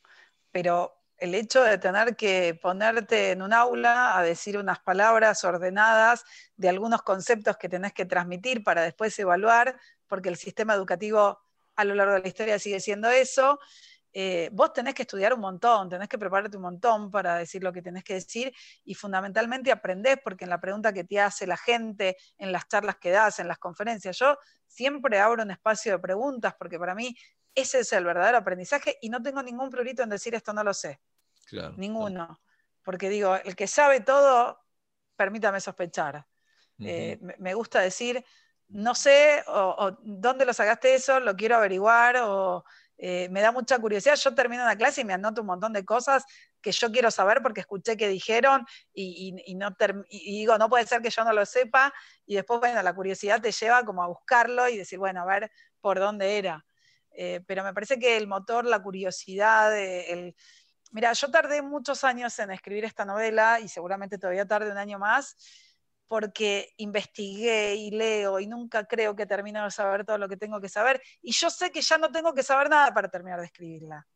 [0.52, 6.26] pero el hecho de tener que ponerte en un aula a decir unas palabras ordenadas
[6.56, 11.39] de algunos conceptos que tenés que transmitir para después evaluar, porque el sistema educativo
[11.76, 13.60] a lo largo de la historia sigue siendo eso,
[14.13, 17.71] eh, vos tenés que estudiar un montón, tenés que prepararte un montón para decir lo
[17.71, 18.53] que tenés que decir
[18.84, 22.97] y fundamentalmente aprendés, porque en la pregunta que te hace la gente, en las charlas
[22.97, 27.15] que das, en las conferencias, yo siempre abro un espacio de preguntas, porque para mí
[27.53, 30.73] ese es el verdadero aprendizaje y no tengo ningún prurito en decir esto no lo
[30.73, 30.99] sé.
[31.77, 32.39] Ninguno.
[32.84, 34.59] Porque digo, el que sabe todo,
[35.15, 36.25] permítame sospechar.
[36.79, 38.23] Eh, me gusta decir,
[38.69, 42.63] no sé, o, dónde lo sacaste eso, lo quiero averiguar, o
[42.98, 44.15] eh, me da mucha curiosidad.
[44.15, 46.26] Yo termino una clase y me anoto un montón de cosas
[46.61, 49.76] que yo quiero saber porque escuché que dijeron y, no
[50.10, 51.94] digo, no puede ser que yo no lo sepa,
[52.26, 55.52] y después, bueno, la curiosidad te lleva como a buscarlo y decir, bueno, a ver
[55.80, 56.65] por dónde era.
[57.11, 60.36] Eh, pero me parece que el motor, la curiosidad, el...
[60.91, 64.98] Mira, yo tardé muchos años en escribir esta novela y seguramente todavía tarde un año
[64.98, 65.36] más,
[66.07, 70.61] porque investigué y leo y nunca creo que termino de saber todo lo que tengo
[70.61, 71.01] que saber.
[71.21, 74.07] Y yo sé que ya no tengo que saber nada para terminar de escribirla.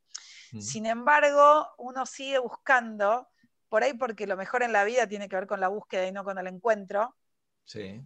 [0.51, 0.61] Mm.
[0.61, 3.29] Sin embargo, uno sigue buscando,
[3.67, 6.11] por ahí porque lo mejor en la vida tiene que ver con la búsqueda y
[6.11, 7.15] no con el encuentro.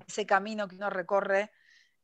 [0.08, 1.52] Ese camino que uno recorre.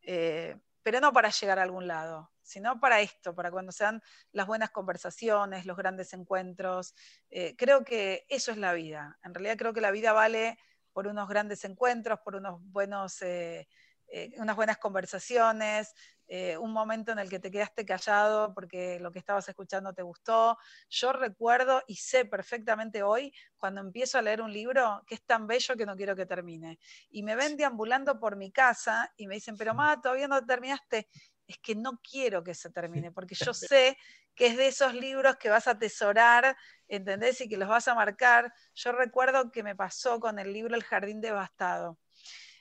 [0.01, 4.01] Eh, pero no para llegar a algún lado, sino para esto, para cuando sean
[4.31, 6.95] las buenas conversaciones, los grandes encuentros.
[7.29, 9.19] Eh, creo que eso es la vida.
[9.23, 10.57] En realidad creo que la vida vale
[10.93, 13.67] por unos grandes encuentros, por unos buenos, eh,
[14.07, 15.93] eh, unas buenas conversaciones,
[16.61, 20.57] un momento en el que te quedaste callado porque lo que estabas escuchando te gustó.
[20.89, 25.45] Yo recuerdo y sé perfectamente hoy, cuando empiezo a leer un libro, que es tan
[25.45, 26.79] bello que no quiero que termine.
[27.09, 31.09] Y me ven deambulando por mi casa y me dicen, pero ma, todavía no terminaste.
[31.45, 33.97] Es que no quiero que se termine, porque yo sé
[34.33, 36.55] que es de esos libros que vas a atesorar,
[36.91, 37.39] ¿entendés?
[37.41, 38.53] Y que los vas a marcar.
[38.75, 41.97] Yo recuerdo que me pasó con el libro El Jardín Devastado,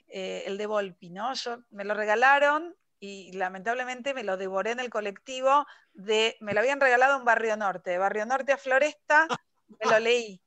[0.07, 1.35] eh, el de Volpi, ¿no?
[1.35, 6.61] Yo, me lo regalaron y lamentablemente me lo devoré en el colectivo de, me lo
[6.61, 9.27] habían regalado en Barrio Norte, de Barrio Norte a Floresta,
[9.69, 10.41] me lo leí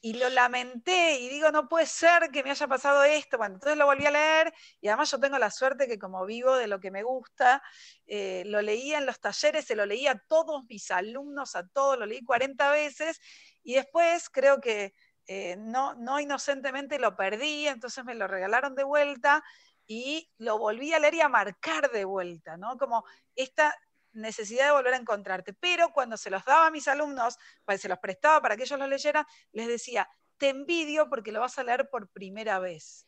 [0.00, 3.36] y lo lamenté y digo, no puede ser que me haya pasado esto.
[3.36, 6.56] Bueno, entonces lo volví a leer y además yo tengo la suerte que como vivo
[6.56, 7.62] de lo que me gusta,
[8.06, 11.98] eh, lo leía en los talleres, se lo leía a todos mis alumnos, a todos,
[11.98, 13.20] lo leí 40 veces
[13.62, 14.94] y después creo que
[15.26, 19.44] eh, no, no inocentemente lo perdí, entonces me lo regalaron de vuelta
[19.86, 22.76] y lo volví a leer y a marcar de vuelta, ¿no?
[22.78, 23.74] Como esta
[24.18, 25.54] necesidad de volver a encontrarte.
[25.54, 28.78] Pero cuando se los daba a mis alumnos, pues, se los prestaba para que ellos
[28.78, 33.06] lo leyeran, les decía, te envidio porque lo vas a leer por primera vez.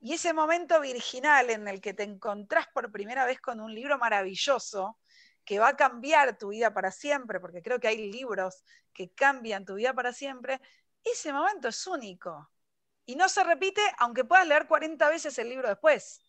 [0.00, 3.98] Y ese momento virginal en el que te encontrás por primera vez con un libro
[3.98, 4.98] maravilloso,
[5.44, 9.64] que va a cambiar tu vida para siempre, porque creo que hay libros que cambian
[9.64, 10.60] tu vida para siempre,
[11.04, 12.50] ese momento es único.
[13.06, 16.20] Y no se repite aunque puedas leer 40 veces el libro después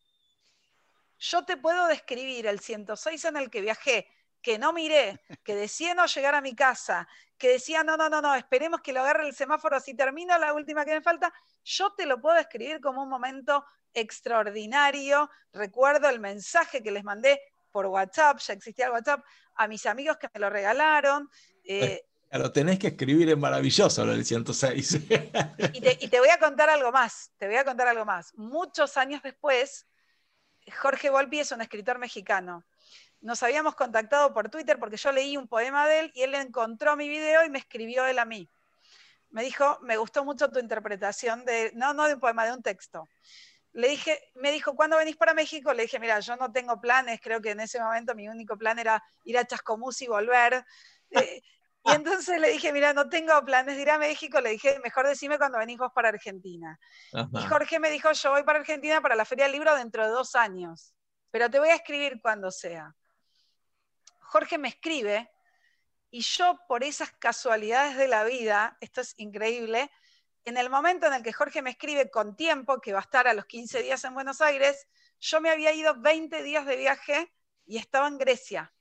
[1.24, 4.08] yo te puedo describir el 106 en el que viajé
[4.42, 8.22] que no miré, que decía no llegar a mi casa, que decía, no, no, no,
[8.22, 11.34] no, esperemos que lo agarre el semáforo, si termino la última que me falta,
[11.64, 13.64] yo te lo puedo escribir como un momento
[13.94, 15.30] extraordinario.
[15.54, 17.40] Recuerdo el mensaje que les mandé
[17.72, 19.24] por WhatsApp, ya existía el WhatsApp,
[19.56, 21.30] a mis amigos que me lo regalaron.
[21.64, 24.94] Eh, lo tenés que escribir en maravilloso lo del 106.
[25.74, 28.34] y, te, y te voy a contar algo más, te voy a contar algo más.
[28.36, 29.88] Muchos años después,
[30.72, 32.64] Jorge Volpi es un escritor mexicano
[33.24, 36.96] nos habíamos contactado por Twitter porque yo leí un poema de él y él encontró
[36.98, 38.50] mi video y me escribió él a mí.
[39.30, 42.62] Me dijo, me gustó mucho tu interpretación de, no, no de un poema, de un
[42.62, 43.08] texto.
[43.72, 45.74] Le dije, me dijo, ¿cuándo venís para México?
[45.74, 48.78] Le dije, mira, yo no tengo planes, creo que en ese momento mi único plan
[48.78, 50.64] era ir a Chascomús y volver.
[51.86, 54.40] y entonces le dije, mira, no tengo planes de ir a México.
[54.40, 56.80] Le dije, mejor decime cuando venís vos para Argentina.
[57.34, 60.12] Y Jorge me dijo, yo voy para Argentina para la Feria del Libro dentro de
[60.12, 60.94] dos años,
[61.30, 62.96] pero te voy a escribir cuando sea.
[64.20, 65.30] Jorge me escribe
[66.10, 69.92] y yo por esas casualidades de la vida, esto es increíble,
[70.46, 73.28] en el momento en el que Jorge me escribe con tiempo, que va a estar
[73.28, 74.88] a los 15 días en Buenos Aires,
[75.20, 77.34] yo me había ido 20 días de viaje
[77.66, 78.74] y estaba en Grecia.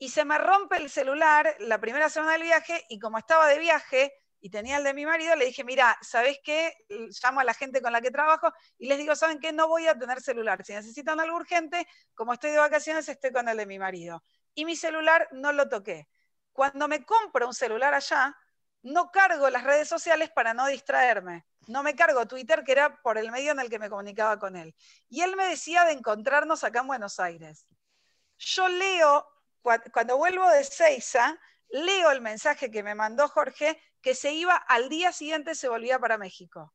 [0.00, 3.58] Y se me rompe el celular la primera semana del viaje y como estaba de
[3.58, 6.72] viaje y tenía el de mi marido, le dije, mira, ¿sabes qué?
[6.88, 9.52] Llamo a la gente con la que trabajo y les digo, ¿saben qué?
[9.52, 10.64] No voy a tener celular.
[10.64, 14.24] Si necesitan algo urgente, como estoy de vacaciones, estoy con el de mi marido
[14.54, 16.08] y mi celular no lo toqué.
[16.54, 18.34] Cuando me compro un celular allá,
[18.80, 21.44] no cargo las redes sociales para no distraerme.
[21.66, 24.56] No me cargo Twitter, que era por el medio en el que me comunicaba con
[24.56, 24.74] él.
[25.10, 27.66] Y él me decía de encontrarnos acá en Buenos Aires.
[28.38, 29.26] Yo leo,
[29.62, 31.38] cuando vuelvo de Seiza,
[31.70, 35.98] leo el mensaje que me mandó Jorge, que se iba al día siguiente, se volvía
[35.98, 36.72] para México.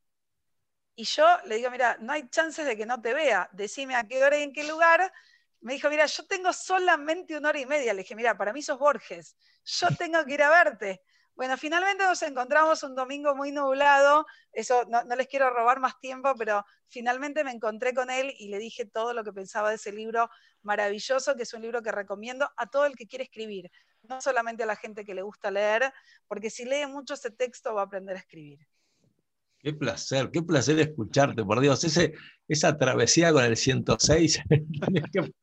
[0.95, 3.49] Y yo le digo, mira, no hay chances de que no te vea.
[3.51, 5.11] Decime a qué hora y en qué lugar,
[5.59, 7.93] me dijo, mira, yo tengo solamente una hora y media.
[7.93, 9.35] Le dije, mira, para mí sos Borges,
[9.65, 11.01] yo tengo que ir a verte.
[11.35, 16.33] Bueno, finalmente nos encontramos un domingo muy nublado, eso no, les quiero robar más tiempo,
[16.37, 19.91] pero finalmente me encontré con él y le dije todo lo que pensaba de ese
[19.91, 20.29] libro
[20.61, 23.69] maravilloso, que es un libro que recomiendo a todo el que quiere escribir,
[24.03, 25.91] no solamente a la gente que le gusta leer,
[26.27, 28.59] porque si lee mucho ese texto va a aprender a escribir.
[29.59, 31.83] Qué placer, qué placer escucharte, por Dios.
[32.47, 34.39] Esa travesía con el 106,
[35.11, 35.33] que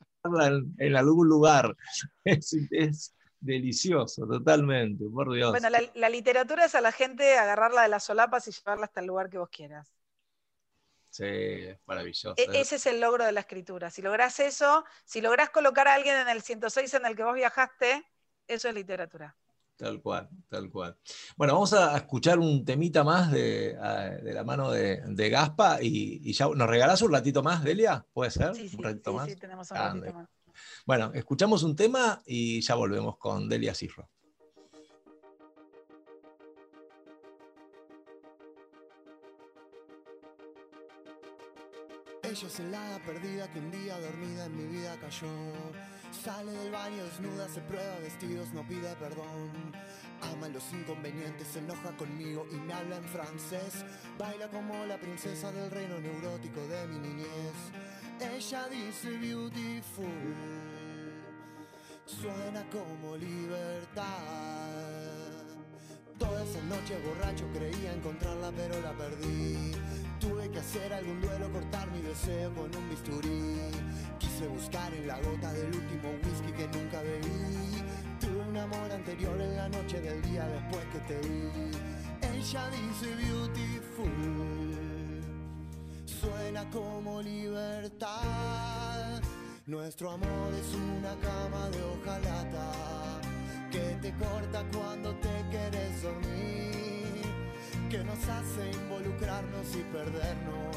[0.78, 1.76] en, algún lugar.
[2.24, 5.50] Es, delicioso, totalmente, por Dios.
[5.50, 9.06] Bueno, la, literatura es a la gente agarrarla de las solapas y llevarla hasta el
[9.06, 9.92] lugar que vos quieras.
[11.10, 12.34] Sí, es maravilloso.
[12.38, 13.90] E, ese es el logro de la escritura.
[13.90, 17.34] Si lográs eso, si lográs colocar a alguien en el 106 en el que vos
[17.34, 18.06] viajaste,
[18.46, 19.36] eso es literatura.
[19.76, 20.96] Tal cual, tal cual.
[21.36, 23.76] Bueno, vamos a escuchar un temita más de,
[24.22, 28.54] la mano de, Gaspa y, ya nos regalás un ratito más, Delia, ¿puede ser?
[28.54, 29.28] Sí, sí, un ratito más.
[29.28, 30.28] sí tenemos un ratito más.
[30.86, 34.08] Bueno, escuchamos un tema y ya volvemos con Delia Cifro.
[42.32, 45.28] Ella es la perdida que un día dormida en mi vida cayó.
[46.12, 49.50] Sale del baño desnuda, se prueba vestidos, no pide perdón.
[50.22, 53.84] Ama los inconvenientes, se enoja conmigo y me habla en francés.
[54.18, 57.52] Baila como la princesa del reino neurótico de mi niñez.
[58.22, 60.06] Ella dice beautiful,
[62.06, 64.06] suena como libertad.
[66.18, 69.72] Toda esa noche borracho creía encontrarla pero la perdí.
[70.20, 73.58] Tuve que hacer algún duelo, cortar mi deseo con un bisturí.
[74.20, 77.82] Quise buscar en la gota del último whisky que nunca bebí.
[78.20, 81.50] Tuve un amor anterior en la noche del día después que te vi.
[82.38, 84.71] Ella dice beautiful,
[86.22, 88.10] suena como libertad.
[89.66, 92.72] Nuestro amor es una cama de hojalata
[93.70, 96.62] que te corta cuando te quieres dormir
[97.92, 100.76] que nos hace involucrarnos y perdernos,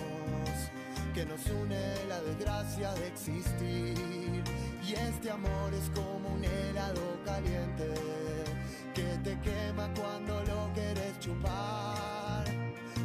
[1.13, 4.43] que nos une la desgracia de existir.
[4.85, 7.93] Y este amor es como un helado caliente
[8.93, 12.24] que te quema cuando lo quieres chupar,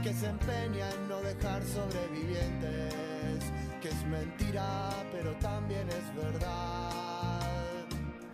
[0.03, 3.45] que se empeña en no dejar sobrevivientes,
[3.83, 7.87] que es mentira pero también es verdad.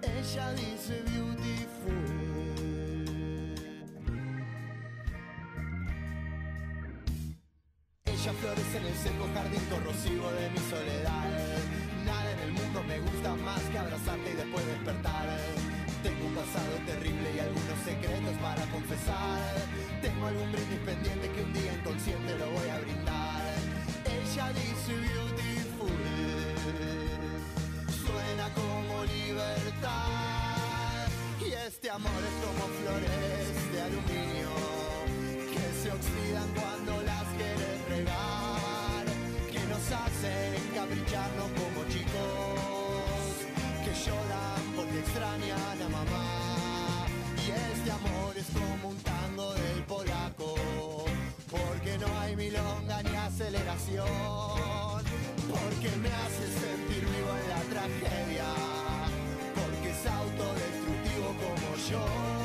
[0.02, 2.26] Ella dice beautiful
[8.40, 11.24] florece en el seco jardín corrosivo de mi soledad.
[12.05, 15.55] Nada en el mundo me gusta más que abrazarte y después despertar.
[16.06, 19.42] Tengo un pasado terrible y algunos secretos para confesar.
[20.00, 23.42] Tengo algún brindis pendiente que un día inconsciente lo voy a brindar.
[24.06, 25.90] Ella dice beautiful,
[28.06, 31.08] suena como libertad.
[31.66, 34.45] este amor es como flores de aluminio
[55.50, 58.44] porque me hace sentir vivo en la tragedia,
[59.54, 62.35] porque es autodestructivo como yo.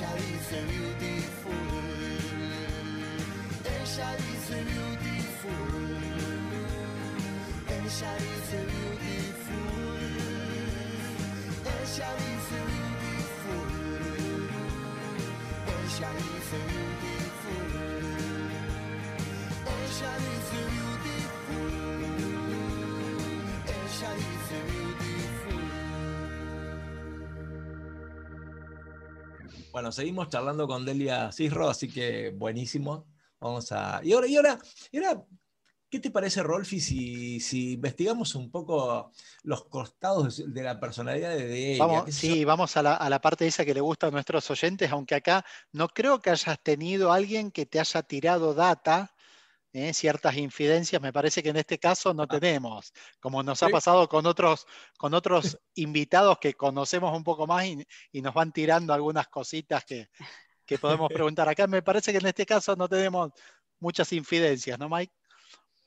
[0.00, 1.54] Ella dice beautiful,
[3.64, 5.88] ella dice beautiful.
[7.66, 9.56] Ella dice beautiful.
[11.64, 13.70] Ella dice beautiful.
[15.66, 17.72] Ella dice beautiful.
[19.66, 20.87] Ella dice beautiful.
[29.78, 33.06] Bueno, seguimos charlando con Delia Cisro, así que buenísimo.
[33.38, 34.00] Vamos a.
[34.02, 34.58] Y ahora, y ahora,
[34.90, 35.24] y ahora
[35.88, 39.12] ¿qué te parece, Rolfi, si, si investigamos un poco
[39.44, 41.86] los costados de la personalidad de Delia?
[41.86, 44.10] Vamos, ¿Qué sé sí, vamos a la, a la parte esa que le gusta a
[44.10, 49.14] nuestros oyentes, aunque acá no creo que hayas tenido alguien que te haya tirado data,
[49.72, 49.92] ¿eh?
[49.94, 53.70] ciertas infidencias, me parece que en este caso no tenemos, como nos ha Ah.
[53.70, 54.66] Pasado con otros,
[54.96, 59.84] con otros invitados que conocemos un poco más y, y nos van tirando algunas cositas
[59.84, 60.08] que,
[60.64, 61.48] que podemos preguntar.
[61.48, 63.30] Acá me parece que en este caso no tenemos
[63.80, 65.12] muchas infidencias, ¿no, Mike?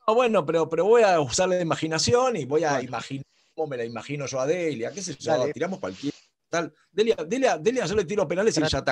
[0.07, 2.87] No, bueno, pero, pero voy a usar la imaginación y voy a Bueno.
[2.87, 5.53] imaginar cómo me la imagino yo a Delia, qué sé yo, Dale.
[5.53, 6.13] tiramos cualquier
[6.49, 6.73] tal.
[6.91, 8.83] Delia, Delia, Delia, yo le tiro penales y hay ningún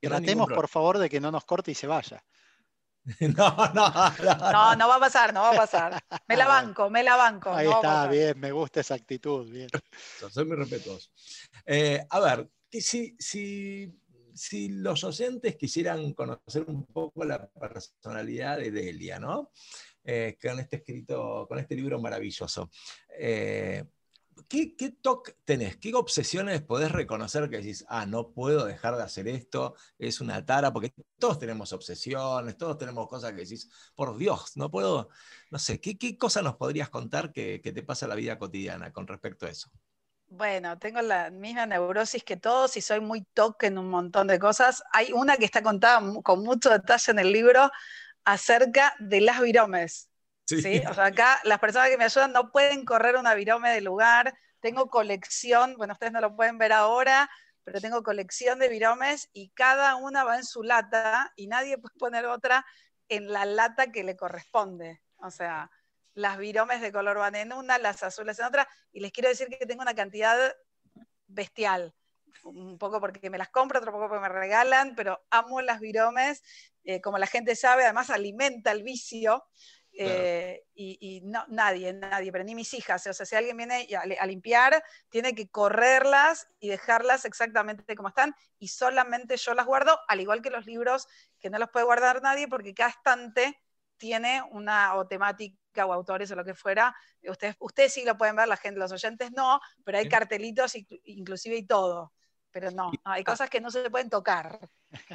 [0.00, 2.22] Tratemos, por favor, de que no nos corte y se vaya.
[3.20, 4.52] No, no, no.
[4.52, 6.04] No, no va a pasar, no va a pasar.
[6.26, 7.50] Me la banco, me la banco.
[7.50, 9.68] Ahí no está, bien, me gusta esa actitud, bien.
[10.30, 11.10] Soy muy respetuoso.
[11.64, 13.92] Eh, a ver, que si, si,
[14.34, 19.52] si los oyentes quisieran conocer un poco la personalidad de Delia, ¿no?
[20.04, 22.70] Eh, con este escrito, con este libro maravilloso.
[23.18, 23.84] Eh,
[24.48, 25.76] ¿Qué, toque tenés?
[25.76, 30.44] ¿Qué obsesiones podés reconocer que decís, ah, no puedo dejar de hacer esto, es una
[30.44, 30.72] tara?
[30.72, 35.08] Porque todos tenemos obsesiones, todos tenemos cosas que decís, por Dios, no puedo,
[35.50, 38.92] no sé, ¿qué, cosa nos podrías contar que, que te pasa en la vida cotidiana
[38.92, 39.70] con respecto a eso?
[40.30, 44.38] Bueno, tengo la misma neurosis que todos y soy muy toque en un montón de
[44.38, 44.82] cosas.
[44.92, 47.70] Hay una que está contada con mucho detalle en el libro
[48.24, 50.07] acerca de las viromes.
[50.56, 50.82] ¿Sí?
[50.88, 54.34] O sea, acá las personas que me ayudan no pueden correr una virome de lugar.
[54.60, 57.30] Tengo colección, bueno, ustedes no lo pueden ver ahora,
[57.64, 61.94] pero tengo colección de viromes y cada una va en su lata y nadie puede
[61.98, 62.64] poner otra
[63.08, 65.00] en la lata que le corresponde.
[65.18, 65.70] O sea,
[66.14, 69.48] las viromes de color van en una, las azules en otra, y les quiero decir
[69.48, 70.54] que tengo una cantidad
[71.26, 71.94] bestial.
[72.44, 76.42] Un poco porque me las compro, otro poco porque me regalan, pero amo las viromes.
[76.84, 79.44] eh, como la gente sabe, además alimenta el vicio.
[79.98, 83.06] Eh, y, y no, nadie, nadie, pero ni mis hijas.
[83.06, 88.08] O sea, si alguien viene a, a limpiar, tiene que correrlas y dejarlas exactamente como
[88.08, 88.34] están.
[88.58, 91.06] Y solamente yo las guardo, al igual que los libros
[91.40, 93.60] que no los puede guardar nadie, porque cada estante
[93.96, 96.94] tiene una o temática o autores o lo que fuera.
[97.22, 101.00] Ustedes, ustedes sí lo pueden ver, la gente, los oyentes no, pero hay cartelitos inclu-
[101.04, 102.12] inclusive y todo.
[102.50, 103.24] Pero no, no, hay ah.
[103.24, 104.58] cosas que no se pueden tocar.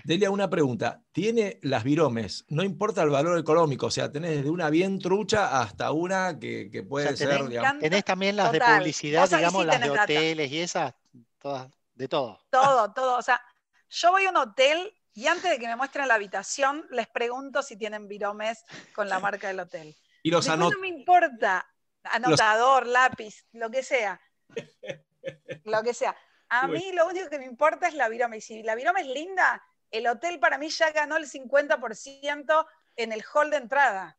[0.03, 1.01] Delia, una pregunta.
[1.11, 2.45] ¿Tiene las viromes?
[2.49, 6.69] No importa el valor económico, o sea, tenés desde una bien trucha hasta una que,
[6.71, 7.81] que puede O sea, ser, tenés- digamos.
[7.81, 10.93] Tenés también las de publicidad, digamos, sí las de hoteles y esas,
[11.39, 12.39] todas, de todo.
[12.49, 13.17] Todo, todo.
[13.17, 13.41] O sea,
[13.89, 17.61] yo voy a un hotel y antes de que me muestren la habitación, les pregunto
[17.63, 18.63] si tienen viromes
[18.93, 19.95] con la marca del hotel.
[20.23, 21.65] y los anot no me importa,
[22.03, 24.19] anotador, lápiz, lo que sea.
[25.63, 26.13] Lo que sea.
[26.55, 28.37] A mí lo único que me importa es la virome.
[28.37, 29.61] Y si la virome es linda,
[29.91, 34.17] el hotel para mí ya ganó el 50% en el hall de entrada.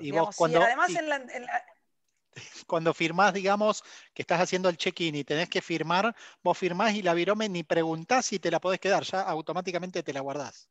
[0.00, 0.28] Y digamos.
[0.28, 1.64] vos cuando, y además y en la- en la-
[2.66, 3.82] cuando firmás, digamos,
[4.14, 7.62] que estás haciendo el check-in y tenés que firmar, vos firmás y la virome ni
[7.64, 10.68] preguntás si te la podés quedar, ya automáticamente te la guardás.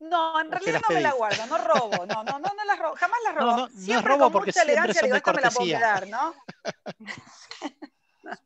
[0.00, 2.64] No, en ¿O se realidad no me la guardo, no robo, no, no, no, no
[2.64, 3.52] las robo, jamás las No, robo.
[3.52, 5.68] no, no es Siempre robo con porque mucha elegancia digo, esta me la puedo cortesía".
[5.68, 6.34] quedar, ¿no?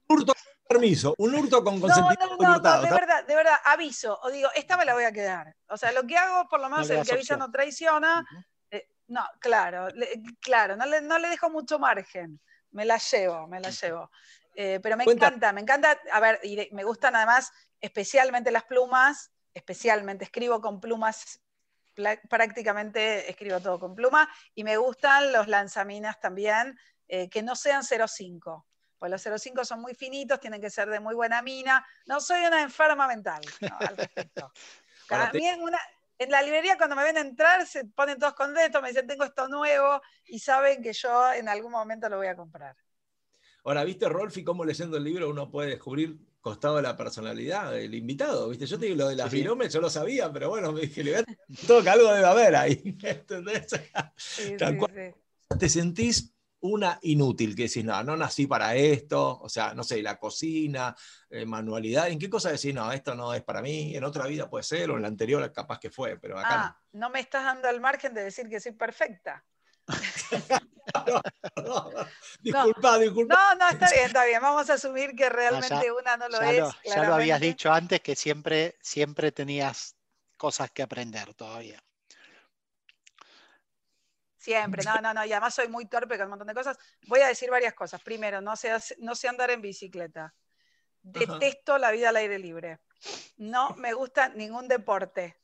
[0.08, 3.34] Hurto con permiso, un hurto con No, consentimiento no, no, hurtado, no, de verdad, de
[3.34, 5.54] verdad, aviso, o digo, esta me la voy a quedar.
[5.68, 7.38] O sea, lo que hago, por lo menos le el que avisa opción.
[7.38, 8.26] no traiciona,
[8.70, 12.38] eh, no, claro, le- claro, no le, no le dejo mucho margen,
[12.72, 14.10] me la llevo, me la llevo.
[14.54, 17.50] Eh, pero me Cuenta- encanta, me encanta, a ver, y de- me gustan además
[17.80, 21.40] especialmente las plumas, especialmente escribo con plumas,
[21.94, 27.54] pla- prácticamente escribo todo con pluma, y me gustan los lanzaminas también, eh, que no
[27.56, 28.66] sean 0,5.
[28.98, 31.86] Pues los 0,5 son muy finitos, tienen que ser de muy buena mina.
[32.06, 34.54] No soy una enferma mental no, al respecto.
[35.10, 35.80] A mí en, una-
[36.18, 39.48] en la librería cuando me ven entrar se ponen todos contentos, me dicen tengo esto
[39.48, 42.76] nuevo y saben que yo en algún momento lo voy a comprar.
[43.64, 47.94] Ahora, ¿viste, Rolfi, cómo leyendo el libro uno puede descubrir costado de la personalidad del
[47.94, 48.48] invitado?
[48.48, 48.66] ¿Viste?
[48.66, 51.04] Yo te digo lo de las Sí, viromes, yo lo sabía, pero bueno, me dije,
[51.04, 51.24] le voy a-
[51.66, 52.80] todo que algo debe haber ahí.
[53.02, 53.66] ¿entendés?
[54.36, 54.90] Sí, Tal sí, cual.
[54.94, 55.14] sí.
[55.58, 59.38] ¿Te sentís una inútil que decís, no, no nací para esto?
[59.40, 60.94] O sea, no sé, la cocina,
[61.30, 63.94] eh, manualidad, ¿en qué cosa decís, no, esto no es para mí?
[63.96, 66.80] En otra vida puede ser, o en la anterior capaz que fue, pero acá Ah,
[66.92, 69.44] no me estás dando el margen de decir que soy perfecta.
[71.06, 71.22] no.
[71.62, 72.06] no.
[72.40, 73.34] Disculpa, disculpa.
[73.34, 74.42] No, no, está bien, está bien.
[74.42, 76.58] Vamos a asumir que realmente ya- una no lo ya, es.
[76.58, 79.96] lo, ya lo habías dicho antes que siempre, siempre tenías
[80.36, 81.78] cosas que aprender todavía.
[84.52, 86.78] Siempre, no, no, no, y además soy muy torpe con un montón de cosas.
[87.06, 88.00] Voy a decir varias cosas.
[88.02, 90.34] Primero, no sé, no sé andar en bicicleta.
[91.02, 92.80] Detesto la vida al aire libre.
[93.36, 95.40] No me gusta ningún deporte.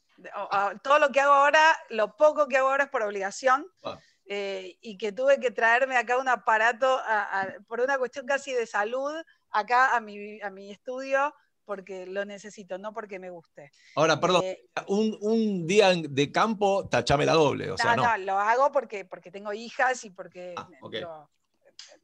[0.83, 3.67] Todo lo que hago ahora, lo poco que hago ahora es por obligación.
[3.83, 3.99] Ah.
[4.27, 8.55] eh, y que tuve que traerme acá un aparato a- a- por una cuestión casi
[8.55, 9.13] de salud
[9.51, 11.35] acá a mi, a mi estudio
[11.65, 13.71] porque lo necesito, no porque me guste.
[13.97, 18.17] Ahora, perdón, Eh, un, un día de campo, tachame la doble, o sea, no, no.
[18.19, 20.95] no, lo hago porque, porque tengo hijas y porque Ah, ok.
[21.01, 21.31] lo-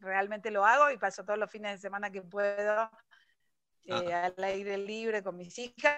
[0.01, 2.91] realmente lo hago y paso todos los fines de semana que puedo
[3.87, 4.27] eh, Ah.
[4.37, 5.97] al aire libre con mis hijas,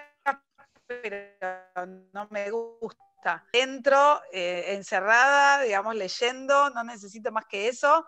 [0.87, 1.29] pero
[2.13, 3.45] no me gusta.
[3.53, 8.05] Entro eh, encerrada, digamos, leyendo, no necesito más que eso.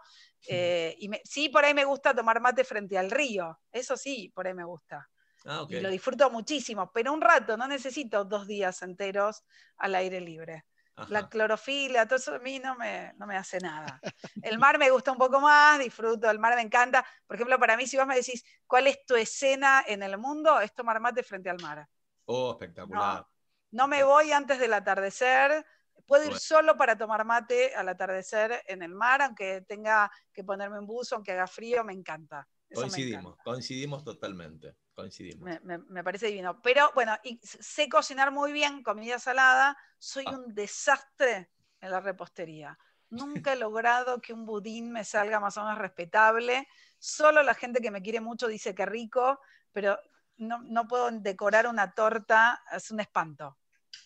[0.48, 4.32] eh, y me- sí, por ahí me gusta tomar mate frente al río, eso sí,
[4.36, 5.10] por ahí me gusta.
[5.46, 5.66] Ah.
[5.70, 9.44] Y lo disfruto muchísimo, pero un rato, no necesito dos días enteros
[9.78, 10.66] al aire libre.
[10.96, 11.12] Ajá.
[11.12, 14.00] La clorofila, todo eso a mí no me, no me hace nada.
[14.42, 17.06] El mar me gusta un poco más, disfruto, el mar me encanta.
[17.28, 20.60] Por ejemplo, para mí, si vos me decís, ¿cuál es tu escena en el mundo?
[20.60, 21.88] Es tomar mate frente al mar.
[22.26, 23.26] Oh, espectacular.
[23.72, 25.66] No me voy antes del atardecer.
[26.08, 30.80] Puedo ir solo para tomar mate al atardecer en el mar, aunque tenga que ponerme
[30.80, 32.48] un buzo, aunque haga frío, me encanta.
[32.70, 33.44] Eso me Coincidimos, encanta.
[33.44, 34.76] coincidimos totalmente.
[34.96, 35.44] Coincidimos.
[35.44, 36.62] Me, me- me parece divino.
[36.62, 39.78] Pero bueno, y sé cocinar muy bien comida salada.
[40.00, 40.32] Soy Ah.
[40.32, 41.50] un desastre
[41.82, 42.78] en la repostería.
[43.10, 46.68] Nunca he logrado que un budín me salga más o menos respetable.
[46.98, 49.40] Solo la gente que me quiere mucho dice que rico,
[49.72, 50.00] pero
[50.38, 52.64] no, no puedo decorar una torta.
[52.72, 53.58] Es un espanto.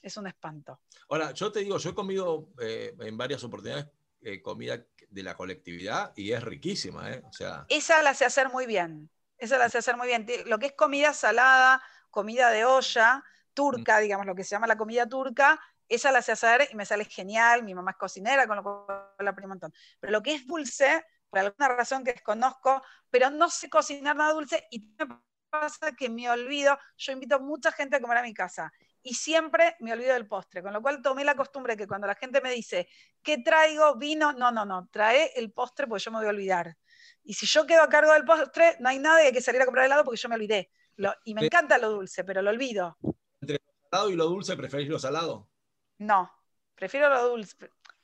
[0.02, 0.82] Es un espanto.
[1.10, 3.88] Ahora, yo te digo, yo he comido eh, en varias oportunidades
[4.22, 7.24] eh, comida de la colectividad y es riquísima, ¿eh?
[7.28, 9.10] O sea, Esa la sé hacer muy bien.
[9.40, 10.26] Esa la sé hacer muy bien.
[10.46, 14.78] Lo que es comida salada, comida de olla, turca, digamos, lo que se llama la
[14.78, 17.64] comida turca, esa la sé hacer y me sale genial.
[17.64, 18.86] Mi mamá es cocinera, con lo cual
[19.20, 19.74] la aprendí un montón.
[20.00, 24.34] Pero lo que es dulce, por alguna razón que desconozco, pero no sé cocinar nada
[24.34, 25.08] dulce y me
[25.50, 26.78] pasa que me olvido.
[26.98, 28.72] Yo invito a mucha gente a comer a mi casa
[29.02, 32.16] y siempre me olvido del postre, con lo cual tomé la costumbre que cuando la
[32.16, 32.88] gente me dice,
[33.24, 33.96] ¿qué traigo?
[33.96, 36.78] Vino, no, no, no, trae el postre porque yo me voy a olvidar.
[37.24, 39.86] Y si yo quedo a cargo del postre, no hay nadie que salir a comprar
[39.86, 40.70] helado porque yo me olvidé.
[40.96, 42.98] Lo- y me encanta lo dulce, pero lo olvido.
[43.90, 45.50] salado y lo dulce, ¿preferís lo salado?
[45.98, 46.32] No,
[46.76, 47.56] prefiero lo dulce.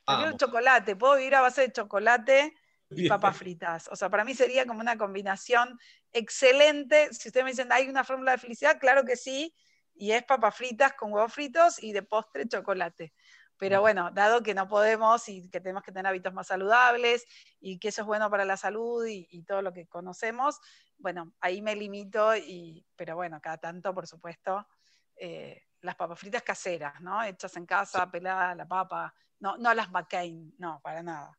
[0.06, 0.96] Prefiero el chocolate.
[0.96, 2.54] Puedo vivir a base de chocolate
[2.92, 3.10] y Bien.
[3.10, 3.88] papas fritas.
[3.92, 5.80] O sea, para mí sería como una combinación
[6.12, 7.10] excelente.
[7.14, 8.78] Si ustedes me dicen, ¿hay una fórmula de felicidad?
[8.80, 9.54] Claro que sí.
[9.96, 13.14] Y es papas fritas con huevos fritos y de postre chocolate.
[13.58, 17.26] Pero bueno, dado que no podemos y que tenemos que tener hábitos más saludables
[17.60, 20.60] y que eso es bueno para la salud y, y todo lo que conocemos,
[20.98, 24.66] bueno, ahí me limito, y, pero bueno, cada tanto, por supuesto,
[25.16, 27.24] eh, las papas fritas caseras, ¿no?
[27.24, 31.38] Hechas en casa, pelada la papa, no, no las McCain, no, para nada.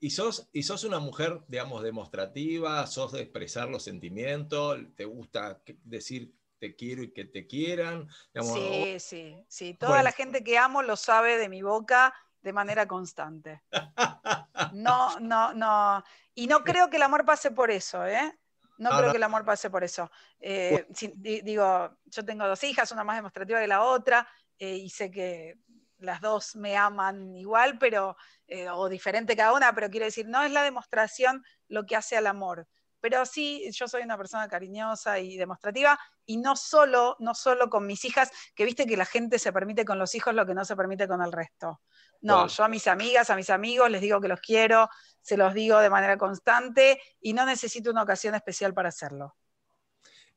[0.00, 2.86] ¿Y sos, ¿Y sos una mujer, digamos, demostrativa?
[2.86, 4.78] ¿Sos de expresar los sentimientos?
[4.94, 8.08] ¿Te gusta decir te quiero y que te quieran?
[8.34, 9.74] Digamos, Sí, sí, sí.
[9.74, 10.04] Toda Bueno.
[10.04, 13.62] la gente que amo lo sabe de mi boca de manera constante.
[14.70, 16.04] No, no, no.
[16.34, 18.38] Y no creo que el amor pase por eso, ¿eh?
[18.76, 20.10] No No, creo que el amor pase por eso.
[20.38, 24.28] Eh, si- di- digo, yo tengo dos hijas, una más demostrativa que la otra,
[24.58, 25.54] eh, y sé que
[25.98, 28.16] las dos me aman igual, pero,
[28.46, 32.16] eh, o diferente cada una, pero quiero decir, no es la demostración lo que hace
[32.16, 32.68] al amor.
[33.00, 37.86] Pero sí, yo soy una persona cariñosa y demostrativa, y no solo, no solo con
[37.86, 40.64] mis hijas, que viste que la gente se permite con los hijos lo que no
[40.64, 41.80] se permite con el resto.
[42.20, 44.88] No, yo a mis amigas, a mis amigos les digo que los quiero,
[45.22, 49.36] se los digo de manera constante y no necesito una ocasión especial para hacerlo.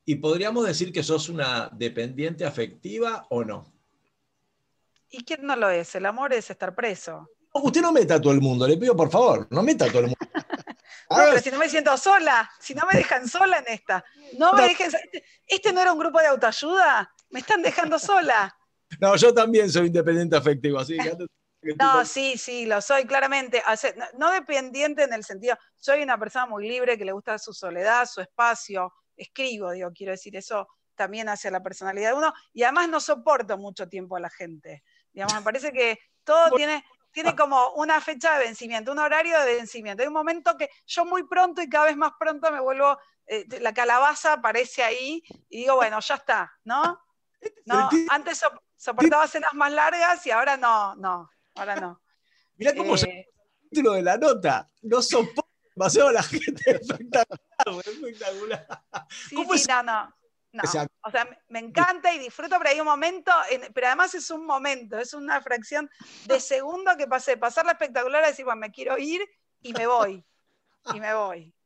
[0.06, 3.74] ¿Y podríamos decir que sos una dependiente afectiva o no?
[5.10, 5.94] ¿Y quién no lo es?
[5.96, 7.30] El amor es estar preso.
[7.54, 10.00] Usted no meta a todo el mundo, le pido por favor, no meta a todo
[10.00, 10.18] el mundo.
[11.12, 14.04] No, pero si no me siento sola, si no me dejan sola en esta.
[14.38, 14.92] No me dejen.
[15.46, 17.14] ¿Este no era un grupo de autoayuda?
[17.30, 18.56] Me están dejando sola.
[19.00, 21.16] No, yo también soy independiente afectivo, así que
[21.78, 23.62] No, sí, sí, lo soy claramente.
[24.18, 28.06] No dependiente en el sentido, soy una persona muy libre que le gusta su soledad,
[28.06, 28.94] su espacio.
[29.16, 32.34] Escribo, digo, quiero decir, eso también hacia la personalidad de uno.
[32.54, 34.84] Y además no soporto mucho tiempo a la gente.
[35.14, 39.56] Digamos, me parece que todo tiene, tiene como una fecha de vencimiento, un horario de
[39.56, 40.02] vencimiento.
[40.02, 42.98] Hay un momento que yo muy pronto y cada vez más pronto me vuelvo,
[43.28, 47.00] eh, la calabaza aparece ahí y digo, bueno, ya está, ¿no?
[47.66, 48.44] no antes
[48.76, 52.02] soportaba cenas más largas y ahora no, no, ahora no.
[52.56, 53.30] Mirá cómo se eh,
[53.64, 57.40] el título de la nota, no soporto demasiado la gente, espectacular,
[57.86, 58.68] espectacular.
[59.30, 60.21] Sí, sí, no, no.
[60.54, 63.32] No, o sea, me encanta y disfruto, pero hay un momento,
[63.74, 65.90] pero además es un momento, es una fracción
[66.26, 69.22] de segundo que pasé, pasar la espectacular a decir, bueno, me quiero ir
[69.62, 70.26] y me voy,
[70.94, 71.54] y me voy.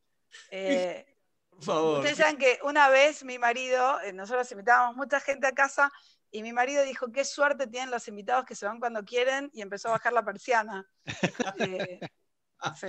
[0.50, 1.06] Eh,
[1.48, 1.98] Por favor.
[2.00, 5.90] Ustedes saben que una vez mi marido, eh, nosotros invitábamos mucha gente a casa
[6.30, 9.62] y mi marido dijo, qué suerte tienen los invitados que se van cuando quieren y
[9.62, 10.86] empezó a bajar la persiana.
[11.58, 12.00] Eh,
[12.78, 12.86] sí.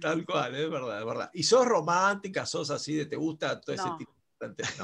[0.00, 1.30] Tal cual, es verdad, es verdad.
[1.34, 4.15] ¿Y sos romántica, sos así de te gusta todo ese tipo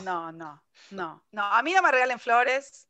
[0.02, 0.32] no.
[0.32, 2.88] no, no, no, A mí no me regalen flores.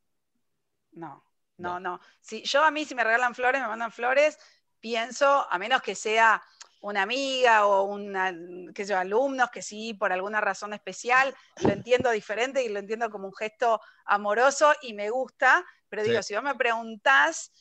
[0.91, 1.23] No,
[1.57, 1.99] no, no.
[2.21, 4.37] Si, yo a mí si me regalan flores, me mandan flores,
[4.79, 6.43] pienso, a menos que sea
[6.81, 8.33] una amiga o una,
[8.75, 13.09] que yo, alumnos que sí, por alguna razón especial, lo entiendo diferente y lo entiendo
[13.09, 17.51] como un gesto amoroso y me gusta, pero digo, si vos me preguntás,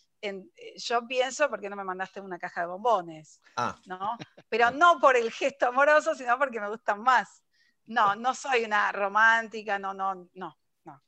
[0.77, 3.41] yo pienso, ¿por qué no me mandaste una caja de bombones?
[3.57, 3.77] Ah.
[3.87, 4.17] ¿no?
[4.49, 7.43] Pero no por el gesto amoroso, sino porque me gustan más.
[7.87, 11.05] No, no soy una romántica, no, no, no, no.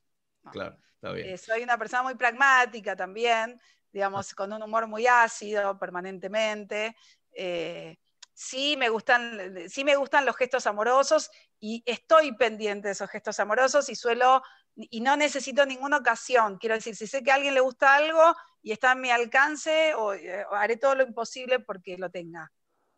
[0.51, 1.29] Claro, está bien.
[1.31, 3.61] Eh, soy una persona muy pragmática también,
[3.93, 6.97] digamos, con un humor muy ácido permanentemente.
[7.33, 7.99] Eh,
[8.33, 11.31] sí me gustan, sí me gustan los gestos amorosos
[11.61, 14.43] y estoy pendiente de esos gestos amorosos y suelo,
[14.75, 16.59] y no necesito ninguna ocasión.
[16.59, 19.95] Quiero decir, si sé que a alguien le gusta algo y está a mi alcance,
[19.95, 22.53] o, eh, haré todo lo imposible porque lo tenga.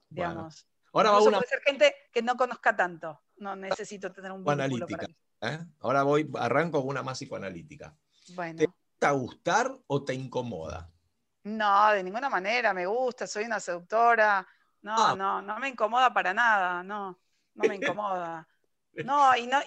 [0.09, 0.67] Digamos.
[0.93, 1.39] Ahora va una...
[1.39, 3.21] puede ser gente que no conozca tanto.
[3.39, 5.09] No necesito tener un vínculo para
[5.43, 5.59] ¿eh?
[5.81, 7.95] Ahora voy, arranco con una más psicoanalítica.
[8.57, 10.91] ¿Te gusta gustar o te incomoda?
[11.45, 14.47] No, de ninguna manera, me gusta, soy una seductora.
[14.83, 15.15] No, ah.
[15.17, 17.19] no, no me incomoda para nada, no,
[17.55, 18.49] no me incomoda.
[19.05, 19.59] No, y no,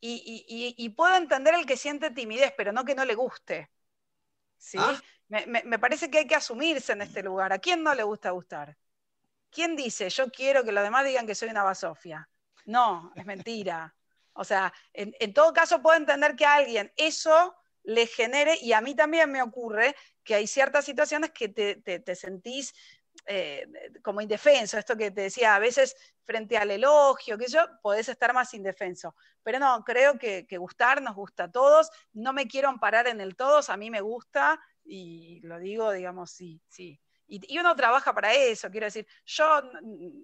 [0.00, 3.70] y, puedo entender el que siente timidez, pero no que no le guste.
[4.58, 4.78] ¿sí?
[4.80, 5.00] Ah.
[5.28, 7.52] Me, me, parece que hay que asumirse en este lugar.
[7.52, 8.76] ¿A quién no le gusta gustar?
[9.50, 12.28] ¿Quién dice, yo quiero que los demás digan que soy una basofia?
[12.64, 13.94] No, es mentira.
[14.32, 17.54] O sea, en, todo caso puedo entender que a alguien eso
[17.84, 22.74] le genere, y a mí también me ocurre, que hay ciertas situaciones que te, sentís
[23.26, 23.66] eh,
[24.02, 28.32] como indefenso, esto que te decía, a veces frente al elogio, que yo, podés estar
[28.32, 29.14] más indefenso.
[29.42, 33.20] Pero no, creo que, que, gustar nos gusta a todos, no me quiero amparar en
[33.20, 36.98] el todos, a mí me gusta, y lo digo, digamos, sí, sí.
[37.26, 39.62] Y, uno trabaja para eso, quiero decir, yo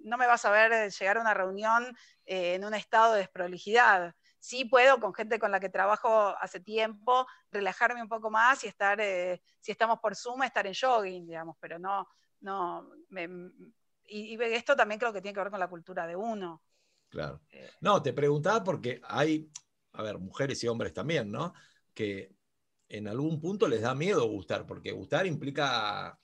[0.03, 1.95] no me vas a ver llegar a una reunión
[2.25, 4.15] eh, en un estado de desprolijidad.
[4.39, 8.67] Sí puedo con gente con la que trabajo hace tiempo relajarme un poco más y
[8.67, 12.07] estar, eh, si estamos por Zoom, estar en jogging, digamos, pero no,
[12.41, 12.89] no,
[14.07, 16.61] y, esto también creo que tiene que ver con la cultura de uno.
[17.09, 17.41] Claro.
[17.49, 19.49] Eh, no, te preguntaba porque hay,
[19.93, 21.53] a ver, mujeres y hombres también, ¿no?
[21.93, 22.35] Que
[22.89, 26.19] en algún punto les da miedo gustar, porque gustar implica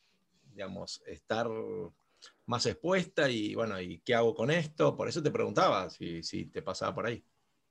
[0.57, 1.47] digamos, estar
[2.47, 4.97] más expuesta y bueno, ¿y qué hago con esto?
[4.97, 7.23] Por eso te preguntaba si, si te pasaba por ahí.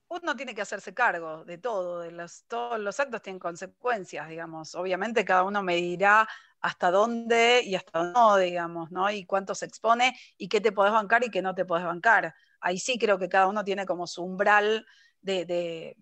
[0.06, 4.76] Uno tiene que hacerse cargo de todo, de los, todos los actos tienen consecuencias, digamos.
[4.76, 6.28] Obviamente cada uno me dirá
[6.60, 9.10] hasta dónde y hasta no, digamos, ¿no?
[9.10, 12.32] Y cuánto se expone y qué te podés bancar y qué no te podés bancar.
[12.60, 14.86] Ahí sí creo que cada uno tiene como su umbral
[15.20, 15.96] de, de,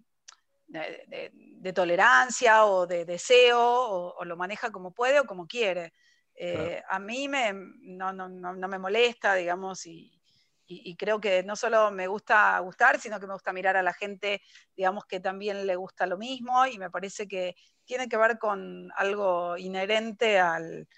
[0.66, 5.94] de, tolerancia o de deseo o, o, lo maneja como puede o como quiere.
[6.36, 10.20] Eh, a mí me, no, no, no, me molesta, digamos, y,
[10.66, 13.92] y, creo que no solo me gusta gustar, sino que me gusta mirar a la
[13.92, 14.42] gente,
[14.76, 17.54] digamos, que también le gusta lo mismo, y me parece que,
[17.84, 20.88] tiene que ver con algo inherente al,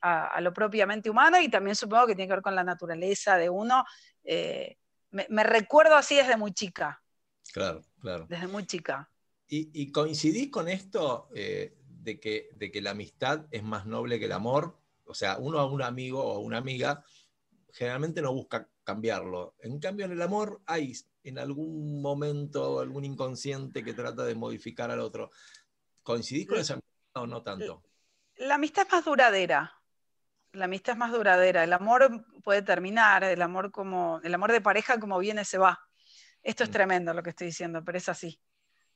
[0.00, 3.50] a, lo propiamente humano y también supongo que tiene que ver con la naturaleza de
[3.50, 3.84] uno.
[4.24, 4.76] Eh,
[5.10, 7.02] me, recuerdo así desde muy chica.
[7.52, 8.26] Claro, claro.
[8.28, 9.10] Desde muy chica.
[9.48, 14.18] ¿Y, y coincidís con esto eh, de, que, de que la amistad es más noble
[14.18, 14.78] que el amor?
[15.04, 17.04] O sea, uno a un amigo o a una amiga
[17.72, 19.54] generalmente no busca cambiarlo.
[19.60, 24.90] En cambio, en el amor hay en algún momento algún inconsciente que trata de modificar
[24.90, 25.30] al otro.
[26.02, 27.82] ¿Coincidís con esa amistad o no tanto?
[28.36, 29.74] La amistad es más duradera.
[30.52, 31.62] La amistad es más duradera.
[31.62, 35.78] El amor puede terminar, el amor como el amor de pareja como viene se va.
[36.42, 36.72] Esto es mm.
[36.72, 38.40] tremendo lo que estoy diciendo, pero es así.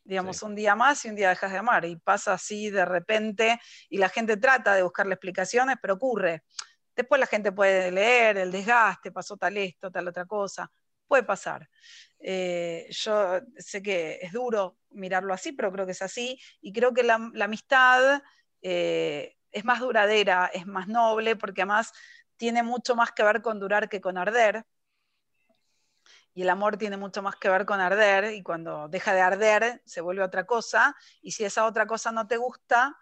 [0.04, 1.84] Digamos, un día más y un día dejas de amar.
[1.86, 3.58] Y pasa así de repente
[3.88, 6.44] y la gente trata de buscarle explicaciones, pero ocurre.
[6.94, 10.70] Después la gente puede leer el desgaste, pasó tal esto, tal otra cosa.
[11.08, 11.68] Puede pasar.
[12.18, 16.38] Eh, yo sé que es duro mirarlo así, pero creo que es así.
[16.60, 18.22] Y creo que la, amistad
[18.62, 21.92] eh, es más duradera, es más noble, porque además
[22.36, 24.64] tiene mucho más que ver con durar que con arder.
[26.34, 29.82] Y el amor tiene mucho más que ver con arder, y cuando deja de arder
[29.86, 30.96] se vuelve otra cosa.
[31.22, 32.96] Y si esa otra cosa no te gusta,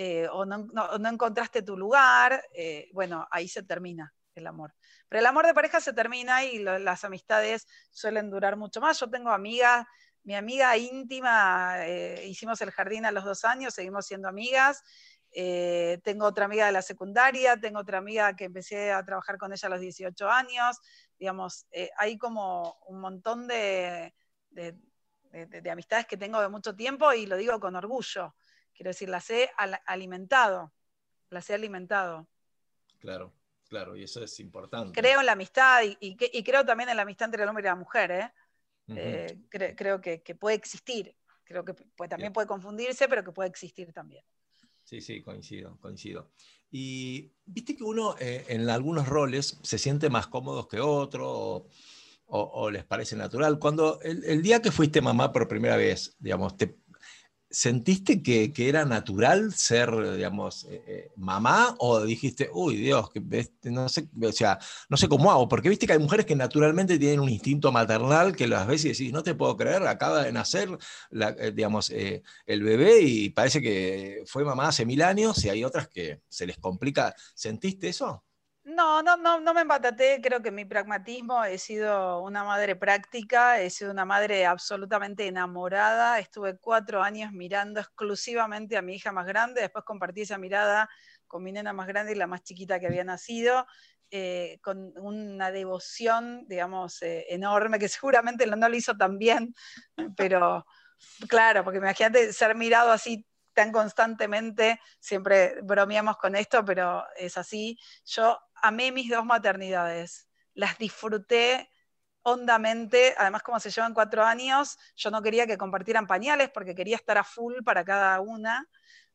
[0.00, 0.68] eh, o, no,
[1.08, 4.72] encontraste tu lugar, eh, bueno, ahí se termina el amor.
[5.08, 9.00] Pero el amor de pareja se termina y las amistades suelen durar mucho más.
[9.00, 9.84] Yo tengo amigas,
[10.22, 14.84] mi amiga íntima, eh, hicimos el jardín a los dos años, seguimos siendo amigas.
[16.04, 19.66] tengo otra amiga de la secundaria, tengo otra amiga que empecé a trabajar con ella
[19.66, 20.78] a los 18 años.
[21.18, 21.66] Digamos,
[21.96, 24.14] hay como un montón de,
[24.50, 28.34] de amistades que tengo de mucho tiempo y lo digo con orgullo.
[28.78, 29.50] Quiero decir, las he
[29.86, 30.72] alimentado,
[31.30, 32.28] las he alimentado.
[33.00, 33.34] Claro,
[33.68, 35.00] claro, y eso es importante.
[35.00, 37.74] Creo en la amistad y, creo también en la amistad entre el hombre y la
[37.74, 38.10] mujer.
[38.12, 38.32] ¿eh?
[38.94, 41.12] Eh, creo que, puede existir.
[41.42, 41.74] Creo que
[42.08, 44.24] también puede confundirse, pero que puede existir también.
[44.84, 46.30] Sí, sí, coincido, coincido.
[46.70, 51.66] Y viste que uno eh, en algunos roles se siente más cómodo que otro
[52.30, 53.58] o, les parece natural.
[53.58, 56.76] Cuando el, el, día que fuiste mamá por primera vez, digamos, te,
[57.50, 61.74] ¿Sentiste que, era natural ser, digamos, eh, eh, mamá?
[61.78, 63.22] ¿O dijiste, uy, Dios, que
[63.70, 64.58] no sé, o sea,
[64.90, 65.48] no sé cómo hago?
[65.48, 68.88] Porque viste que hay mujeres que naturalmente tienen un instinto maternal que las ves y
[68.90, 70.68] decís, no te puedo creer, acaba de nacer,
[71.10, 75.88] eh, digamos, el bebé y parece que fue mamá hace mil años y hay otras
[75.88, 77.14] que se les complica.
[77.34, 78.24] ¿Sentiste eso?
[78.78, 83.60] No, no, no, no me embataté, creo que mi pragmatismo, he sido una madre práctica,
[83.60, 89.26] he sido una madre absolutamente enamorada, estuve cuatro años mirando exclusivamente a mi hija más
[89.26, 90.88] grande, después compartí esa mirada
[91.26, 93.66] con mi nena más grande y la más chiquita que había nacido,
[94.12, 99.56] eh, con una devoción, digamos, eh, enorme, que seguramente no lo hizo tan bien,
[100.16, 100.64] pero
[101.28, 103.26] claro, porque imagínate ser mirado así
[103.58, 107.76] tan constantemente, siempre bromeamos con esto, pero es así.
[108.04, 111.70] Yo amé mis dos maternidades, las disfruté
[112.22, 116.96] hondamente, además como se llevan cuatro años, yo no quería que compartieran pañales porque quería
[116.96, 118.68] estar a full para cada una,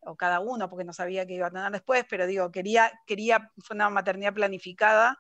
[0.06, 3.52] o cada uno, porque no sabía que iba a tener después, pero digo, quería, quería
[3.64, 5.20] fue una maternidad planificada,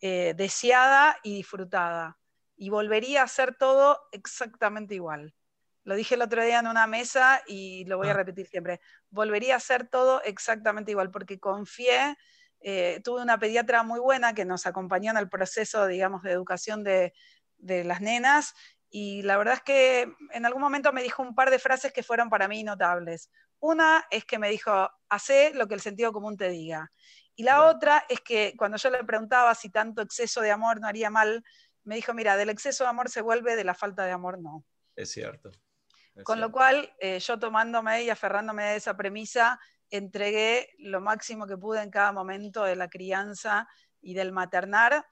[0.00, 2.18] eh, deseada y disfrutada.
[2.56, 5.34] Y volvería a hacer todo exactamente igual.
[5.84, 8.14] Lo dije el otro día en una mesa y lo voy a ah.
[8.14, 8.80] repetir siempre.
[9.08, 12.16] Volvería a hacer todo exactamente igual, porque confié
[12.60, 16.84] eh, tuve una pediatra muy buena que nos acompañó en el proceso, digamos, de educación
[16.84, 17.14] de,
[17.58, 18.54] las nenas
[18.90, 22.02] y la verdad es que en algún momento me dijo un par de frases que
[22.02, 23.30] fueron para mí notables.
[23.58, 26.90] Una es que me dijo, hace lo que el sentido común te diga.
[27.36, 30.88] Y la otra es que cuando yo le preguntaba si tanto exceso de amor no
[30.88, 31.44] haría mal,
[31.84, 34.64] me dijo, mira, del exceso de amor se vuelve, de la falta de amor no.
[34.96, 35.50] Es cierto.
[36.22, 39.58] Con lo cual, eh, yo tomándome y aferrándome de esa premisa,
[39.90, 43.68] entregué lo máximo que pude en cada momento de la crianza
[44.00, 45.04] y del maternar,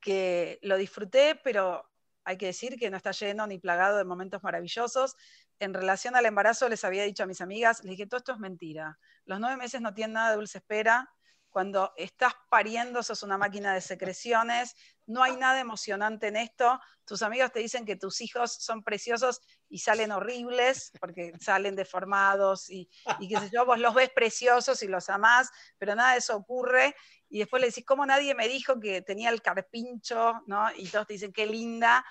[0.00, 1.88] que lo disfruté, pero
[2.24, 5.16] hay que decir que no está lleno ni plagado de momentos maravillosos.
[5.58, 8.38] En relación al embarazo les había dicho a mis amigas, les dije, todo esto es
[8.38, 8.98] mentira.
[9.24, 11.08] Los nueve meses no tienen nada de dulce espera.
[11.50, 14.74] Cuando estás pariendo, sos una máquina de secreciones.
[15.06, 16.80] No hay nada emocionante en esto.
[17.04, 19.40] Tus amigos te dicen que tus hijos son preciosos
[19.72, 22.88] y salen horribles porque salen deformados y,
[23.18, 26.36] y qué sé yo, vos los ves preciosos y los amás, pero nada de eso
[26.36, 26.94] ocurre.
[27.30, 30.42] Y después le decís, ¿cómo nadie me dijo que tenía el carpincho?
[30.46, 30.68] ¿no?
[30.76, 32.04] Y todos te dicen, qué linda.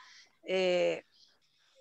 [0.43, 1.05] Eh,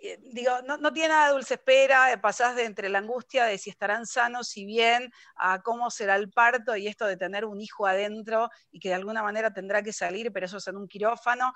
[0.03, 3.71] eh, digo, no, tiene nada de dulce espera, pasás de entre la angustia de si
[3.71, 7.87] estarán sanos y bien, a cómo será el parto y esto de tener un hijo
[7.87, 11.53] adentro y que de alguna manera tendrá que salir, pero eso es en un quirófano.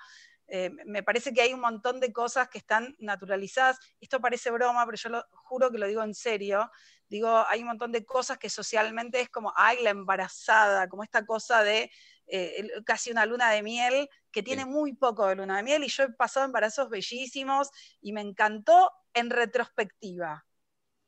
[0.47, 3.79] Eh, me parece que hay un montón de cosas que están naturalizadas.
[4.01, 6.71] Esto parece broma, pero yo lo juro que lo digo en serio.
[7.09, 11.25] Digo, hay un montón de cosas que socialmente es como, ay, la embarazada, como esta
[11.25, 11.91] cosa de
[12.27, 15.89] eh, casi una luna de miel, que tiene muy poco de luna de miel, y
[15.89, 20.45] yo he pasado embarazos bellísimos y me encantó en retrospectiva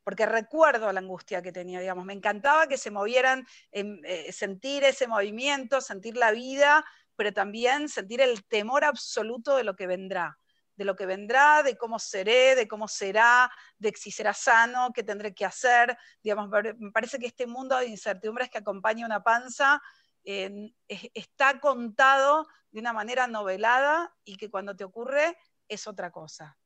[0.07, 5.05] porque recuerdo la angustia que tenía, digamos, me encantaba que se movieran, eh, sentir ese
[5.05, 6.85] movimiento, sentir la vida,
[7.17, 10.39] pero también sentir el temor absoluto de lo que vendrá,
[10.77, 15.03] de lo que vendrá, de cómo seré, de cómo será, de si será sano, qué
[15.03, 19.81] tendré que hacer, digamos, me parece que este mundo de incertidumbres que acompaña una panza
[20.23, 25.37] está contado de una manera novelada y que cuando te ocurre
[25.67, 26.57] es otra cosa.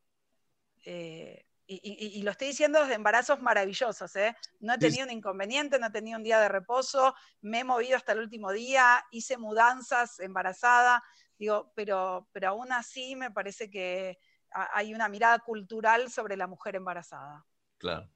[0.84, 1.46] Eh,
[1.84, 4.36] y, lo estoy diciendo desde embarazos maravillosos, ¿eh?
[4.60, 7.96] No he tenido un inconveniente, no he tenido un día de reposo, me he movido
[7.96, 11.04] hasta el último día, hice mudanzas embarazada,
[11.38, 14.20] digo, pero, pero aún así me parece que
[14.52, 17.46] hay una mirada cultural sobre la mujer embarazada.
[17.78, 18.10] Claro.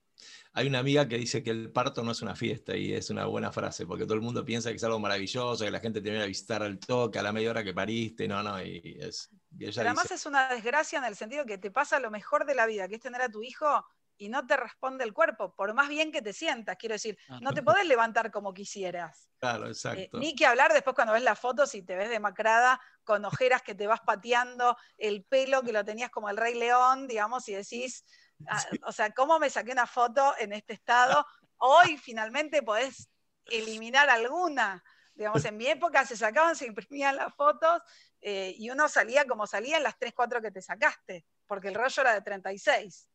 [0.54, 3.26] Hay una amiga que dice que el parto no es una fiesta y es una
[3.26, 6.10] buena frase, porque todo el mundo piensa que es algo maravilloso, que la gente te
[6.10, 9.30] viene a visitar al toque, a la media hora que pariste, no, no, y es...
[9.58, 12.66] Pero además es una desgracia en el sentido que te pasa lo mejor de la
[12.66, 13.86] vida, que es tener a tu hijo
[14.18, 17.54] y no te responde el cuerpo, por más bien que te sientas, quiero decir, no
[17.54, 19.30] te podés levantar como quisieras.
[19.40, 20.18] Claro, exacto.
[20.18, 23.62] Eh, ni que hablar después cuando ves las fotos y te ves demacrada, con ojeras
[23.62, 27.54] que te vas pateando, el pelo que lo tenías como el Rey León, digamos, y
[27.54, 28.06] decís,
[28.48, 31.26] Ah, o sea, ¿cómo me saqué una foto en este estado?
[31.58, 33.10] Hoy finalmente podés
[33.46, 34.84] eliminar alguna.
[35.14, 37.82] Digamos, en mi época se sacaban, se imprimían las fotos
[38.20, 41.76] eh, y uno salía como salía en las 3, 4 que te sacaste, porque el
[41.76, 43.08] rollo era de 36.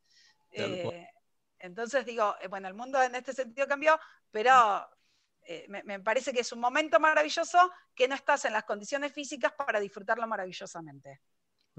[0.52, 1.08] Eh,
[1.58, 4.88] entonces digo, eh, bueno, el mundo en este sentido cambió, pero
[5.68, 9.52] me, me, parece que es un momento maravilloso que no estás en las condiciones físicas
[9.52, 11.20] para disfrutarlo maravillosamente.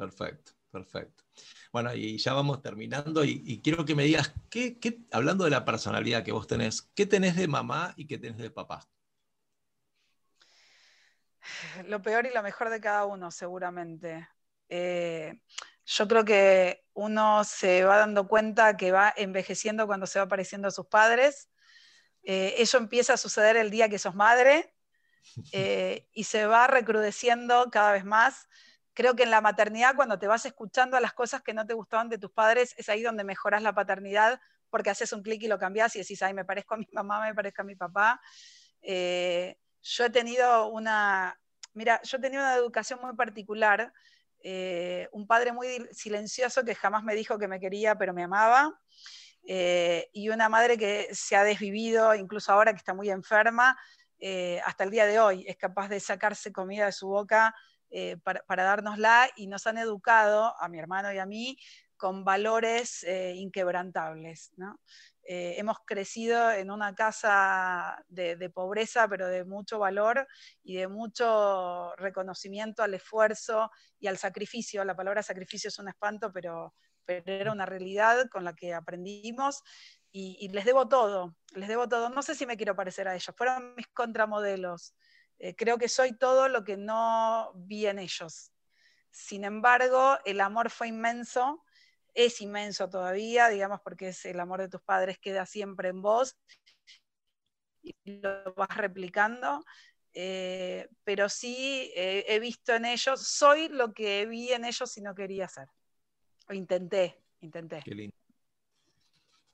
[0.02, 0.54] Perfecto.
[0.72, 1.26] Perfecto.
[1.72, 4.80] Bueno, y ya vamos terminando y, quiero que me digas, ¿qué,
[5.12, 8.50] hablando de la personalidad que vos tenés, ¿qué tenés de mamá y qué tenés de
[8.50, 8.88] papá?
[11.86, 14.28] Lo peor y lo mejor de cada uno, seguramente.
[14.70, 15.40] Eh,
[15.86, 20.70] yo creo que uno se va dando cuenta que va envejeciendo cuando se va pareciendo
[20.70, 21.50] a sus padres.
[22.24, 24.74] Eh, eso empieza a suceder el día que sos madre
[25.52, 28.48] eh, y se va recrudeciendo cada vez más
[28.94, 31.74] creo que en la maternidad, cuando te vas escuchando a las cosas que no te
[31.74, 34.40] gustaban de tus padres, es ahí donde mejoras la paternidad,
[34.70, 37.22] porque haces un clic y lo cambias y decís, ay, me parezco a mi mamá,
[37.22, 38.22] me parezco a mi papá.
[38.82, 41.40] Eh, yo he tenido una,
[41.74, 43.94] mira, yo he tenido una educación muy particular,
[44.44, 48.80] eh, un padre muy silencioso que jamás me dijo que me quería, pero me amaba.
[49.44, 53.78] Eh, y una madre que se ha desvivido, incluso ahora que está muy enferma,
[54.64, 57.56] hasta el día de hoy es capaz de sacarse comida de su boca
[57.92, 61.58] eh, para, dárnosla y nos han educado, a mi hermano y a mí,
[61.98, 64.52] con valores eh, inquebrantables.
[65.24, 70.26] Eh, hemos crecido en una casa de, pobreza, pero de mucho valor
[70.64, 73.70] y de mucho reconocimiento al esfuerzo
[74.00, 74.86] y al sacrificio.
[74.86, 76.74] La palabra sacrificio es un espanto, pero,
[77.06, 79.62] pero era una realidad con la que aprendimos
[80.14, 82.10] y, y, les debo todo, les debo todo.
[82.10, 84.96] No sé si me quiero parecer a ellos, fueron mis contramodelos.
[85.44, 88.52] Eh, creo que soy todo lo que no vi en ellos.
[89.10, 91.66] Sin embargo, el amor fue inmenso,
[92.14, 96.38] es inmenso todavía, digamos, porque es el amor de tus padres queda siempre en vos
[97.82, 99.66] y lo vas replicando.
[100.14, 105.02] Eh, pero sí eh, he visto en ellos, soy lo que vi en ellos y
[105.02, 105.70] no quería ser.
[106.50, 107.82] O intenté, intenté.
[107.84, 108.16] Qué lindo.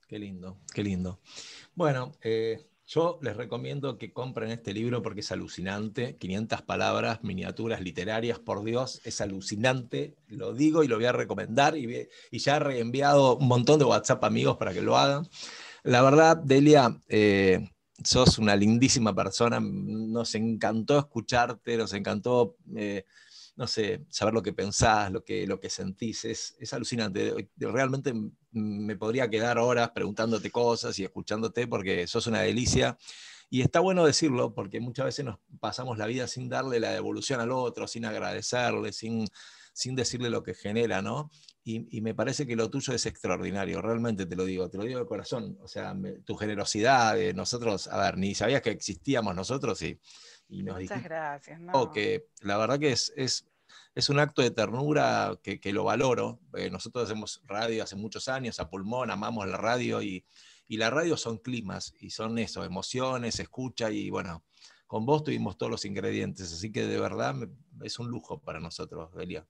[0.06, 1.20] Qué lindo, qué lindo.
[1.74, 2.12] Bueno,
[2.88, 6.16] yo les recomiendo que compren este libro porque es alucinante.
[6.16, 10.16] 500 palabras, miniaturas literarias, por Dios, es alucinante.
[10.28, 14.24] Lo digo y lo voy a recomendar y, ya he reenviado un montón de WhatsApp
[14.24, 15.28] amigos para que lo hagan.
[15.82, 17.68] La verdad, Delia, eh,
[18.02, 19.60] sos una lindísima persona.
[19.60, 22.56] Nos encantó escucharte, nos encantó...
[22.74, 23.04] Eh,
[23.58, 27.50] no sé, saber lo que pensás, lo que, lo que sentís, es, es alucinante.
[27.56, 28.14] Realmente
[28.52, 32.96] me podría quedar horas preguntándote cosas y escuchándote porque sos una delicia.
[33.50, 37.40] Y está bueno decirlo porque muchas veces nos pasamos la vida sin darle la devolución
[37.40, 39.26] al otro, sin agradecerle, sin,
[39.72, 41.28] sin decirle lo que genera, ¿no?
[41.64, 45.00] Y, me parece que lo tuyo es extraordinario, realmente te lo digo, te lo digo
[45.00, 45.58] de corazón.
[45.60, 45.94] O sea,
[46.24, 49.98] tu generosidad, nosotros, a ver, ni sabías que existíamos nosotros y
[50.48, 51.60] Muchas gracias.
[51.92, 53.46] Que la verdad que es, es,
[53.98, 56.38] es un acto de ternura que, que lo valoro.
[56.54, 60.24] Eh, nosotros hacemos radio hace muchos años, a pulmón, amamos la radio y,
[60.68, 64.44] y la radio son climas y son eso, emociones, escucha y bueno,
[64.86, 67.34] con vos tuvimos todos los ingredientes, así que de verdad
[67.82, 69.44] es un lujo para nosotros, Delia.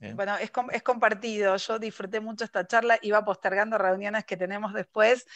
[0.00, 0.14] ¿eh?
[0.14, 1.54] Bueno, es, es, compartido.
[1.58, 5.26] Yo disfruté mucho esta charla, iba postergando reuniones que tenemos después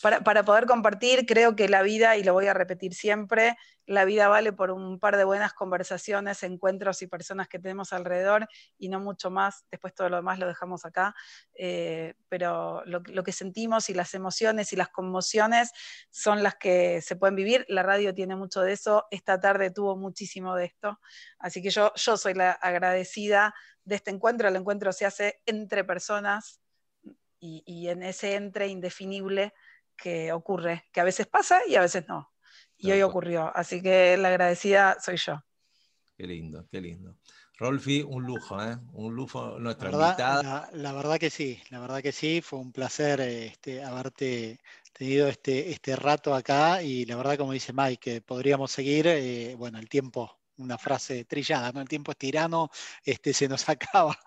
[0.00, 3.56] para, poder compartir, creo que la vida, y lo voy a repetir siempre,
[3.86, 8.48] la vida vale por un par de buenas conversaciones, encuentros y personas que tenemos alrededor
[8.78, 9.64] y no mucho más.
[9.70, 11.14] Después todo lo demás lo dejamos acá.
[11.54, 15.72] Eh, pero lo, que sentimos y las emociones y las conmociones
[16.08, 17.66] son las que se pueden vivir.
[17.68, 19.06] La radio tiene mucho de eso.
[19.10, 21.00] Esta tarde tuvo muchísimo de esto.
[21.38, 23.54] Así que yo, yo soy la agradecida
[23.84, 24.48] de este encuentro.
[24.48, 26.60] El encuentro se hace entre personas
[27.40, 29.52] y, y en ese entre indefinible
[30.00, 32.32] que ocurre, que a veces pasa y a veces no.
[32.76, 35.42] Y hoy ocurrió, así que la agradecida soy yo.
[36.16, 37.16] Qué lindo, qué lindo.
[37.58, 38.78] Rolfi, un lujo, ¿eh?
[38.94, 40.70] un lujo nuestra la verdad, invitada.
[40.72, 44.60] La, verdad que sí, la verdad que sí, fue un placer este, haberte
[44.94, 49.54] tenido este, este rato acá y la verdad, como dice Mike, que podríamos seguir, eh,
[49.56, 51.80] bueno, el tiempo una frase trillada, ¿no?
[51.80, 52.70] El tiempo es tirano,
[53.04, 54.18] este, se nos acaba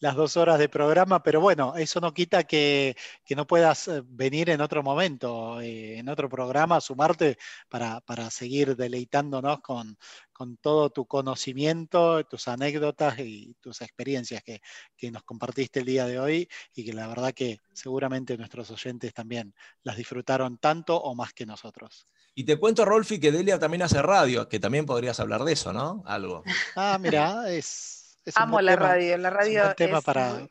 [0.00, 2.96] las dos horas de programa, pero bueno, eso no quita que,
[3.36, 8.76] no puedas eh, venir en otro momento, eh, en otro programa, sumarte para, para seguir
[8.76, 9.96] deleitándonos con,
[10.36, 14.60] con todo tu conocimiento, tus anécdotas y tus experiencias que,
[15.10, 19.54] nos compartiste el día de hoy y que la verdad que seguramente nuestros oyentes también
[19.82, 22.06] las disfrutaron tanto o más que nosotros.
[22.38, 25.72] Y te cuento, Rolfi, que Delia también hace radio, que también podrías hablar de eso,
[25.72, 26.02] ¿no?
[26.06, 26.44] Algo.
[26.76, 28.18] Ah, mira, es...
[28.34, 30.46] Amo la radio, la radio es un tema para,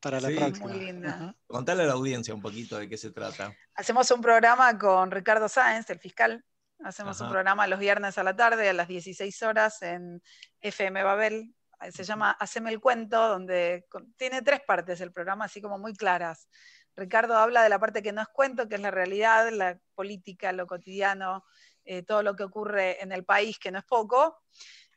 [0.00, 0.68] para la próxima.
[0.68, 1.34] Muy linda.
[1.48, 3.52] Contale a la audiencia un poquito de qué se trata.
[3.74, 6.44] Hacemos un programa con Ricardo Sáenz, el fiscal,
[6.84, 10.22] Hacemos un programa los viernes a la tarde a las 16 horas en
[10.60, 11.52] FM Babel.
[11.90, 13.84] Se llama Haceme el cuento, donde
[14.16, 16.48] tiene tres partes el programa, así como muy claras.
[16.98, 20.52] Ricardo habla de la parte que no es cuento, que es la realidad, la política,
[20.52, 21.44] lo cotidiano,
[21.84, 24.36] eh, todo lo que ocurre en el país, que no es poco.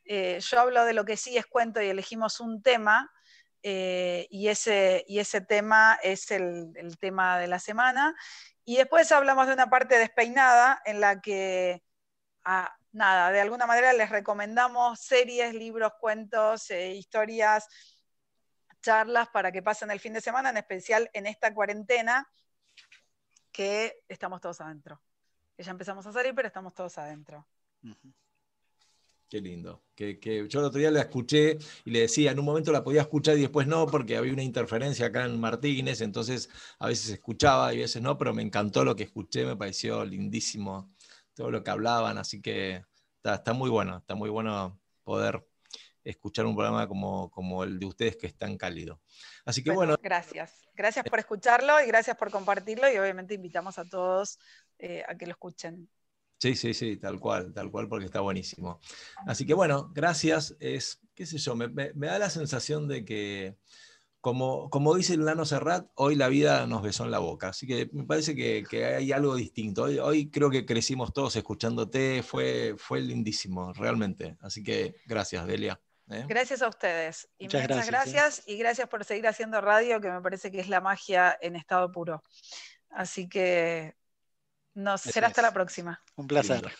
[0.04, 3.12] Eh, yo hablo de lo que sí es cuento y elegimos un tema,
[3.64, 8.16] eh, y, ese, y ese tema es el, tema de la semana.
[8.66, 11.84] Y después hablamos de una parte despeinada en la que,
[12.44, 17.68] ah, nada, de alguna manera les recomendamos series, libros, cuentos, historias,
[18.82, 22.30] charlas para que pasen el fin de semana, en especial en esta cuarentena
[23.52, 25.02] que estamos todos adentro.
[25.58, 27.48] ya empezamos a salir, pero estamos todos adentro.
[29.32, 29.84] Qué lindo.
[29.96, 33.02] Que, yo el otro día la escuché y le decía, en un momento la podía
[33.02, 36.50] escuchar y después no, porque había una interferencia acá en Martínez, entonces
[36.80, 40.04] a veces escuchaba y a veces no, pero me encantó lo que escuché, me pareció
[40.04, 40.92] lindísimo
[41.34, 42.84] todo lo que hablaban, así que
[43.24, 45.48] está, muy bueno, está muy bueno poder
[46.04, 49.02] escuchar un programa como, como el de ustedes que es tan cálido.
[49.46, 49.98] Así que bueno.
[50.02, 50.68] Gracias.
[50.76, 54.40] Gracias por escucharlo y gracias por compartirlo y obviamente invitamos a todos
[54.80, 55.88] eh, a que lo escuchen.
[56.42, 58.80] Sí, sí, sí, tal cual, tal cual, porque está buenísimo.
[59.28, 60.56] Así que bueno, gracias.
[60.60, 63.58] Es, qué sé yo, me, da la sensación de que,
[64.22, 67.50] como, como dice Lano Serrat, hoy la vida nos besó en la boca.
[67.50, 69.84] Así que me parece que, hay algo distinto.
[69.84, 74.36] Hoy, hoy, creo que crecimos todos escuchándote, fue, fue lindísimo, realmente.
[74.42, 75.80] Así que gracias, Delia.
[76.10, 76.26] ¿Eh?
[76.28, 77.30] Gracias a ustedes.
[77.38, 80.70] Y muchas gracias, gracias y gracias por seguir haciendo radio, que me parece que es
[80.70, 82.24] la magia en estado puro.
[82.90, 83.96] Así que
[84.74, 86.02] nos será hasta la próxima.
[86.16, 86.72] Un placer.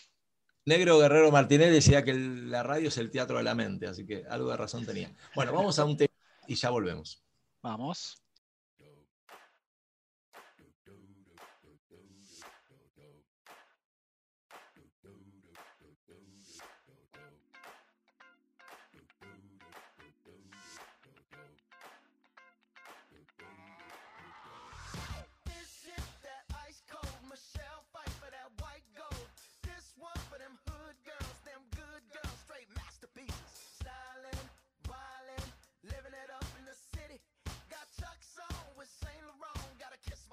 [0.64, 4.24] Negro Guerrero Martínez decía que la radio es el teatro de la mente, así que
[4.28, 5.10] algo de razón tenía.
[5.34, 6.14] Bueno, vamos a un tema
[6.46, 7.24] y ya volvemos.
[7.62, 8.21] Vamos.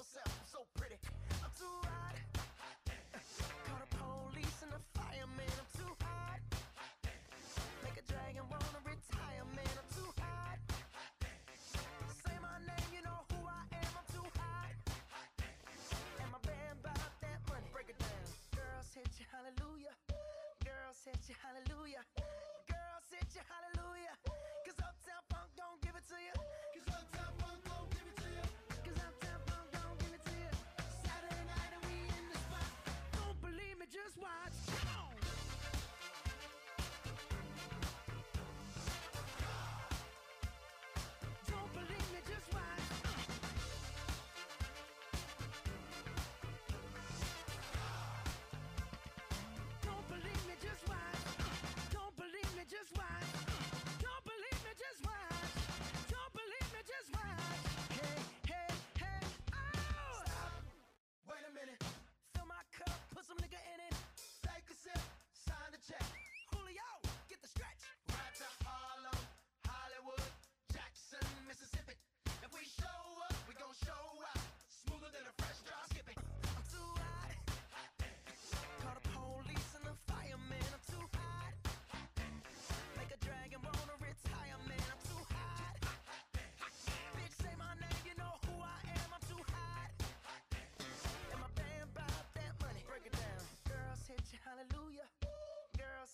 [0.10, 0.34] myself.
[0.50, 0.98] So pretty.
[1.44, 2.18] I'm too hot.
[3.66, 5.54] Call the police and the fireman.
[5.54, 6.42] I'm too hot.
[7.84, 9.74] Make a dragon wanna retire, man.
[9.78, 10.58] I'm too hot.
[10.66, 13.92] hot Say my name, you know who I am.
[13.94, 14.74] I'm too hot.
[16.22, 17.70] And my band bought that money.
[17.70, 18.26] Break it down.
[18.58, 19.94] Girls hit you, hallelujah.
[20.66, 22.02] Girls hit you, hallelujah.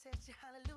[0.06, 0.75] said hallelujah.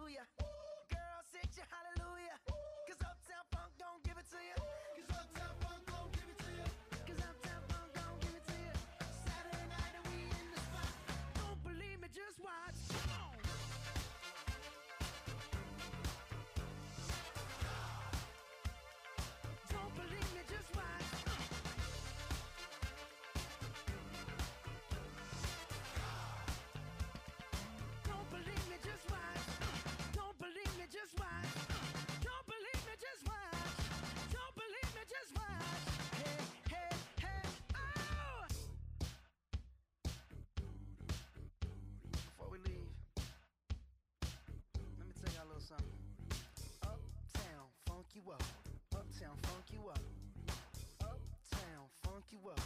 [52.43, 52.61] You up.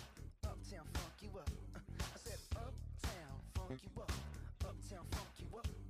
[0.44, 1.50] Uptown, funk you up.
[1.76, 4.12] I said uptown, funk you up.
[4.64, 5.81] Uptown, funk you up.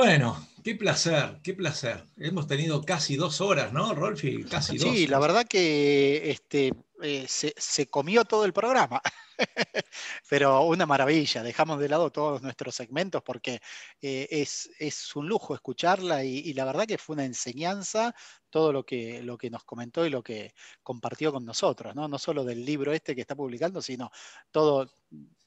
[0.00, 2.06] Bueno, qué placer, qué placer.
[2.16, 4.44] Hemos tenido casi dos horas, ¿no, Rolfi?
[4.44, 4.88] Casi dos.
[4.88, 6.72] Sí, la verdad que este,
[7.02, 9.02] eh, se, se comió todo el programa.
[10.30, 13.60] Pero una maravilla, dejamos de lado todos nuestros segmentos porque
[14.00, 18.14] eh, es, es un lujo escucharla y, y la verdad que fue una enseñanza
[18.48, 22.08] todo lo que, lo que nos comentó y lo que compartió con nosotros, ¿no?
[22.08, 24.10] No solo del libro este que está publicando, sino
[24.50, 24.90] todo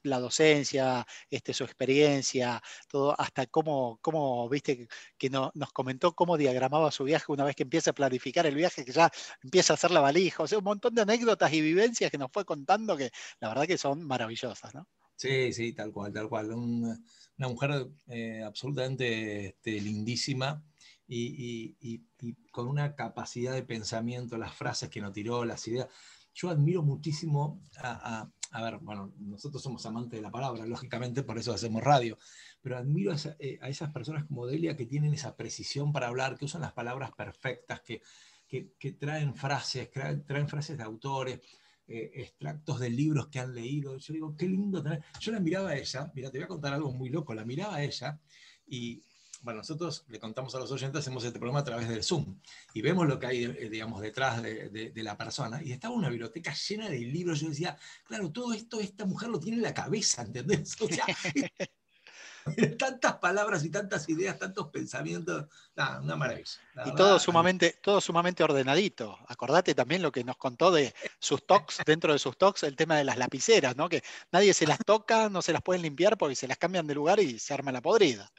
[0.04, 6.38] la docencia, este, su experiencia, todo, hasta cómo, cómo viste, que no- nos comentó cómo
[6.38, 9.12] diagramaba su viaje una vez que empieza a planificar el viaje, que ya
[9.42, 12.32] empieza a hacer la valija, o sea, un montón de anécdotas y vivencias que nos
[12.32, 14.88] fue contando que la verdad que son maravillosas, ¿no?
[15.16, 16.52] Sí, sí, tal cual, tal cual.
[16.52, 17.06] Un-
[17.38, 20.64] una mujer eh, absolutamente este, lindísima
[21.08, 22.04] y,
[22.52, 25.88] con una capacidad de pensamiento, las frases que nos tiró, las ideas.
[26.34, 31.38] Yo admiro muchísimo a- a ver, bueno, nosotros somos amantes de la palabra, lógicamente, por
[31.38, 32.18] eso hacemos radio,
[32.62, 36.46] pero admiro eh, a esas personas como Delia que tienen esa precisión para hablar, que
[36.46, 38.02] usan las palabras perfectas, que,
[38.48, 41.40] que- traen frases, traen, traen frases de autores,
[41.88, 43.98] eh, extractos de libros que han leído.
[43.98, 45.04] Yo digo, qué lindo tener.
[45.20, 47.76] Yo la miraba a ella, mira, te voy a contar algo muy loco, la miraba
[47.76, 48.20] a ella
[48.68, 49.04] y,
[49.44, 52.40] bueno, nosotros le contamos a los oyentes, hacemos este programa a través del Zoom
[52.74, 55.62] y vemos lo que hay, eh, digamos, detrás de, de- de la persona.
[55.64, 57.42] Y estaba una biblioteca llena de libros.
[57.42, 60.76] Yo decía, claro, todo esto esta mujer lo tiene en la cabeza, ¿entendés?
[60.82, 61.06] O sea,
[62.78, 65.46] tantas palabras y tantas ideas, tantos pensamientos.
[65.76, 66.52] Una maravilla.
[66.74, 69.18] La Y verdad, todo sumamente, todo sumamente ordenadito.
[69.28, 72.98] Acordate también lo que nos contó de sus talks, dentro de sus talks, el tema
[72.98, 73.88] de las lapiceras, ¿no?
[73.90, 76.96] Que nadie se las toca, no se las pueden limpiar porque se las cambian de
[76.96, 78.30] lugar y se arma la podrida.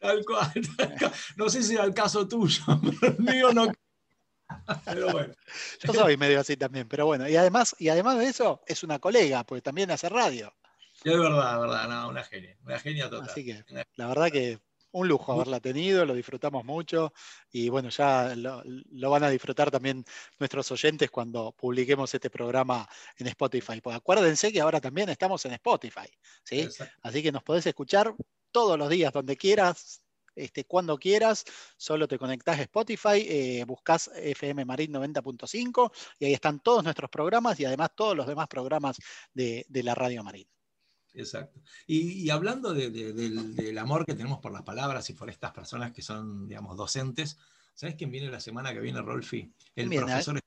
[0.00, 1.12] Tal cual, tal cual.
[1.36, 2.64] No sé si era el caso tuyo,
[3.00, 3.72] pero el mío no.
[4.84, 5.34] Pero bueno.
[5.84, 7.28] Yo soy medio así también, pero bueno.
[7.28, 10.52] Y además, y además de eso, es una colega, porque también hace radio.
[11.04, 13.28] Es verdad, verdad, no, una genia, una genia total.
[13.30, 13.64] Así que
[13.94, 14.58] la verdad que
[14.92, 17.12] un lujo haberla tenido, lo disfrutamos mucho
[17.50, 20.04] y bueno, ya lo, lo van a disfrutar también
[20.38, 23.80] nuestros oyentes cuando publiquemos este programa en Spotify.
[23.80, 26.08] Pues acuérdense que ahora también estamos en Spotify,
[26.42, 26.62] ¿sí?
[26.62, 26.94] Exacto.
[27.02, 28.14] Así que nos podés escuchar
[28.50, 30.02] todos los días, donde quieras,
[30.34, 31.44] este, cuando quieras,
[31.76, 37.10] solo te conectás a Spotify, eh, buscás FM Marín 90.5 y ahí están todos nuestros
[37.10, 38.96] programas y además todos los demás programas
[39.34, 40.48] de, de la Radio Marín.
[41.12, 41.60] Exacto.
[41.88, 45.28] Y, y hablando de- de- del, del amor que tenemos por las palabras y por
[45.28, 47.36] estas personas que son, digamos, docentes,
[47.74, 49.40] ¿sabes quién viene la semana que viene, Rolfi?
[49.40, 50.06] El ¿Quién viene?
[50.06, 50.40] profesor.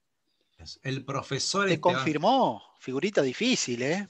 [0.84, 4.08] El profesor Te Esteban, confirmó, figurita difícil, ¿eh?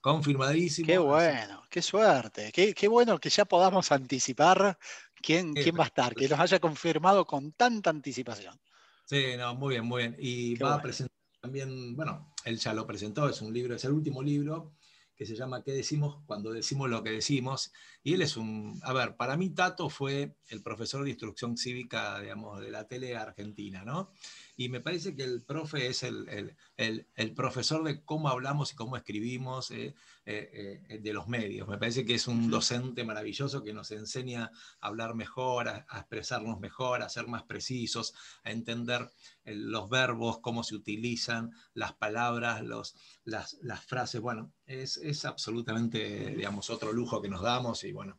[0.00, 0.86] Confirmadísimo.
[0.86, 4.78] Qué bueno, qué suerte, qué, qué bueno que ya podamos anticipar
[5.20, 8.58] quién, quién va a estar, que nos haya confirmado con tanta anticipación.
[9.04, 10.16] Sí, no, muy bien, muy bien.
[10.18, 13.92] Y va a presentar también, bueno, él ya lo presentó, es un libro, es el
[13.92, 14.74] último libro
[15.20, 17.72] que se llama ¿Qué decimos cuando decimos lo que decimos?
[18.02, 22.18] Y él es un, a ver, para mí Tato fue el profesor de instrucción cívica,
[22.20, 24.12] digamos, de la tele argentina, ¿no?
[24.60, 28.94] Y me parece que el profe es el, el, profesor de cómo hablamos y cómo
[28.94, 29.94] escribimos eh,
[30.26, 31.66] eh, eh, de los medios.
[31.66, 34.50] Me parece que es un docente maravilloso que nos enseña
[34.82, 38.12] a hablar mejor, a, expresarnos mejor, a ser más precisos,
[38.44, 39.10] a entender
[39.46, 44.20] los verbos, cómo se utilizan, las palabras, los, las, las frases.
[44.20, 48.18] Bueno, es, es absolutamente, digamos, otro lujo que nos damos y bueno.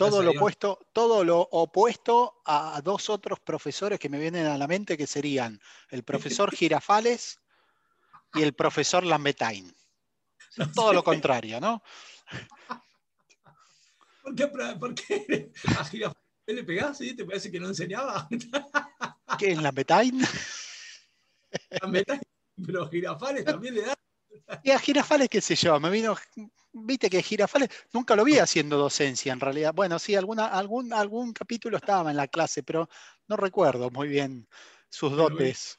[0.00, 4.66] Todo lo, opuesto, todo lo opuesto a dos otros profesores que me vienen a la
[4.66, 5.60] mente, que serían
[5.90, 7.38] el profesor Girafales
[8.32, 9.70] y el profesor Lambetain.
[10.74, 11.82] Todo lo contrario, ¿no?
[14.22, 16.98] ¿Por qué, por qué a Girafales le pegás?
[16.98, 18.26] ¿Te parece que no enseñaba?
[19.38, 20.18] ¿Qué en Lambetain?
[21.82, 22.20] Lambetain,
[22.64, 23.94] pero Girafales también le da
[24.62, 26.16] y a Girafales, qué sé yo, me vino,
[26.72, 29.74] viste que Girafales, nunca lo vi haciendo docencia en realidad.
[29.74, 32.88] Bueno, sí, alguna, algún, algún capítulo estaba en la clase, pero
[33.28, 34.48] no recuerdo muy bien
[34.88, 35.78] sus dotes.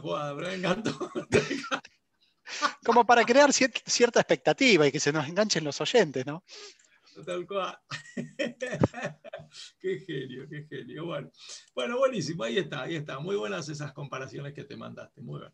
[0.00, 1.10] jugada, pero me encantó.
[2.84, 6.44] Como para crear cierta expectativa y que se nos enganchen los oyentes, ¿no?
[7.24, 7.78] Tal cual.
[9.80, 11.06] qué genio, qué genio.
[11.06, 11.30] Bueno.
[11.74, 13.18] bueno, buenísimo, ahí está, ahí está.
[13.18, 15.52] Muy buenas esas comparaciones que te mandaste, muy bien.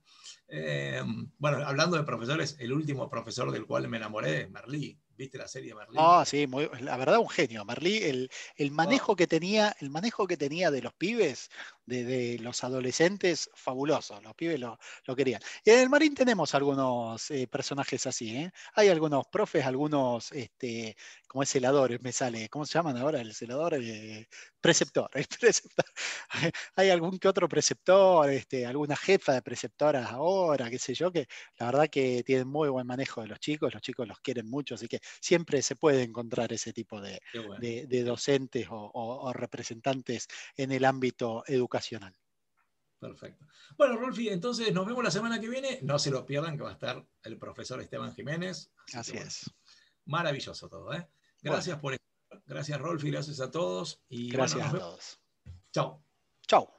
[0.49, 1.03] Eh,
[1.39, 4.99] bueno, hablando de profesores, el último profesor del cual me enamoré, Merlí.
[5.17, 5.97] ¿Viste la serie Merlí?
[5.99, 6.47] Ah, sí,
[6.81, 7.65] la verdad un genio.
[7.65, 9.17] Merlí, el, el manejo oh.
[9.17, 11.51] que tenía, el manejo que tenía de los pibes,
[11.87, 14.21] de, los adolescentes, fabuloso.
[14.21, 14.79] Los pibes lo,
[15.17, 15.41] querían.
[15.65, 18.53] Y en el Marín tenemos algunos eh, personajes así, ¿eh?
[18.75, 20.97] Hay algunos profes, algunos, este,
[21.27, 23.21] como es celadores, me sale, ¿cómo se llaman ahora?
[23.21, 24.29] El celador, eh,
[24.61, 25.11] preceptor,
[25.41, 25.85] preceptor.
[26.75, 31.29] Hay algún que otro preceptor, este, alguna jefa de preceptoras ahora, qué sé yo, que
[31.59, 34.75] la verdad que tienen muy buen manejo de los chicos, los chicos los quieren mucho,
[34.75, 37.21] así que siempre se puede encontrar ese tipo de,
[38.05, 41.45] docentes o, representantes en el ámbito
[41.77, 42.15] educacional.
[42.99, 43.47] Perfecto.
[43.77, 45.79] Bueno, Rolfi, entonces nos vemos la semana que viene.
[45.83, 48.71] No se lo pierdan, que va a estar el profesor Esteban Jiménez.
[48.95, 49.51] Así, es.
[50.07, 51.07] Maravilloso todo, ¿eh?
[51.43, 52.43] Gracias por estar.
[52.47, 53.11] Gracias, Rolfi.
[53.11, 54.01] Gracias a todos.
[54.09, 55.21] Y gracias a todos.
[55.73, 56.03] Chao.
[56.47, 56.73] Chao.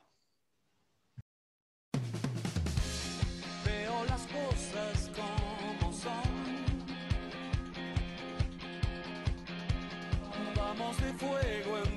[11.18, 11.97] fuego en